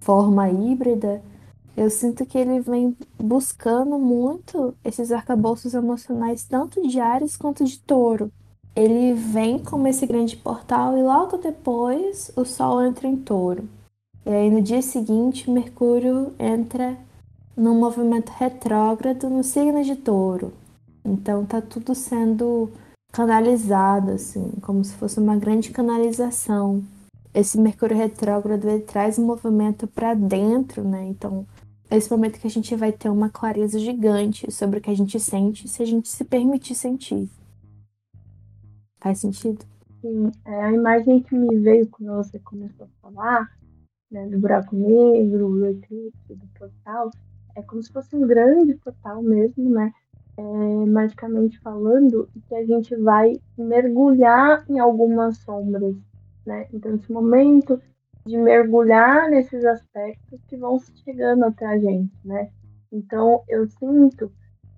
forma 0.00 0.48
híbrida. 0.50 1.22
Eu 1.76 1.90
sinto 1.90 2.24
que 2.24 2.38
ele 2.38 2.60
vem 2.60 2.96
buscando 3.18 3.98
muito 3.98 4.74
esses 4.84 5.10
arcabouços 5.10 5.74
emocionais, 5.74 6.44
tanto 6.44 6.86
de 6.86 7.00
Ares 7.00 7.36
quanto 7.36 7.64
de 7.64 7.78
Touro 7.80 8.30
ele 8.76 9.14
vem 9.14 9.58
como 9.58 9.86
esse 9.86 10.04
grande 10.06 10.36
portal 10.36 10.98
e 10.98 11.02
logo 11.02 11.36
depois 11.36 12.30
o 12.36 12.44
Sol 12.44 12.82
entra 12.82 13.06
em 13.06 13.16
touro. 13.16 13.68
E 14.26 14.30
aí 14.30 14.50
no 14.50 14.60
dia 14.60 14.82
seguinte, 14.82 15.50
Mercúrio 15.50 16.32
entra 16.38 16.96
num 17.56 17.78
movimento 17.78 18.30
retrógrado 18.30 19.30
no 19.30 19.44
signo 19.44 19.84
de 19.84 19.94
touro. 19.94 20.52
Então 21.04 21.44
tá 21.44 21.60
tudo 21.60 21.94
sendo 21.94 22.70
canalizado, 23.12 24.10
assim, 24.10 24.50
como 24.60 24.84
se 24.84 24.94
fosse 24.94 25.20
uma 25.20 25.36
grande 25.36 25.70
canalização. 25.70 26.82
Esse 27.32 27.58
Mercúrio 27.58 27.96
retrógrado 27.96 28.68
ele 28.68 28.82
traz 28.82 29.18
um 29.18 29.26
movimento 29.26 29.86
para 29.86 30.14
dentro, 30.14 30.82
né? 30.82 31.04
Então, 31.06 31.46
é 31.90 31.96
esse 31.96 32.10
momento 32.10 32.40
que 32.40 32.46
a 32.46 32.50
gente 32.50 32.74
vai 32.74 32.90
ter 32.90 33.08
uma 33.08 33.28
clareza 33.28 33.78
gigante 33.78 34.50
sobre 34.50 34.78
o 34.78 34.82
que 34.82 34.90
a 34.90 34.96
gente 34.96 35.20
sente 35.20 35.68
se 35.68 35.82
a 35.82 35.86
gente 35.86 36.08
se 36.08 36.24
permitir 36.24 36.74
sentir. 36.74 37.28
Faz 39.04 39.18
sentido? 39.18 39.62
Sim, 40.00 40.30
é, 40.46 40.62
a 40.62 40.72
imagem 40.72 41.20
que 41.20 41.34
me 41.34 41.58
veio 41.58 41.86
quando 41.88 42.14
você 42.14 42.38
começou 42.38 42.86
a 42.86 43.02
falar, 43.02 43.50
né, 44.10 44.26
do 44.28 44.38
buraco 44.38 44.74
negro, 44.74 45.50
do 45.50 45.66
eclipse, 45.66 46.34
do 46.34 46.46
portal, 46.58 47.10
é 47.54 47.60
como 47.60 47.82
se 47.82 47.92
fosse 47.92 48.16
um 48.16 48.26
grande 48.26 48.72
portal 48.76 49.20
mesmo, 49.22 49.68
né? 49.68 49.92
É, 50.38 50.42
magicamente 50.86 51.60
falando, 51.60 52.30
que 52.48 52.54
a 52.54 52.64
gente 52.64 52.96
vai 52.96 53.34
mergulhar 53.58 54.64
em 54.70 54.78
algumas 54.78 55.36
sombras, 55.36 55.94
né? 56.46 56.66
Então, 56.72 56.94
esse 56.94 57.12
momento 57.12 57.78
de 58.24 58.38
mergulhar 58.38 59.28
nesses 59.28 59.66
aspectos 59.66 60.40
que 60.48 60.56
vão 60.56 60.80
chegando 61.04 61.44
até 61.44 61.66
a 61.66 61.78
gente, 61.78 62.10
né? 62.24 62.48
Então, 62.90 63.42
eu 63.50 63.68
sinto 63.68 64.32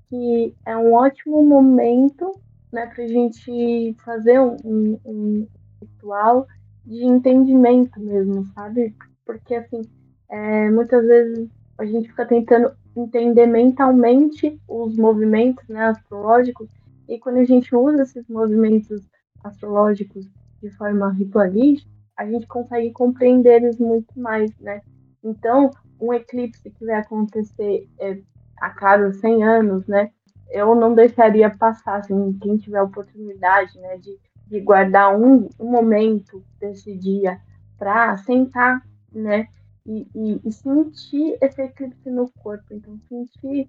que 0.09 0.53
é 0.66 0.77
um 0.77 0.95
ótimo 0.95 1.45
momento 1.45 2.33
né, 2.77 2.87
para 2.95 3.05
a 3.05 3.09
gente 3.09 3.97
fazer 4.05 4.39
um, 4.39 4.55
um, 4.62 5.01
um, 5.07 5.49
ritual 5.81 6.47
de 6.85 7.03
entendimento 7.03 7.99
mesmo, 7.99 8.45
sabe? 8.55 8.95
Porque, 9.24 9.55
assim, 9.55 9.81
é, 10.29 10.70
muitas 10.70 11.07
vezes 11.07 11.49
a 11.79 11.87
gente 11.87 12.09
fica 12.09 12.27
tentando 12.27 12.70
entender 12.95 13.47
mentalmente 13.47 14.61
os 14.68 14.95
movimentos 14.99 15.66
né, 15.68 15.87
astrológicos, 15.87 16.68
e 17.09 17.18
quando 17.18 17.39
a 17.39 17.45
gente 17.45 17.74
usa 17.74 18.03
esses 18.03 18.29
movimentos 18.29 19.09
astrológicos 19.43 20.29
de 20.62 20.70
forma 20.72 21.11
ritualística, 21.12 21.91
a 22.14 22.27
gente 22.27 22.47
consegue 22.47 22.93
compreender 22.93 23.62
eles 23.62 23.79
muito 23.79 24.18
mais, 24.18 24.51
né? 24.59 24.83
Então, 25.24 25.70
um 26.01 26.12
eclipse 26.12 26.70
que 26.70 26.85
vai 26.85 26.97
acontecer 26.97 27.89
é, 27.99 28.18
a 28.61 28.70
cada 28.70 29.12
100 29.12 29.45
anos, 29.45 29.87
né? 29.87 30.11
Eu 30.51 30.74
não 30.74 30.94
deixaria 30.94 31.51
passar, 31.51 31.97
assim, 31.97 32.32
quem 32.40 32.57
tiver 32.57 32.82
oportunidade, 32.82 33.78
né, 33.78 33.97
de, 33.99 34.18
de 34.47 34.61
guardar 34.61 35.18
um, 35.18 35.49
um 35.59 35.70
momento 35.70 36.44
desse 36.59 36.97
dia 36.97 37.40
para 37.78 38.16
sentar, 38.18 38.82
né, 39.12 39.49
e, 39.84 40.07
e, 40.14 40.40
e, 40.44 40.53
sentir 40.53 41.36
esse 41.40 41.62
eclipse 41.62 42.11
no 42.11 42.28
corpo. 42.42 42.64
Então, 42.72 42.99
sentir, 43.09 43.68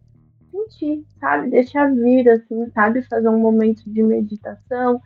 sentir, 0.51 1.05
sabe? 1.19 1.49
Deixar 1.49 1.93
vir, 1.93 2.27
assim, 2.29 2.67
sabe? 2.71 3.03
Fazer 3.03 3.29
um 3.29 3.39
momento 3.39 3.83
de 3.85 4.01
meditação 4.01 4.99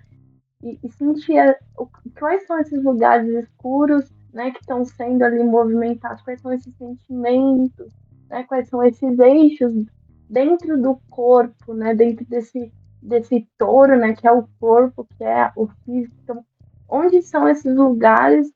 e, 0.64 0.80
e 0.84 0.90
sentir 0.92 1.38
a, 1.38 1.56
o, 1.78 1.88
quais 2.18 2.46
são 2.46 2.60
esses 2.60 2.82
lugares 2.84 3.28
escuros, 3.28 4.10
né, 4.34 4.52
que 4.52 4.60
estão 4.60 4.86
sendo 4.86 5.24
ali 5.24 5.44
movimentados, 5.44 6.24
quais 6.24 6.40
são 6.42 6.54
esses 6.54 6.74
sentimentos, 6.78 7.94
né, 8.30 8.44
quais 8.44 8.70
são 8.70 8.84
esses 8.84 9.20
eixos 9.20 9.74
dentro 10.32 10.82
do 10.82 10.98
corpo, 11.10 11.74
né, 11.74 11.94
dentro 11.94 12.26
desse, 12.26 12.72
desse 13.02 13.46
touro, 13.58 13.98
né, 13.98 14.14
que 14.14 14.26
é 14.26 14.32
o 14.32 14.48
corpo, 14.62 15.06
que 15.18 15.24
é 15.26 15.52
o 15.58 15.68
físico. 15.84 16.16
Então, 16.24 16.46
onde 16.88 17.22
são 17.22 17.50
esses 17.50 17.76
lugares 17.76 18.50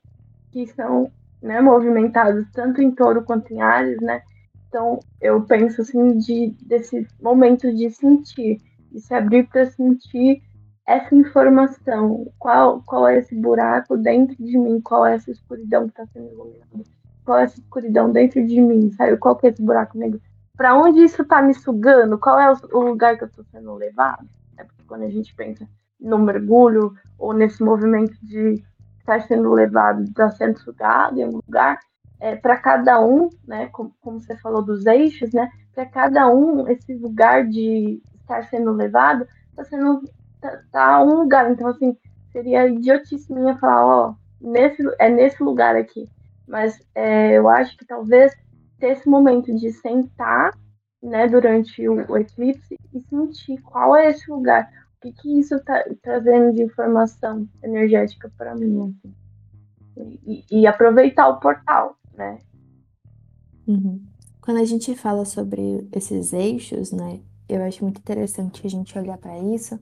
que 0.51 0.65
são 0.67 1.11
né, 1.41 1.59
movimentados 1.59 2.49
tanto 2.53 2.81
em 2.81 2.91
touro 2.91 3.23
quanto 3.23 3.53
em 3.53 3.61
Ares, 3.61 3.99
né? 3.99 4.21
Então, 4.69 4.99
eu 5.19 5.41
penso 5.41 5.81
assim 5.81 6.17
de 6.17 6.55
desse 6.61 7.05
momento 7.21 7.73
de 7.73 7.89
sentir, 7.91 8.61
de 8.91 9.01
se 9.01 9.13
abrir 9.13 9.47
para 9.47 9.65
sentir 9.65 10.41
essa 10.87 11.13
informação, 11.13 12.31
qual 12.39 12.81
qual 12.85 13.07
é 13.07 13.19
esse 13.19 13.35
buraco 13.35 13.97
dentro 13.97 14.35
de 14.37 14.57
mim, 14.57 14.79
qual 14.81 15.05
é 15.05 15.15
essa 15.15 15.31
escuridão 15.31 15.83
que 15.83 15.89
está 15.89 16.05
sendo 16.07 16.31
iluminada, 16.31 16.83
qual 17.25 17.39
é 17.39 17.43
essa 17.43 17.59
escuridão 17.59 18.11
dentro 18.11 18.45
de 18.45 18.61
mim, 18.61 18.91
sabe? 18.91 19.17
Qual 19.17 19.35
que 19.35 19.47
é 19.47 19.49
esse 19.49 19.61
buraco 19.61 19.97
negro? 19.97 20.21
Para 20.55 20.75
onde 20.75 21.03
isso 21.03 21.21
está 21.21 21.41
me 21.41 21.53
sugando? 21.53 22.17
Qual 22.17 22.39
é 22.39 22.51
o 22.51 22.79
lugar 22.79 23.17
que 23.17 23.23
eu 23.23 23.27
estou 23.27 23.43
sendo 23.51 23.73
levado? 23.75 24.27
É 24.57 24.63
porque 24.63 24.83
quando 24.87 25.03
a 25.03 25.09
gente 25.09 25.33
pensa 25.35 25.67
no 25.99 26.17
mergulho 26.17 26.93
ou 27.17 27.33
nesse 27.33 27.63
movimento 27.63 28.15
de 28.21 28.63
está 28.99 29.19
sendo 29.21 29.51
levado, 29.51 30.03
está 30.03 30.29
sendo 30.31 30.59
sugado 30.59 31.19
em 31.19 31.25
um 31.25 31.39
lugar, 31.45 31.79
é, 32.19 32.35
para 32.35 32.57
cada 32.57 32.99
um, 32.99 33.29
né, 33.47 33.67
como, 33.67 33.93
como, 34.01 34.19
você 34.19 34.35
falou 34.37 34.63
dos 34.63 34.85
eixos, 34.85 35.31
né, 35.31 35.49
para 35.73 35.85
cada 35.85 36.27
um, 36.27 36.67
esse 36.67 36.95
lugar 36.95 37.45
de 37.45 38.01
estar 38.19 38.43
sendo 38.45 38.71
levado 38.71 39.27
está 39.49 39.63
sendo 39.63 40.01
tá, 40.41 40.61
tá, 40.71 41.03
um 41.03 41.19
lugar. 41.19 41.51
Então, 41.51 41.67
assim, 41.67 41.95
seria 42.31 42.67
idiotice 42.67 43.31
minha 43.31 43.57
falar, 43.57 43.85
ó, 43.85 44.15
nesse, 44.41 44.83
é 44.99 45.09
nesse 45.09 45.41
lugar 45.43 45.75
aqui. 45.75 46.09
Mas 46.47 46.79
é, 46.93 47.33
eu 47.33 47.47
acho 47.49 47.77
que 47.77 47.85
talvez 47.85 48.35
ter 48.79 48.93
esse 48.93 49.07
momento 49.07 49.53
de 49.55 49.71
sentar, 49.71 50.57
né, 51.01 51.27
durante 51.27 51.87
o, 51.87 52.11
o 52.11 52.17
eclipse 52.17 52.77
e 52.93 52.99
sentir 53.01 53.61
qual 53.61 53.95
é 53.95 54.09
esse 54.09 54.29
lugar, 54.29 54.69
que, 55.05 55.11
que 55.11 55.39
isso 55.39 55.55
está 55.55 55.83
trazendo 56.01 56.53
de 56.53 56.63
informação 56.63 57.47
energética 57.63 58.31
para 58.37 58.55
mim? 58.55 58.95
Assim? 59.03 60.19
E, 60.25 60.45
e, 60.51 60.67
aproveitar 60.67 61.27
o 61.29 61.39
portal, 61.39 61.97
né? 62.13 62.39
Uhum. 63.67 64.03
Quando 64.41 64.57
a 64.57 64.65
gente 64.65 64.93
fala 64.95 65.23
sobre 65.25 65.87
esses 65.91 66.33
eixos, 66.33 66.91
né? 66.91 67.21
Eu 67.47 67.63
acho 67.63 67.83
muito 67.83 67.99
interessante 67.99 68.65
a 68.65 68.69
gente 68.69 68.97
olhar 68.97 69.17
para 69.17 69.37
isso, 69.39 69.79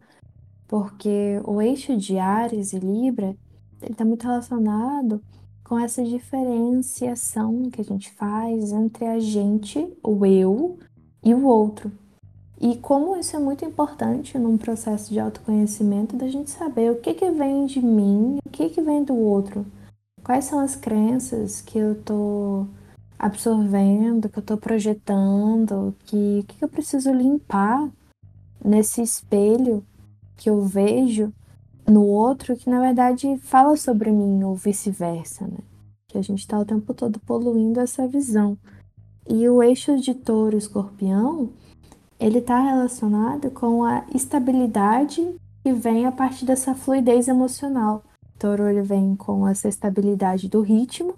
porque 0.67 1.41
o 1.45 1.61
eixo 1.61 1.97
de 1.97 2.19
Ares 2.19 2.73
e 2.73 2.79
Libra 2.79 3.35
ele 3.81 3.91
está 3.91 4.05
muito 4.05 4.23
relacionado 4.23 5.21
com 5.74 5.80
essa 5.80 6.03
diferenciação 6.03 7.67
que 7.71 7.82
a 7.82 7.84
gente 7.84 8.11
faz 8.11 8.71
entre 8.71 9.07
a 9.07 9.19
gente, 9.19 9.91
o 10.03 10.24
eu, 10.24 10.78
e 11.26 11.34
o 11.34 11.47
outro. 11.47 11.91
E 12.61 12.78
como 12.78 13.17
isso 13.17 13.36
é 13.36 13.39
muito 13.39 13.65
importante 13.65 14.38
num 14.38 14.55
processo 14.55 15.11
de 15.11 15.19
autoconhecimento, 15.19 16.15
da 16.15 16.28
gente 16.28 16.51
saber 16.51 16.91
o 16.91 16.97
que, 16.97 17.15
que 17.15 17.32
vem 17.32 17.65
de 17.65 17.82
mim, 17.82 18.38
o 18.45 18.49
que, 18.51 18.69
que 18.69 18.84
vem 18.84 19.03
do 19.03 19.15
outro. 19.15 19.65
Quais 20.24 20.45
são 20.45 20.59
as 20.59 20.76
crenças 20.76 21.59
que 21.59 21.80
eu 21.80 21.99
tô 22.03 22.67
absorvendo, 23.17 24.30
que 24.30 24.38
eu 24.38 24.43
tô 24.43 24.55
projetando, 24.55 25.95
que, 26.05 26.45
que 26.47 26.63
eu 26.63 26.69
preciso 26.69 27.11
limpar 27.11 27.89
nesse 28.63 29.01
espelho 29.01 29.84
que 30.38 30.51
eu 30.51 30.61
vejo 30.61 31.34
no 31.88 32.03
outro, 32.03 32.55
que 32.55 32.69
na 32.69 32.79
verdade 32.79 33.38
fala 33.38 33.75
sobre 33.75 34.11
mim, 34.11 34.43
ou 34.43 34.55
vice-versa, 34.55 35.45
né? 35.45 35.59
Que 36.07 36.17
a 36.17 36.21
gente 36.21 36.39
está 36.39 36.59
o 36.59 36.65
tempo 36.65 36.93
todo 36.93 37.19
poluindo 37.19 37.79
essa 37.79 38.07
visão. 38.07 38.57
E 39.27 39.47
o 39.47 39.63
eixo 39.63 39.97
de 39.99 40.13
touro 40.13 40.57
escorpião 40.57 41.49
ele 42.19 42.39
está 42.39 42.57
relacionado 42.59 43.51
com 43.51 43.84
a 43.84 44.05
estabilidade 44.15 45.36
que 45.61 45.73
vem 45.73 46.05
a 46.05 46.11
partir 46.11 46.45
dessa 46.45 46.73
fluidez 46.73 47.27
emocional. 47.27 48.01
Touro 48.39 48.69
ele 48.69 48.81
vem 48.81 49.13
com 49.15 49.45
essa 49.45 49.67
estabilidade 49.67 50.47
do 50.47 50.61
ritmo, 50.61 51.15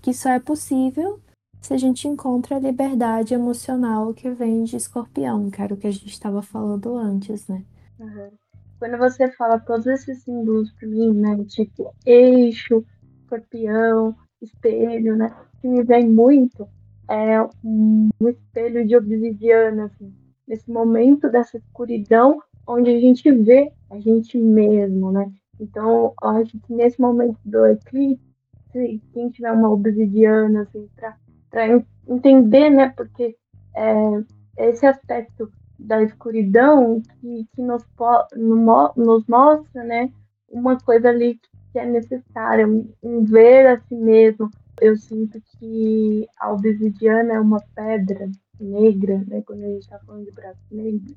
que 0.00 0.14
só 0.14 0.30
é 0.30 0.38
possível 0.38 1.18
se 1.60 1.74
a 1.74 1.76
gente 1.76 2.06
encontra 2.06 2.56
a 2.56 2.60
liberdade 2.60 3.34
emocional 3.34 4.14
que 4.14 4.30
vem 4.30 4.62
de 4.64 4.76
escorpião, 4.76 5.50
que 5.50 5.60
era 5.60 5.74
o 5.74 5.76
que 5.76 5.86
a 5.86 5.90
gente 5.90 6.12
estava 6.12 6.40
falando 6.40 6.96
antes, 6.96 7.48
né? 7.48 7.64
Uhum. 7.98 8.30
Quando 8.78 8.98
você 8.98 9.30
fala 9.32 9.58
todos 9.58 9.86
esses 9.86 10.22
símbolos 10.22 10.72
para 10.72 10.88
mim, 10.88 11.12
né? 11.14 11.44
Tipo 11.46 11.94
eixo, 12.04 12.84
escorpião, 13.20 14.16
espelho, 14.42 15.16
né? 15.16 15.34
Que 15.60 15.68
me 15.68 15.82
vem 15.82 16.08
muito 16.08 16.68
é 17.08 17.38
um 17.62 18.08
espelho 18.22 18.86
de 18.86 18.96
obsidiana, 18.96 19.84
assim 19.84 20.12
nesse 20.46 20.70
momento 20.70 21.30
dessa 21.30 21.56
escuridão 21.56 22.40
onde 22.66 22.90
a 22.90 23.00
gente 23.00 23.30
vê 23.30 23.72
a 23.90 23.98
gente 23.98 24.38
mesmo, 24.38 25.12
né? 25.12 25.30
Então, 25.60 26.14
eu 26.22 26.28
acho 26.28 26.58
que 26.60 26.72
nesse 26.72 27.00
momento 27.00 27.38
do 27.44 27.66
eclipse, 27.66 28.20
quem 29.12 29.30
tiver 29.30 29.52
uma 29.52 29.70
obsidiana, 29.70 30.62
assim, 30.62 30.88
para 31.50 31.84
entender, 32.08 32.70
né? 32.70 32.92
Porque 32.96 33.36
é, 33.76 34.68
esse 34.68 34.86
aspecto 34.86 35.52
da 35.78 36.02
escuridão 36.02 37.02
que, 37.20 37.46
que 37.54 37.62
nos, 37.62 37.84
nos 38.96 39.26
mostra, 39.26 39.84
né? 39.84 40.12
Uma 40.48 40.78
coisa 40.78 41.08
ali 41.08 41.40
que 41.72 41.78
é 41.78 41.86
necessária, 41.86 42.66
um, 42.68 43.24
ver 43.24 43.66
a 43.66 43.80
si 43.80 43.96
mesmo. 43.96 44.50
Eu 44.80 44.96
sinto 44.96 45.40
que 45.58 46.26
a 46.38 46.52
obsidiana 46.52 47.34
é 47.34 47.40
uma 47.40 47.60
pedra 47.74 48.30
negra, 48.60 49.24
né, 49.26 49.42
quando 49.42 49.64
a 49.64 49.68
gente 49.68 49.82
está 49.82 49.98
falando 50.00 50.24
de 50.24 50.30
braço 50.30 50.60
negro, 50.70 51.14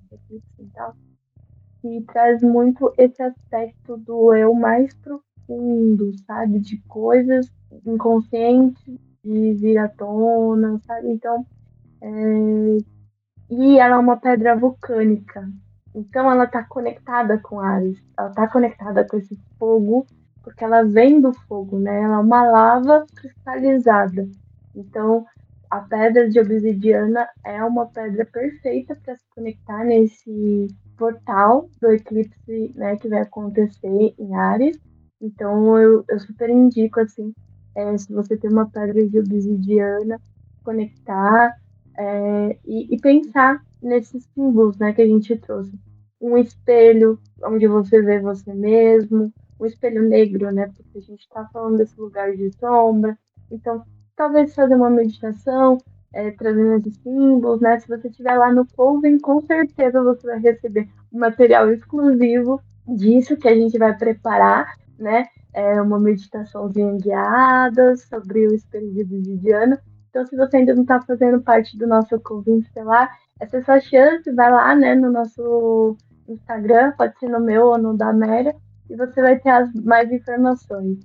e 0.59 0.65
tal, 0.73 0.95
que 1.81 2.01
traz 2.11 2.41
muito 2.41 2.91
esse 2.97 3.21
aspecto 3.21 3.97
do 3.97 4.33
eu 4.33 4.53
mais 4.53 4.93
profundo, 4.95 6.11
sabe? 6.25 6.59
De 6.59 6.77
coisas 6.87 7.51
inconscientes 7.85 8.83
de 9.23 9.53
vir 9.53 9.77
à 9.77 9.87
tona, 9.87 10.79
sabe? 10.85 11.09
Então, 11.09 11.45
é... 12.01 12.77
e 13.49 13.79
ela 13.79 13.95
é 13.95 13.99
uma 13.99 14.17
pedra 14.17 14.55
vulcânica, 14.55 15.49
então 15.95 16.29
ela 16.31 16.43
está 16.43 16.63
conectada 16.63 17.37
com 17.39 17.59
Ares, 17.59 17.97
ela 18.17 18.29
está 18.29 18.47
conectada 18.47 19.05
com 19.05 19.17
esse 19.17 19.39
fogo, 19.57 20.05
porque 20.43 20.63
ela 20.63 20.83
vem 20.83 21.19
do 21.19 21.33
fogo, 21.33 21.79
né? 21.79 22.03
Ela 22.03 22.15
é 22.15 22.19
uma 22.19 22.43
lava 22.43 23.05
cristalizada. 23.15 24.29
Então, 24.75 25.25
a 25.69 25.81
pedra 25.81 26.29
de 26.29 26.39
obsidiana 26.39 27.27
é 27.43 27.63
uma 27.63 27.87
pedra 27.87 28.25
perfeita 28.25 28.95
para 29.03 29.15
se 29.15 29.25
conectar 29.35 29.83
nesse 29.83 30.67
portal 30.97 31.69
do 31.81 31.91
eclipse 31.91 32.73
né, 32.75 32.95
que 32.97 33.09
vai 33.09 33.21
acontecer 33.21 34.13
em 34.17 34.35
Ares. 34.35 34.79
Então 35.21 35.77
eu, 35.77 36.05
eu 36.07 36.19
super 36.19 36.49
indico 36.49 36.99
assim, 36.99 37.33
é, 37.75 37.97
se 37.97 38.13
você 38.13 38.37
tem 38.37 38.49
uma 38.49 38.69
pedra 38.69 39.07
de 39.07 39.19
obsidiana, 39.19 40.19
conectar 40.63 41.55
é, 41.97 42.57
e, 42.65 42.93
e, 42.95 42.99
pensar 42.99 43.61
nesses 43.81 44.23
símbolos 44.33 44.77
né, 44.77 44.93
que 44.93 45.01
a 45.01 45.07
gente 45.07 45.35
trouxe. 45.37 45.73
Um 46.21 46.37
espelho 46.37 47.19
onde 47.43 47.67
você 47.67 48.01
vê 48.01 48.19
você 48.19 48.53
mesmo, 48.53 49.33
um 49.59 49.65
espelho 49.65 50.07
negro, 50.07 50.51
né? 50.51 50.71
Porque 50.75 50.97
a 50.97 51.01
gente 51.01 51.21
está 51.21 51.45
falando 51.51 51.77
desse 51.77 51.99
lugar 51.99 52.35
de 52.35 52.51
sombra. 52.57 53.17
Então, 53.51 53.83
talvez 54.15 54.53
fazer 54.53 54.75
uma 54.75 54.89
meditação, 54.89 55.77
é, 56.13 56.31
trazendo 56.31 56.75
esses 56.75 56.95
símbolos, 56.97 57.61
né? 57.61 57.79
Se 57.79 57.87
você 57.87 58.07
estiver 58.07 58.37
lá 58.37 58.51
no 58.51 58.65
Coven, 58.75 59.19
com 59.19 59.41
certeza 59.41 60.03
você 60.03 60.27
vai 60.27 60.39
receber 60.39 60.87
um 61.11 61.19
material 61.19 61.71
exclusivo 61.71 62.61
disso 62.87 63.37
que 63.37 63.47
a 63.47 63.55
gente 63.55 63.77
vai 63.77 63.95
preparar, 63.97 64.75
né? 64.97 65.25
É 65.53 65.81
uma 65.81 65.99
meditaçãozinha 65.99 66.97
guiada 67.01 67.95
sobre 67.97 68.47
o 68.47 68.53
espelho 68.53 68.91
de 68.91 69.03
Viviana. 69.03 69.81
Então, 70.17 70.25
se 70.25 70.35
você 70.35 70.57
ainda 70.57 70.73
não 70.73 70.81
está 70.81 70.99
fazendo 70.99 71.39
parte 71.43 71.77
do 71.77 71.85
nosso 71.85 72.19
Coven 72.21 72.57
Estelar, 72.57 73.15
essa 73.39 73.57
é 73.57 73.59
a 73.59 73.63
sua 73.63 73.79
chance, 73.79 74.31
vai 74.31 74.51
lá, 74.51 74.75
né, 74.75 74.95
no 74.95 75.11
nosso 75.11 75.95
Instagram, 76.27 76.91
pode 76.97 77.19
ser 77.19 77.29
no 77.29 77.39
meu 77.39 77.67
ou 77.67 77.77
no 77.77 77.95
da 77.95 78.11
Mera, 78.11 78.55
e 78.89 78.95
você 78.95 79.21
vai 79.21 79.37
ter 79.37 79.49
as 79.51 79.71
mais 79.75 80.11
informações 80.11 80.97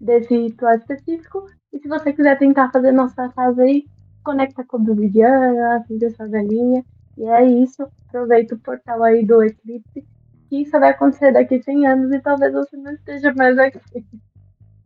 desse 0.00 0.36
ritual 0.36 0.74
específico. 0.74 1.46
E 1.72 1.78
se 1.78 1.86
você 1.86 2.12
quiser 2.12 2.36
tentar 2.40 2.72
fazer 2.72 2.90
nossa 2.90 3.28
casa 3.28 3.62
aí, 3.62 3.84
conecta 4.24 4.64
com 4.64 4.78
o 4.78 4.94
Viviana, 4.96 5.76
acende 5.76 6.10
sua 6.10 6.26
velhinha. 6.26 6.84
E 7.16 7.22
é 7.22 7.44
isso. 7.44 7.86
Aproveita 8.08 8.56
o 8.56 8.58
portal 8.58 9.00
aí 9.04 9.24
do 9.24 9.44
Eclipse, 9.44 10.04
que 10.48 10.62
isso 10.62 10.72
vai 10.72 10.90
acontecer 10.90 11.30
daqui 11.30 11.54
a 11.54 11.62
100 11.62 11.86
anos 11.86 12.12
e 12.12 12.18
talvez 12.18 12.52
você 12.52 12.76
não 12.76 12.92
esteja 12.94 13.32
mais 13.32 13.56
aqui. 13.58 13.80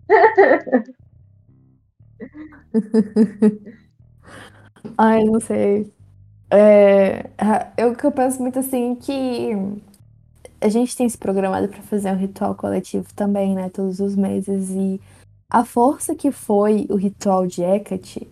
Ai, 4.96 5.24
não 5.24 5.40
sei. 5.40 5.92
É, 6.50 7.30
eu, 7.76 7.94
eu 8.02 8.12
penso 8.12 8.40
muito 8.42 8.58
assim 8.58 8.94
que 8.96 9.52
a 10.60 10.68
gente 10.68 10.96
tem 10.96 11.08
se 11.08 11.16
programado 11.16 11.68
para 11.68 11.82
fazer 11.82 12.10
um 12.10 12.16
ritual 12.16 12.54
coletivo 12.54 13.06
também, 13.14 13.54
né? 13.54 13.70
Todos 13.70 14.00
os 14.00 14.14
meses. 14.16 14.70
E 14.70 15.00
a 15.48 15.64
força 15.64 16.14
que 16.14 16.30
foi 16.30 16.86
o 16.90 16.96
ritual 16.96 17.46
de 17.46 17.62
Hecate, 17.62 18.28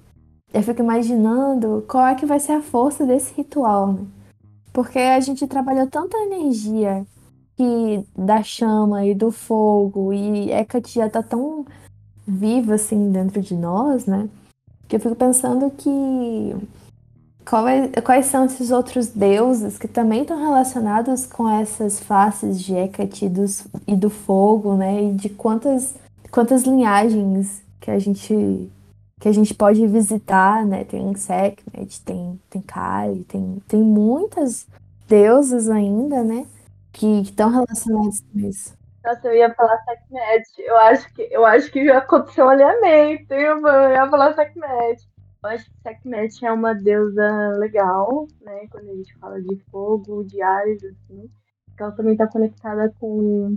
eu 0.53 0.63
fico 0.63 0.83
imaginando 0.83 1.85
qual 1.89 2.07
é 2.07 2.15
que 2.15 2.27
vai 2.27 2.41
ser 2.41 2.53
a 2.53 2.63
força 2.63 3.07
desse 3.07 3.35
ritual, 3.35 3.93
né? 3.93 4.07
Porque 4.73 4.99
a 4.99 5.21
gente 5.21 5.47
trabalhou 5.47 5.87
tanta 5.89 6.17
energia 6.19 7.07
que 7.57 8.05
da 8.17 8.43
chama 8.43 9.05
e 9.05 9.15
do 9.15 9.33
fogo, 9.33 10.13
e 10.13 10.51
Hecate 10.53 10.95
já 10.95 11.11
tá 11.11 11.23
tão 11.23 11.67
viva 12.29 12.75
assim 12.75 13.11
dentro 13.11 13.41
de 13.41 13.55
nós, 13.55 14.07
né? 14.07 14.29
Que 14.87 14.97
eu 14.97 15.01
fico 15.01 15.17
pensando 15.17 15.71
que 15.71 16.55
é, 17.95 18.01
quais 18.03 18.27
são 18.27 18.45
esses 18.45 18.71
outros 18.71 19.09
deuses 19.09 19.79
que 19.79 19.89
também 19.89 20.21
estão 20.21 20.39
relacionados 20.39 21.25
com 21.25 21.49
essas 21.49 21.99
faces 21.99 22.61
de 22.61 22.75
Hecate 22.75 23.25
e, 23.25 23.29
dos, 23.29 23.67
e 23.87 23.97
do 23.97 24.11
fogo, 24.11 24.75
né? 24.75 25.05
E 25.05 25.13
de 25.15 25.31
quantas, 25.31 25.95
quantas 26.31 26.65
linhagens 26.65 27.63
que 27.81 27.91
a 27.91 27.99
gente 27.99 28.71
que 29.21 29.29
a 29.29 29.33
gente 29.33 29.53
pode 29.53 29.85
visitar, 29.87 30.65
né? 30.65 30.85
Tem 30.85 31.13
Sekhmet, 31.17 32.01
tem, 32.03 32.41
tem 32.49 32.63
Kali, 32.63 33.25
tem, 33.25 33.61
tem 33.67 33.83
muitas 33.83 34.67
deusas 35.09 35.69
ainda, 35.69 36.23
né? 36.23 36.47
Que 36.93 37.23
estão 37.23 37.51
relacionadas 37.51 38.21
com 38.21 38.39
isso. 38.39 38.78
Nossa, 39.09 39.29
eu 39.29 39.37
ia 39.37 39.55
falar 39.55 39.79
Sekhmet. 39.85 40.45
Eu 40.59 40.77
acho 40.77 41.15
que, 41.15 41.23
eu 41.31 41.47
acho 41.47 41.73
que 41.73 41.83
já 41.87 41.97
aconteceu 41.97 42.45
um 42.45 42.51
alinhamento, 42.51 43.33
eu 43.33 43.41
ia 43.41 44.11
falar 44.11 44.35
Sekhmet. 44.35 45.09
Eu 45.43 45.49
acho 45.49 45.65
que 45.65 45.81
Sekhmet 45.81 46.45
é 46.45 46.53
uma 46.53 46.75
deusa 46.75 47.57
legal, 47.57 48.29
né? 48.43 48.67
Quando 48.71 48.91
a 48.91 48.95
gente 48.95 49.17
fala 49.17 49.41
de 49.41 49.57
fogo, 49.71 50.25
de 50.25 50.43
ares, 50.43 50.85
assim. 50.85 51.31
Ela 51.81 51.93
também 51.93 52.13
está 52.13 52.27
conectada 52.27 52.93
com 53.01 53.55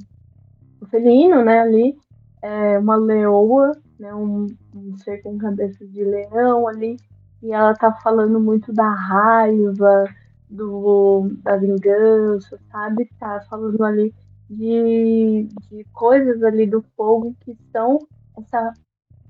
o 0.80 0.86
felino, 0.86 1.44
né? 1.44 1.60
Ali. 1.60 1.98
É 2.42 2.80
uma 2.80 2.96
leoa, 2.96 3.74
né? 4.00 4.16
Um, 4.16 4.48
um 4.74 4.98
ser 5.00 5.22
com 5.22 5.38
cabeça 5.38 5.86
de 5.86 6.02
leão 6.02 6.66
ali. 6.66 6.96
E 7.44 7.52
ela 7.52 7.74
tá 7.74 7.92
falando 7.92 8.40
muito 8.40 8.72
da 8.72 8.90
raiva, 8.90 10.06
do, 10.50 11.30
da 11.44 11.58
vingança, 11.58 12.58
sabe? 12.72 13.10
Tá 13.20 13.42
falando 13.50 13.84
ali 13.84 14.14
de, 14.52 15.48
de 15.70 15.84
coisas 15.94 16.44
ali 16.44 16.68
do 16.68 16.84
fogo 16.96 17.36
que 17.40 17.58
são 17.72 18.00
essa 18.38 18.74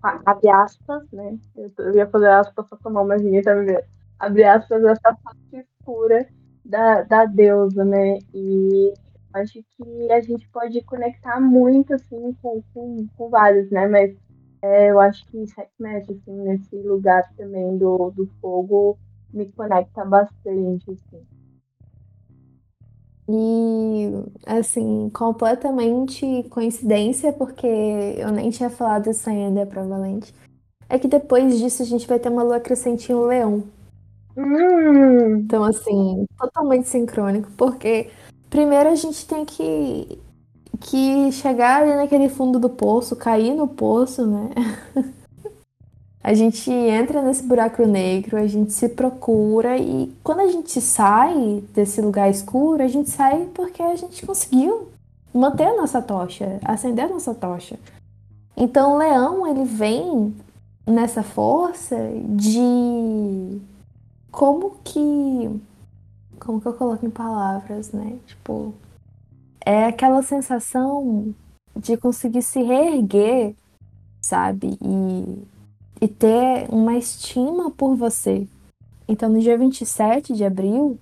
abre 0.01 0.49
aspas, 0.49 1.03
né? 1.11 1.37
Eu, 1.55 1.95
ia 1.95 2.07
fazer 2.07 2.29
aspas 2.29 2.67
só 2.67 2.75
com 2.75 2.89
a 2.89 2.91
mão, 2.91 3.07
mas 3.07 3.21
ninguém 3.21 3.43
tá 3.43 3.53
me 3.53 3.65
vendo. 3.65 3.83
Abre 4.19 4.43
aspas, 4.43 4.83
essa 4.83 5.15
parte 5.23 5.39
escura 5.53 6.27
da, 6.65 7.03
da 7.03 7.25
deusa, 7.25 7.85
né? 7.85 8.17
E 8.33 8.93
acho 9.33 9.63
que 9.63 10.11
a 10.11 10.21
gente 10.21 10.47
pode 10.49 10.81
conectar 10.83 11.39
muito, 11.39 11.93
assim, 11.93 12.33
com, 12.41 12.63
com, 12.73 13.07
com 13.15 13.29
vários, 13.29 13.69
né? 13.69 13.87
Mas 13.87 14.15
é, 14.63 14.89
eu 14.89 14.99
acho 14.99 15.25
que 15.27 15.47
Sekhmet, 15.47 16.11
assim, 16.11 16.41
nesse 16.41 16.75
lugar 16.77 17.23
também 17.37 17.77
do, 17.77 18.11
do 18.11 18.25
fogo, 18.41 18.97
me 19.31 19.45
conecta 19.51 20.03
bastante, 20.03 20.91
assim. 20.91 21.21
E, 23.33 24.11
assim, 24.45 25.09
completamente 25.13 26.43
coincidência, 26.49 27.31
porque 27.31 27.65
eu 27.65 28.31
nem 28.31 28.49
tinha 28.49 28.69
falado 28.69 29.09
isso 29.09 29.29
ainda, 29.29 29.65
provavelmente. 29.65 30.33
É 30.89 30.99
que 30.99 31.07
depois 31.07 31.57
disso 31.57 31.81
a 31.81 31.85
gente 31.85 32.07
vai 32.07 32.19
ter 32.19 32.29
uma 32.29 32.43
lua 32.43 32.59
crescente 32.59 33.11
em 33.11 33.15
leão. 33.15 33.63
Hum. 34.35 35.37
Então, 35.37 35.63
assim, 35.63 36.25
totalmente 36.37 36.87
sincrônico, 36.89 37.49
porque 37.57 38.09
primeiro 38.49 38.89
a 38.89 38.95
gente 38.95 39.25
tem 39.27 39.45
que, 39.45 40.19
que 40.79 41.31
chegar 41.31 41.81
ali 41.83 41.95
naquele 41.95 42.29
fundo 42.29 42.59
do 42.59 42.69
poço, 42.69 43.15
cair 43.15 43.53
no 43.55 43.67
poço, 43.67 44.25
né? 44.25 44.49
A 46.23 46.33
gente 46.35 46.69
entra 46.69 47.21
nesse 47.21 47.43
buraco 47.43 47.85
negro, 47.85 48.37
a 48.37 48.45
gente 48.45 48.71
se 48.73 48.87
procura 48.89 49.77
e 49.77 50.13
quando 50.23 50.41
a 50.41 50.47
gente 50.47 50.79
sai 50.79 51.63
desse 51.73 51.99
lugar 51.99 52.29
escuro, 52.29 52.83
a 52.83 52.87
gente 52.87 53.09
sai 53.09 53.49
porque 53.53 53.81
a 53.81 53.95
gente 53.95 54.23
conseguiu 54.25 54.89
manter 55.33 55.65
a 55.65 55.75
nossa 55.75 55.99
tocha, 56.01 56.59
acender 56.63 57.05
a 57.05 57.09
nossa 57.09 57.33
tocha. 57.33 57.79
Então 58.55 58.93
o 58.93 58.97
leão, 58.99 59.47
ele 59.47 59.63
vem 59.63 60.35
nessa 60.85 61.23
força 61.23 61.95
de 62.35 63.59
como 64.31 64.77
que 64.83 65.61
como 66.39 66.59
que 66.59 66.67
eu 66.67 66.73
coloco 66.73 67.05
em 67.05 67.09
palavras, 67.09 67.91
né? 67.91 68.17
Tipo, 68.25 68.73
é 69.65 69.85
aquela 69.85 70.21
sensação 70.23 71.33
de 71.75 71.95
conseguir 71.97 72.41
se 72.41 72.61
reerguer, 72.61 73.55
sabe? 74.21 74.77
E 74.81 75.43
e 76.01 76.07
ter 76.07 76.65
uma 76.69 76.97
estima 76.97 77.69
por 77.69 77.95
você. 77.95 78.47
Então, 79.07 79.29
no 79.29 79.39
dia 79.39 79.57
27 79.57 80.33
de 80.33 80.43
abril, 80.43 80.97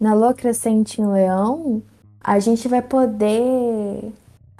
na 0.00 0.14
lua 0.14 0.32
crescente 0.32 1.00
em 1.00 1.06
Leão, 1.06 1.82
a 2.20 2.38
gente 2.38 2.66
vai 2.66 2.80
poder 2.80 4.12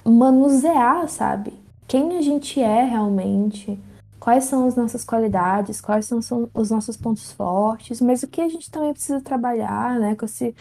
manusear, 0.04 1.08
sabe? 1.08 1.52
Quem 1.86 2.18
a 2.18 2.22
gente 2.22 2.60
é 2.60 2.84
realmente, 2.84 3.78
quais 4.20 4.44
são 4.44 4.66
as 4.66 4.76
nossas 4.76 5.04
qualidades, 5.04 5.80
quais 5.80 6.06
são 6.06 6.20
os 6.52 6.70
nossos 6.70 6.96
pontos 6.96 7.32
fortes, 7.32 8.00
mas 8.00 8.22
o 8.22 8.28
que 8.28 8.42
a 8.42 8.48
gente 8.48 8.70
também 8.70 8.92
precisa 8.92 9.20
trabalhar, 9.20 9.98
né, 9.98 10.14
com 10.14 10.26
esse 10.26 10.54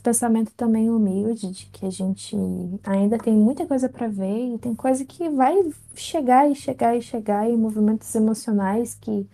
pensamento 0.00 0.52
também 0.56 0.90
humilde 0.90 1.50
de 1.50 1.66
que 1.66 1.86
a 1.86 1.90
gente 1.90 2.36
ainda 2.84 3.18
tem 3.18 3.34
muita 3.34 3.66
coisa 3.66 3.88
para 3.88 4.08
ver 4.08 4.54
e 4.54 4.58
tem 4.58 4.74
coisa 4.74 5.04
que 5.04 5.28
vai 5.28 5.54
chegar 5.94 6.50
e 6.50 6.54
chegar 6.54 6.96
e 6.96 7.02
chegar 7.02 7.48
e 7.48 7.56
movimentos 7.56 8.14
emocionais 8.14 8.96
que, 9.00 9.26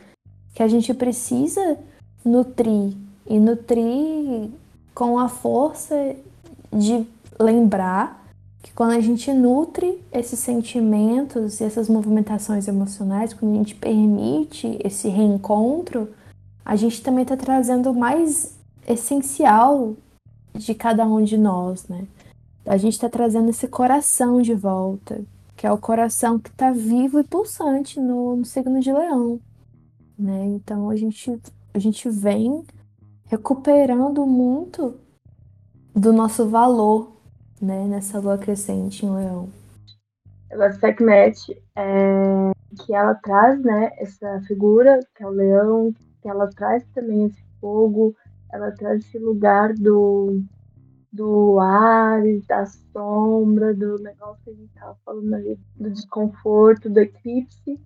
que 0.55 0.63
a 0.63 0.69
gente 0.69 0.93
precisa 0.95 1.79
nutrir 2.25 2.95
e 3.27 3.39
nutrir 3.39 4.51
com 4.95 5.19
a 5.19 5.29
força 5.29 6.17
de 6.73 7.07
lembrar 7.39 8.25
que 8.63 8.73
quando 8.73 8.93
a 8.93 9.01
gente 9.01 9.33
nutre 9.33 10.03
esses 10.11 10.39
sentimentos 10.39 11.61
e 11.61 11.65
essas 11.65 11.89
movimentações 11.89 12.67
emocionais, 12.67 13.33
quando 13.33 13.55
a 13.55 13.59
gente 13.59 13.75
permite 13.75 14.79
esse 14.83 15.09
reencontro, 15.09 16.09
a 16.65 16.75
gente 16.75 17.01
também 17.01 17.23
está 17.23 17.37
trazendo 17.37 17.95
mais 17.95 18.57
essencial 18.89 19.95
de 20.57 20.75
cada 20.75 21.07
um 21.07 21.23
de 21.23 21.37
nós, 21.37 21.89
né? 21.89 22.07
A 22.65 22.77
gente 22.77 22.95
está 22.95 23.09
trazendo 23.09 23.51
esse 23.51 23.69
coração 23.69 24.43
de 24.43 24.55
volta, 24.55 25.21
que 25.57 25.67
é 25.67 25.73
o 25.73 25.79
coração 25.79 26.39
que 26.39 26.49
está 26.49 26.73
vivo 26.73 27.21
e 27.21 27.25
pulsante 27.25 28.01
no, 28.01 28.37
no 28.37 28.45
signo 28.45 28.81
de 28.81 28.93
Leão, 28.93 29.39
né? 30.19 30.45
Então 30.47 30.91
a 30.91 30.97
gente 30.97 31.41
a 31.73 31.79
gente 31.79 32.09
vem 32.09 32.65
recuperando 33.27 34.27
muito 34.27 34.95
do 35.95 36.13
nosso 36.13 36.49
valor, 36.49 37.13
né? 37.61 37.85
Nessa 37.87 38.19
lua 38.19 38.39
crescente 38.39 39.05
em 39.05 39.15
Leão. 39.15 39.49
Ela 40.51 40.73
Sekhmet, 40.73 41.37
é, 41.77 42.51
que 42.85 42.95
ela 42.95 43.15
traz, 43.15 43.61
né? 43.63 43.91
Essa 43.99 44.41
figura 44.47 45.01
que 45.15 45.23
é 45.23 45.27
o 45.27 45.31
leão, 45.31 45.93
que 46.23 46.29
ela 46.29 46.49
traz 46.49 46.85
também 46.95 47.27
esse 47.27 47.43
fogo 47.61 48.15
ela 48.57 48.73
traz 48.73 49.05
esse 49.05 49.19
lugar 49.19 49.75
do, 49.75 50.43
do 51.13 51.61
ar, 51.61 52.23
da 52.49 52.65
sombra, 52.67 53.75
do 53.75 53.99
negócio 53.99 54.43
que 54.45 54.51
a 54.51 54.55
gente 54.55 54.69
estava 54.69 54.97
falando 55.05 55.35
ali, 55.35 55.59
do 55.77 55.91
desconforto, 55.91 56.91
do 56.91 57.01
eclipse. 57.01 57.79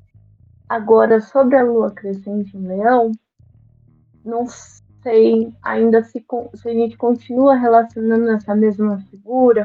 Agora, 0.68 1.20
sobre 1.20 1.56
a 1.56 1.64
lua 1.64 1.90
crescente 1.90 2.56
em 2.56 2.66
leão, 2.66 3.10
não 4.24 4.46
sei 5.02 5.52
ainda 5.62 6.02
se, 6.04 6.24
se 6.54 6.68
a 6.68 6.72
gente 6.72 6.96
continua 6.96 7.56
relacionando 7.56 8.30
essa 8.30 8.54
mesma 8.54 8.98
figura, 9.10 9.64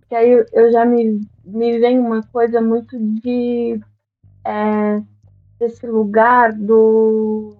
porque 0.00 0.14
aí 0.14 0.44
eu, 0.52 0.70
já 0.70 0.84
me, 0.84 1.20
me 1.44 1.78
vem 1.78 1.98
uma 1.98 2.22
coisa 2.22 2.60
muito 2.60 2.98
de. 2.98 3.80
É, 4.46 5.02
desse 5.58 5.86
lugar 5.86 6.52
do 6.52 7.56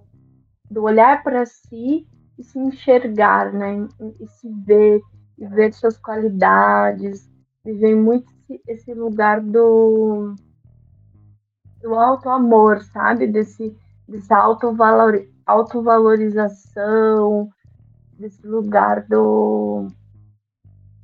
do 0.69 0.83
olhar 0.83 1.23
para 1.23 1.45
si 1.45 2.07
e 2.37 2.43
se 2.43 2.59
enxergar, 2.59 3.53
né? 3.53 3.87
E 4.19 4.27
se 4.27 4.49
ver, 4.65 5.01
e 5.37 5.47
ver 5.47 5.73
suas 5.73 5.97
qualidades, 5.97 7.29
viver 7.63 7.95
muito 7.95 8.31
esse 8.67 8.93
lugar 8.93 9.41
do 9.41 10.35
do 11.81 11.95
alto 11.95 12.29
amor, 12.29 12.81
sabe? 12.83 13.27
Desse 13.27 13.75
dessa 14.07 14.37
autovalor, 14.37 15.25
autovalorização, 15.45 17.49
desse 18.17 18.45
lugar 18.45 19.05
do 19.07 19.87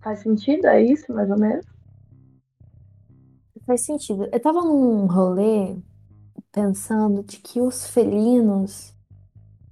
faz 0.01 0.19
sentido 0.19 0.65
é 0.65 0.82
isso, 0.82 1.13
mais 1.13 1.29
ou 1.29 1.38
menos? 1.38 1.65
Faz 3.65 3.86
sentido. 3.86 4.27
Eu 4.32 4.39
tava 4.39 4.61
num 4.61 5.05
rolê 5.05 5.77
pensando 6.51 7.23
de 7.23 7.38
que 7.38 7.61
os 7.61 7.88
felinos, 7.88 8.91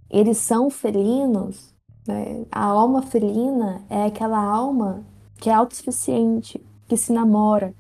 eles 0.10 0.38
são 0.38 0.70
felinos, 0.70 1.74
né? 2.08 2.46
A 2.52 2.66
alma 2.66 3.02
felina 3.02 3.82
é 3.90 4.06
aquela 4.06 4.42
alma 4.42 5.04
que 5.38 5.50
é 5.50 5.54
autossuficiente, 5.54 6.62
que 6.88 6.98
se 6.98 7.14
namora, 7.14 7.74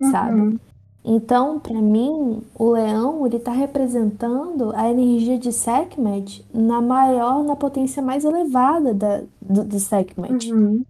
uhum. 0.00 0.10
sabe? 0.10 0.60
Então, 1.04 1.60
para 1.60 1.80
mim, 1.80 2.42
o 2.58 2.72
leão 2.72 3.24
ele 3.26 3.36
está 3.36 3.52
representando 3.52 4.72
a 4.74 4.90
energia 4.90 5.38
de 5.38 5.52
Sekhmet 5.52 6.44
na 6.52 6.80
maior, 6.80 7.44
na 7.44 7.54
potência 7.54 8.02
mais 8.02 8.24
elevada 8.24 8.92
da, 8.92 9.22
do, 9.40 9.62
do 9.62 9.78
Sekhmet. 9.78 10.52
Uhum 10.52 10.84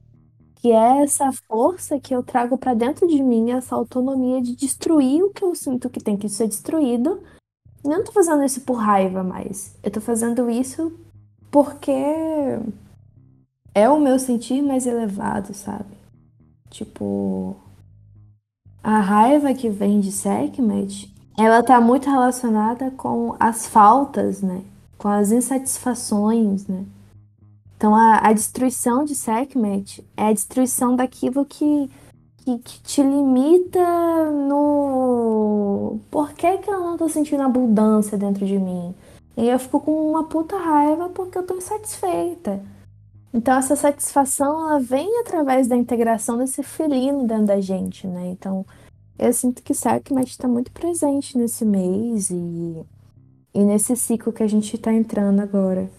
que 0.66 0.72
é 0.72 1.02
essa 1.04 1.30
força 1.46 2.00
que 2.00 2.12
eu 2.12 2.24
trago 2.24 2.58
para 2.58 2.74
dentro 2.74 3.06
de 3.06 3.22
mim, 3.22 3.52
essa 3.52 3.76
autonomia 3.76 4.42
de 4.42 4.56
destruir 4.56 5.22
o 5.22 5.30
que 5.30 5.44
eu 5.44 5.54
sinto 5.54 5.88
que 5.88 6.02
tem 6.02 6.16
que 6.16 6.28
ser 6.28 6.48
destruído. 6.48 7.20
Não 7.86 8.04
tô 8.04 8.12
fazendo 8.12 8.42
isso 8.44 8.60
por 8.62 8.74
raiva 8.74 9.22
mais. 9.22 9.74
Eu 9.82 9.90
tô 9.90 10.00
fazendo 10.00 10.50
isso 10.50 10.92
porque 11.50 11.92
é 13.74 13.88
o 13.88 14.00
meu 14.00 14.18
sentir 14.18 14.62
mais 14.62 14.86
elevado, 14.86 15.54
sabe? 15.54 15.96
Tipo, 16.70 17.56
a 18.82 18.98
raiva 18.98 19.54
que 19.54 19.68
vem 19.68 20.00
de 20.00 20.12
Sekhmet, 20.12 21.12
ela 21.38 21.62
tá 21.62 21.80
muito 21.80 22.08
relacionada 22.08 22.90
com 22.90 23.36
as 23.38 23.66
faltas, 23.66 24.42
né? 24.42 24.62
Com 24.96 25.08
as 25.08 25.30
insatisfações, 25.30 26.66
né? 26.66 26.84
Então, 27.76 27.94
a, 27.94 28.28
a 28.28 28.32
destruição 28.32 29.04
de 29.04 29.14
Sekhmet 29.14 30.02
é 30.16 30.28
a 30.28 30.32
destruição 30.32 30.96
daquilo 30.96 31.44
que, 31.44 31.90
que, 32.46 32.58
que, 32.58 32.80
te 32.82 33.02
limita 33.02 34.30
no. 34.30 35.98
Por 36.10 36.32
que, 36.32 36.58
que 36.58 36.70
eu 36.70 36.78
não 36.78 36.96
tô 36.96 37.08
sentindo 37.08 37.42
abundância 37.42 38.16
dentro 38.16 38.46
de 38.46 38.56
mim? 38.58 38.94
E 39.36 39.48
eu 39.48 39.58
fico 39.58 39.80
com 39.80 40.10
uma 40.10 40.28
puta 40.28 40.56
raiva 40.56 41.08
porque 41.08 41.36
eu 41.36 41.46
tô 41.46 41.56
insatisfeita. 41.56 42.62
Então, 43.34 43.58
essa 43.58 43.74
satisfação 43.74 44.70
ela 44.70 44.80
vem 44.80 45.20
através 45.20 45.66
da 45.66 45.76
integração 45.76 46.38
desse 46.38 46.62
felino 46.62 47.26
dentro 47.26 47.46
da 47.46 47.60
gente, 47.60 48.06
né? 48.06 48.28
Então, 48.28 48.64
eu 49.18 49.32
sinto 49.32 49.62
que 49.62 49.74
Sekhmet 49.74 50.30
está 50.30 50.48
muito 50.48 50.70
presente 50.70 51.36
nesse 51.36 51.64
mês 51.64 52.30
e, 52.30 52.86
e 53.52 53.64
nesse 53.64 53.96
ciclo 53.96 54.32
que 54.32 54.42
a 54.42 54.46
gente 54.46 54.76
está 54.76 54.92
entrando 54.92 55.40
agora 55.40 55.90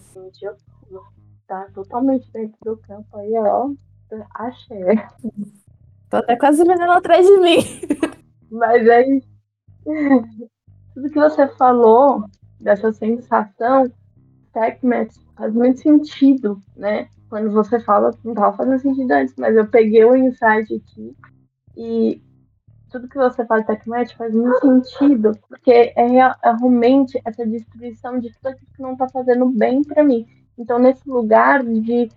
tá 1.48 1.66
totalmente 1.74 2.30
dentro 2.30 2.58
do 2.62 2.76
campo 2.76 3.16
aí, 3.16 3.32
ó. 3.38 3.70
Achei. 4.34 4.78
Tô 6.10 6.16
até 6.16 6.36
quase 6.36 6.62
ela 6.62 6.96
atrás 6.96 7.26
de 7.26 7.36
mim. 7.38 7.58
Mas 8.50 8.88
aí. 8.88 9.22
Tudo 10.94 11.10
que 11.10 11.18
você 11.18 11.46
falou 11.48 12.24
dessa 12.60 12.92
sensação, 12.92 13.84
TechMet, 14.52 15.14
faz 15.36 15.54
muito 15.54 15.80
sentido, 15.80 16.60
né? 16.76 17.08
Quando 17.30 17.50
você 17.50 17.78
fala, 17.80 18.10
não 18.24 18.34
tava 18.34 18.56
fazendo 18.56 18.80
sentido 18.80 19.12
antes, 19.12 19.34
mas 19.36 19.54
eu 19.54 19.66
peguei 19.66 20.04
o 20.04 20.16
insight 20.16 20.74
aqui 20.74 21.14
e 21.76 22.22
tudo 22.90 23.08
que 23.08 23.18
você 23.18 23.44
fala 23.44 23.60
de 23.60 23.66
TechMet 23.66 24.16
faz 24.16 24.34
muito 24.34 24.60
sentido, 24.60 25.32
porque 25.48 25.70
é, 25.70 25.92
é 25.96 26.34
realmente 26.42 27.20
essa 27.24 27.46
destruição 27.46 28.18
de 28.18 28.32
tudo 28.32 28.48
aquilo 28.48 28.72
que 28.74 28.82
não 28.82 28.96
tá 28.96 29.06
fazendo 29.08 29.46
bem 29.50 29.82
para 29.82 30.02
mim. 30.02 30.26
Então, 30.58 30.78
nesse 30.78 31.08
lugar 31.08 31.62
de 31.62 32.08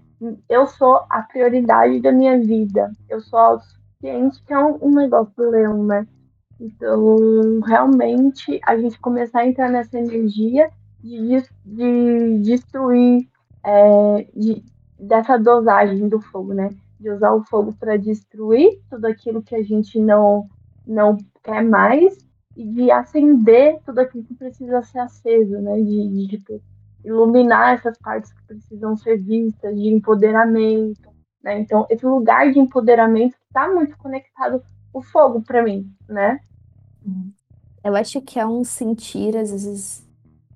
eu 0.50 0.66
sou 0.66 1.04
a 1.10 1.22
prioridade 1.24 2.00
da 2.00 2.12
minha 2.12 2.40
vida, 2.40 2.92
eu 3.10 3.20
sou 3.22 3.60
autossuficiente, 4.02 4.42
que 4.46 4.54
é 4.54 4.60
um, 4.60 4.78
um 4.82 4.92
negócio 4.92 5.34
do 5.36 5.50
leão, 5.50 5.84
né? 5.84 6.08
Então, 6.60 7.60
realmente, 7.62 8.60
a 8.66 8.78
gente 8.78 9.00
começar 9.00 9.40
a 9.40 9.48
entrar 9.48 9.70
nessa 9.70 9.98
energia 9.98 10.70
de, 11.04 11.44
de 11.66 12.40
destruir, 12.40 13.28
é, 13.64 14.28
de, 14.36 14.64
dessa 15.00 15.38
dosagem 15.38 16.08
do 16.08 16.20
fogo, 16.22 16.54
né? 16.54 16.70
De 17.00 17.10
usar 17.10 17.34
o 17.34 17.44
fogo 17.44 17.74
para 17.80 17.98
destruir 17.98 18.80
tudo 18.90 19.06
aquilo 19.06 19.42
que 19.42 19.56
a 19.56 19.64
gente 19.64 20.00
não, 20.00 20.48
não 20.86 21.18
quer 21.44 21.64
mais 21.64 22.16
e 22.56 22.68
de 22.68 22.92
acender 22.92 23.80
tudo 23.86 24.00
aquilo 24.00 24.24
que 24.24 24.36
precisa 24.36 24.84
ser 24.84 25.00
aceso, 25.00 25.60
né? 25.60 25.76
De, 25.78 26.08
de, 26.08 26.38
de 26.38 26.62
iluminar 27.04 27.74
essas 27.74 27.98
partes 27.98 28.32
que 28.32 28.44
precisam 28.44 28.96
ser 28.96 29.18
vistas, 29.18 29.76
de 29.76 29.88
empoderamento. 29.88 31.11
Né? 31.44 31.60
Então, 31.60 31.86
esse 31.90 32.06
lugar 32.06 32.52
de 32.52 32.60
empoderamento 32.60 33.36
está 33.48 33.68
muito 33.72 33.98
conectado 33.98 34.64
o 34.94 35.02
fogo 35.02 35.42
para 35.42 35.64
mim, 35.64 35.92
né? 36.08 36.40
Eu 37.84 37.96
acho 37.96 38.22
que 38.22 38.40
é 38.40 38.46
um 38.46 38.64
sentir, 38.64 39.36
às 39.36 39.52
vezes. 39.52 40.06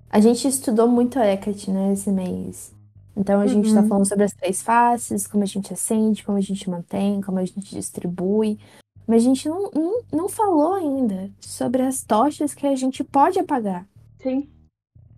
A 0.08 0.20
gente 0.20 0.46
estudou 0.46 0.86
muito 0.86 1.18
Hecate, 1.18 1.70
né, 1.70 1.92
esse 1.92 2.10
mês. 2.10 2.74
Então 3.16 3.40
a 3.40 3.46
gente 3.46 3.68
está 3.68 3.80
uhum. 3.80 3.88
falando 3.88 4.08
sobre 4.08 4.24
as 4.24 4.32
três 4.32 4.62
faces, 4.62 5.26
como 5.26 5.42
a 5.42 5.46
gente 5.46 5.72
acende, 5.72 6.22
como 6.22 6.36
a 6.36 6.40
gente 6.40 6.68
mantém, 6.68 7.20
como 7.22 7.38
a 7.38 7.44
gente 7.44 7.74
distribui. 7.74 8.58
Mas 9.06 9.22
a 9.22 9.24
gente 9.24 9.48
não, 9.48 9.70
não, 9.74 10.02
não 10.12 10.28
falou 10.28 10.74
ainda 10.74 11.30
sobre 11.40 11.82
as 11.82 12.04
tochas 12.04 12.54
que 12.54 12.66
a 12.66 12.76
gente 12.76 13.02
pode 13.02 13.38
apagar. 13.38 13.86
Sim 14.20 14.48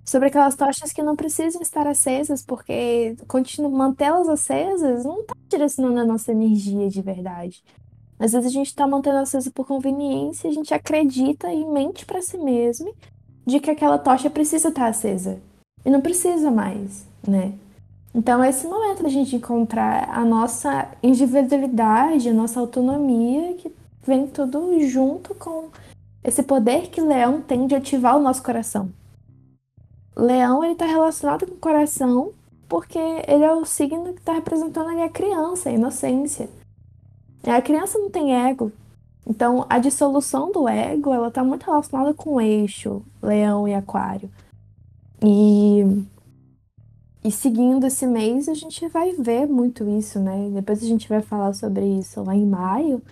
sobre 0.09 0.29
aquelas 0.29 0.55
tochas 0.55 0.91
que 0.91 1.03
não 1.03 1.15
precisam 1.15 1.61
estar 1.61 1.87
acesas, 1.87 2.43
porque 2.43 3.15
mantê-las 3.71 4.27
acesas 4.27 5.05
não 5.05 5.21
está 5.21 5.35
direcionando 5.51 6.01
a 6.01 6.05
nossa 6.05 6.33
energia 6.33 6.89
de 6.89 7.03
verdade. 7.03 7.63
Às 8.19 8.33
vezes 8.33 8.49
a 8.49 8.53
gente 8.53 8.69
está 8.69 8.87
mantendo 8.87 9.19
acesa 9.19 9.51
por 9.51 9.67
conveniência, 9.67 10.49
a 10.49 10.53
gente 10.53 10.73
acredita 10.73 11.53
e 11.53 11.63
mente 11.63 12.07
para 12.07 12.23
si 12.23 12.39
mesmo 12.39 12.95
de 13.47 13.61
que 13.61 13.71
aquela 13.71 13.99
tocha 13.99 14.31
precisa 14.31 14.69
estar 14.69 14.89
acesa. 14.89 15.41
E 15.85 15.91
não 15.91 16.01
precisa 16.01 16.51
mais, 16.51 17.07
né? 17.27 17.53
Então, 18.15 18.43
é 18.43 18.49
esse 18.49 18.67
momento 18.67 19.03
da 19.03 19.11
gente 19.11 19.37
encontrar 19.37 20.09
a 20.11 20.25
nossa 20.25 20.89
individualidade, 21.03 22.31
a 22.31 22.33
nossa 22.33 22.59
autonomia, 22.59 23.55
que 23.59 23.71
vem 24.03 24.27
tudo 24.27 24.81
junto 24.89 25.35
com 25.35 25.69
esse 26.25 26.43
poder 26.43 26.89
que 26.89 27.01
Leão 27.01 27.43
tem 27.43 27.67
de 27.67 27.75
ativar 27.75 28.17
o 28.17 28.23
nosso 28.23 28.43
coração. 28.43 28.91
Leão 30.19 30.65
ele 30.65 30.73
está 30.73 30.85
relacionado 30.85 31.47
com 31.47 31.55
o 31.55 31.59
coração 31.59 32.33
porque 32.69 32.99
ele 32.99 33.45
é 33.45 33.53
o 33.53 33.65
signo 33.65 34.13
que 34.13 34.21
está 34.21 34.35
representando 34.35 34.91
ali 34.91 35.03
a 35.03 35.09
criança, 35.09 35.71
a 35.71 35.73
inocência. 35.73 36.51
A 37.45 37.63
criança 37.63 37.99
não 37.99 38.11
tem 38.11 38.35
ego. 38.35 38.71
Então, 39.27 39.65
a 39.71 39.79
dissolução 39.79 40.51
do 40.53 40.69
ego, 40.69 41.13
ela 41.13 41.29
está 41.29 41.43
muito 41.45 41.65
relacionada 41.65 42.13
com 42.13 42.35
o 42.35 42.41
eixo, 42.41 43.03
leão 43.23 43.67
e 43.67 43.75
aquário. 43.75 44.31
E, 45.23 45.83
e 47.25 47.31
seguindo 47.31 47.87
esse 47.87 48.07
mês, 48.07 48.49
a 48.49 48.55
gente 48.55 48.87
vai 48.89 49.13
ver 49.13 49.47
muito 49.47 49.89
isso, 49.89 50.19
né? 50.19 50.51
Depois 50.53 50.83
a 50.83 50.87
gente 50.87 51.09
vai 51.09 51.23
falar 51.23 51.55
sobre 51.55 51.87
isso 51.87 52.23
lá 52.23 52.35
em 52.35 52.47
maio. 52.47 53.03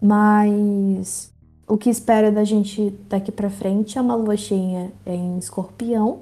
Mas 0.00 1.32
o 1.66 1.78
que 1.78 1.88
espera 1.88 2.30
da 2.30 2.44
gente 2.44 2.90
daqui 3.08 3.32
para 3.32 3.48
frente 3.48 3.96
é 3.96 4.00
uma 4.00 4.14
lua 4.14 4.36
cheia 4.36 4.92
em 5.06 5.38
escorpião 5.38 6.20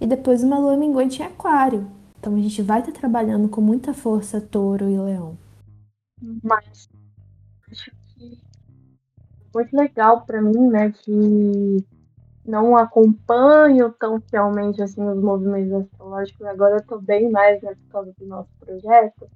e 0.00 0.06
depois 0.06 0.42
uma 0.42 0.58
lua 0.58 0.76
minguante 0.76 1.22
em 1.22 1.24
aquário. 1.24 1.86
Então 2.18 2.34
a 2.34 2.38
gente 2.38 2.62
vai 2.62 2.80
estar 2.80 2.92
trabalhando 2.92 3.48
com 3.48 3.60
muita 3.60 3.94
força 3.94 4.40
touro 4.40 4.88
e 4.88 4.98
leão. 4.98 5.36
Mas 6.42 6.88
acho 7.70 7.90
que 8.14 8.38
muito 9.54 9.76
legal 9.76 10.24
para 10.26 10.42
mim, 10.42 10.68
né, 10.68 10.90
que 10.90 11.84
não 12.44 12.76
acompanho 12.76 13.92
tão 13.92 14.20
fielmente 14.20 14.82
assim 14.82 15.02
os 15.02 15.22
movimentos 15.22 15.72
astrológicos, 15.72 16.46
agora 16.46 16.76
eu 16.76 16.86
tô 16.86 17.00
bem 17.00 17.30
mais 17.30 17.60
né, 17.62 17.74
por 17.74 17.92
causa 17.92 18.14
do 18.18 18.26
nosso 18.26 18.50
projeto, 18.58 19.28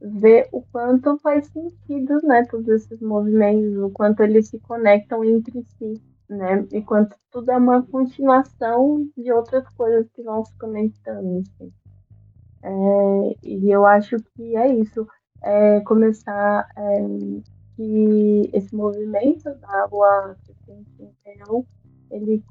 ver 0.00 0.48
o 0.52 0.62
quanto 0.62 1.16
faz 1.18 1.46
sentido, 1.46 2.20
né, 2.22 2.44
todos 2.50 2.68
esses 2.68 3.00
movimentos, 3.00 3.78
o 3.78 3.90
quanto 3.90 4.22
eles 4.22 4.48
se 4.48 4.58
conectam 4.58 5.24
entre 5.24 5.62
si, 5.78 6.02
né, 6.28 6.66
e 6.72 6.82
quanto 6.82 7.16
tudo 7.30 7.50
é 7.50 7.56
uma 7.56 7.82
continuação 7.82 9.06
de 9.16 9.32
outras 9.32 9.68
coisas 9.70 10.08
que 10.12 10.22
vão 10.22 10.44
se 10.44 10.56
conectando, 10.58 11.38
assim. 11.38 11.72
É, 12.62 13.36
e 13.42 13.70
eu 13.70 13.84
acho 13.84 14.16
que 14.34 14.56
é 14.56 14.74
isso, 14.74 15.06
é 15.42 15.80
começar 15.80 16.68
é, 16.76 16.98
que 17.76 18.50
esse 18.52 18.74
movimento 18.74 19.44
da 19.60 19.86
Lua 19.86 20.36
então, 21.24 21.64
ele 22.10 22.42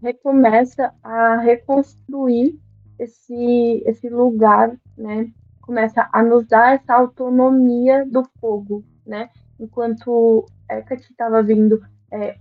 recomeça 0.00 0.94
a 1.02 1.38
reconstruir 1.38 2.58
esse, 2.98 3.82
esse 3.84 4.08
lugar, 4.08 4.76
né? 4.96 5.30
Começa 5.62 6.08
a 6.12 6.22
nos 6.22 6.46
dar 6.46 6.74
essa 6.74 6.94
autonomia 6.94 8.06
do 8.06 8.22
fogo, 8.40 8.84
né? 9.04 9.30
Enquanto 9.58 10.46
Hecate 10.70 11.10
estava 11.10 11.42
vindo 11.42 11.82
é, 12.12 12.38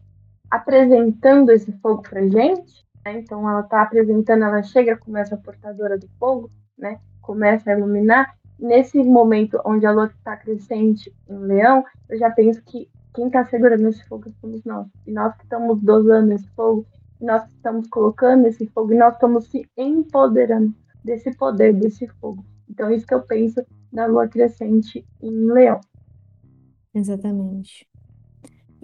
apresentando 0.49 1.51
esse 1.51 1.71
fogo 1.79 2.01
para 2.01 2.27
gente, 2.27 2.85
né? 3.05 3.19
então 3.19 3.49
ela 3.49 3.61
está 3.61 3.81
apresentando, 3.81 4.43
ela 4.43 4.63
chega 4.63 4.97
como 4.97 5.17
essa 5.17 5.37
portadora 5.37 5.97
do 5.97 6.07
fogo, 6.19 6.49
né? 6.77 6.99
Começa 7.21 7.71
a 7.71 7.77
iluminar. 7.77 8.35
Nesse 8.57 9.03
momento 9.03 9.59
onde 9.65 9.85
a 9.85 9.91
lua 9.91 10.05
está 10.05 10.37
crescente 10.37 11.13
em 11.27 11.37
Leão, 11.37 11.83
eu 12.09 12.17
já 12.17 12.29
penso 12.31 12.63
que 12.63 12.89
quem 13.13 13.27
está 13.27 13.43
segurando 13.45 13.87
esse 13.87 14.05
fogo 14.05 14.31
somos 14.39 14.63
nós. 14.63 14.87
E 15.05 15.11
nós 15.11 15.35
que 15.35 15.43
estamos 15.43 15.81
dosando 15.81 16.31
esse 16.33 16.47
fogo, 16.49 16.85
nós 17.19 17.43
que 17.43 17.53
estamos 17.53 17.87
colocando 17.87 18.45
esse 18.45 18.67
fogo, 18.67 18.93
e 18.93 18.97
nós 18.97 19.13
estamos 19.13 19.45
se 19.47 19.69
empoderando 19.77 20.73
desse 21.03 21.35
poder, 21.35 21.73
desse 21.73 22.07
fogo. 22.07 22.45
Então, 22.69 22.91
isso 22.91 23.05
que 23.05 23.13
eu 23.13 23.21
penso 23.21 23.65
na 23.91 24.05
lua 24.05 24.27
crescente 24.27 25.05
em 25.21 25.31
Leão. 25.51 25.79
Exatamente. 26.93 27.87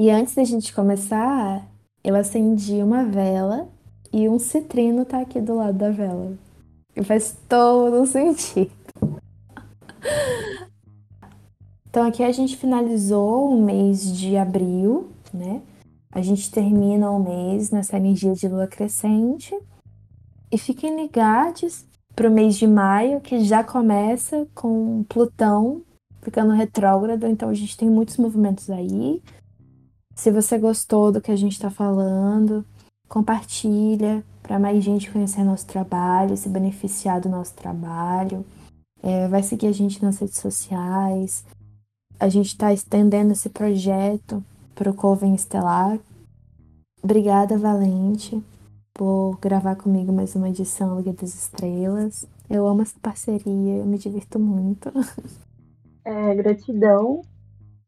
E 0.02 0.10
antes 0.10 0.34
da 0.34 0.44
gente 0.44 0.74
começar, 0.74 1.64
eu 2.04 2.16
acendi 2.16 2.82
uma 2.82 3.04
vela 3.04 3.70
e 4.12 4.28
um 4.28 4.40
citrino 4.40 5.06
tá 5.06 5.22
aqui 5.22 5.40
do 5.40 5.58
lado 5.58 5.78
da 5.78 5.92
vela. 5.92 6.34
E 6.96 7.04
faz 7.04 7.38
todo 7.48 8.04
sentido. 8.08 8.72
Então 11.88 12.08
aqui 12.08 12.24
a 12.24 12.32
gente 12.32 12.58
finalizou 12.58 13.54
o 13.54 13.62
mês 13.62 14.18
de 14.18 14.38
abril, 14.38 15.12
né? 15.32 15.62
A 16.12 16.20
gente 16.24 16.50
termina 16.50 17.12
o 17.12 17.24
mês 17.24 17.70
nessa 17.70 17.98
energia 17.98 18.34
de 18.34 18.48
lua 18.48 18.66
crescente. 18.66 19.56
E 20.52 20.58
fiquem 20.58 21.00
ligados 21.00 21.86
para 22.16 22.28
o 22.28 22.32
mês 22.32 22.56
de 22.56 22.66
maio, 22.66 23.22
que 23.22 23.44
já 23.44 23.64
começa 23.64 24.48
com 24.56 25.04
Plutão 25.04 25.84
ficando 26.24 26.54
retrógrado, 26.54 27.28
então 27.28 27.50
a 27.50 27.54
gente 27.54 27.78
tem 27.78 27.90
muitos 27.90 28.18
movimentos 28.18 28.70
aí. 28.70 29.22
Se 30.22 30.30
você 30.30 30.56
gostou 30.60 31.12
do 31.12 31.20
que 31.20 31.32
a 31.32 31.36
gente 31.36 31.54
está 31.54 31.72
falando, 31.72 32.64
compartilha 33.10 34.24
para 34.44 34.60
mais 34.60 34.84
gente 34.84 35.10
conhecer 35.10 35.44
nosso 35.44 35.66
trabalho, 35.66 36.38
se 36.38 36.48
beneficiar 36.48 37.20
do 37.20 37.28
nosso 37.28 37.56
trabalho. 37.56 38.46
É, 39.02 39.28
vai 39.28 39.42
seguir 39.42 39.66
a 39.66 39.72
gente 39.72 40.00
nas 40.00 40.20
redes 40.20 40.38
sociais, 40.38 41.44
a 42.20 42.30
gente 42.30 42.50
está 42.50 42.72
estendendo 42.72 43.32
esse 43.32 43.50
projeto 43.50 44.44
para 44.76 44.92
o 44.92 44.94
Coven 44.94 45.34
Estelar. 45.34 45.98
Obrigada, 47.02 47.58
Valente, 47.58 48.40
por 48.94 49.40
gravar 49.42 49.76
comigo 49.76 50.14
mais 50.14 50.36
uma 50.36 50.50
edição 50.50 51.02
do 51.02 51.14
das 51.14 51.34
Estrelas. 51.34 52.28
Eu 52.48 52.68
amo 52.68 52.84
essa 52.84 53.00
parceria, 53.02 53.78
eu 53.78 53.88
me 53.88 53.98
divirto 53.98 54.38
muito. 54.38 54.92
É, 56.04 56.34
gratidão, 56.34 57.22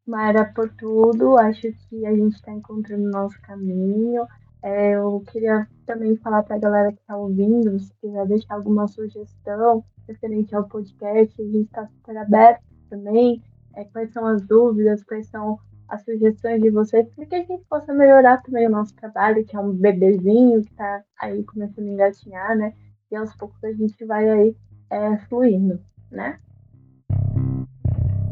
Mara, 0.06 0.45
por 0.45 0.70
tudo. 0.70 1.38
Acho 1.38 1.72
que 1.89 2.06
a 2.06 2.16
gente 2.16 2.36
está 2.36 2.51
encontrando 2.51 3.06
o 3.06 3.12
nosso 3.12 3.39
caminho. 3.41 4.26
É, 4.62 4.95
eu 4.95 5.22
queria 5.32 5.68
também 5.86 6.16
falar 6.18 6.43
para 6.43 6.56
a 6.56 6.60
galera 6.60 6.91
que 6.91 6.99
está 6.99 7.18
ouvindo, 7.18 7.78
se 7.80 7.93
quiser 7.99 8.26
deixar 8.26 8.56
alguma 8.56 8.88
sugestão 8.88 9.84
referente 10.08 10.56
ao 10.56 10.64
podcast, 10.64 11.41
a 11.41 11.45
gente 11.45 11.66
está 11.66 11.86
super 11.88 12.18
aberto 12.18 12.64
também 12.89 13.41
é, 13.76 13.84
quais 13.86 14.12
são 14.12 14.26
as 14.26 14.41
dúvidas, 14.43 15.04
quais 15.04 15.28
são 15.28 15.60
as 15.88 16.04
sugestões 16.04 16.62
de 16.62 16.70
vocês, 16.70 17.08
para 17.10 17.26
que 17.26 17.36
a 17.36 17.43
gente 17.43 17.64
possa 17.70 17.93
melhorar 17.93 18.41
também 18.41 18.68
o 18.68 18.72
nosso 18.72 18.95
trabalho, 18.95 19.43
que 19.45 19.56
é 19.56 19.60
um 19.60 19.74
bebezinho 19.74 20.62
que 20.62 20.72
está 20.72 21.04
aí 21.20 21.43
começando 21.43 21.88
a 21.88 21.91
engatinhar, 21.91 22.56
né? 22.56 22.74
E 23.12 23.16
aos 23.16 23.36
poucos 23.36 23.64
a 23.64 23.72
gente 23.74 24.04
vai 24.06 24.30
aí 24.30 24.56
é, 24.89 25.18
fluindo, 25.28 25.80
né? 26.10 26.39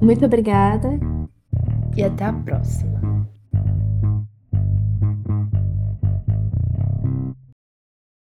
Muito 0.01 0.25
obrigada 0.25 0.89
e 1.95 2.03
até 2.03 2.25
a 2.25 2.33
próxima! 2.33 3.27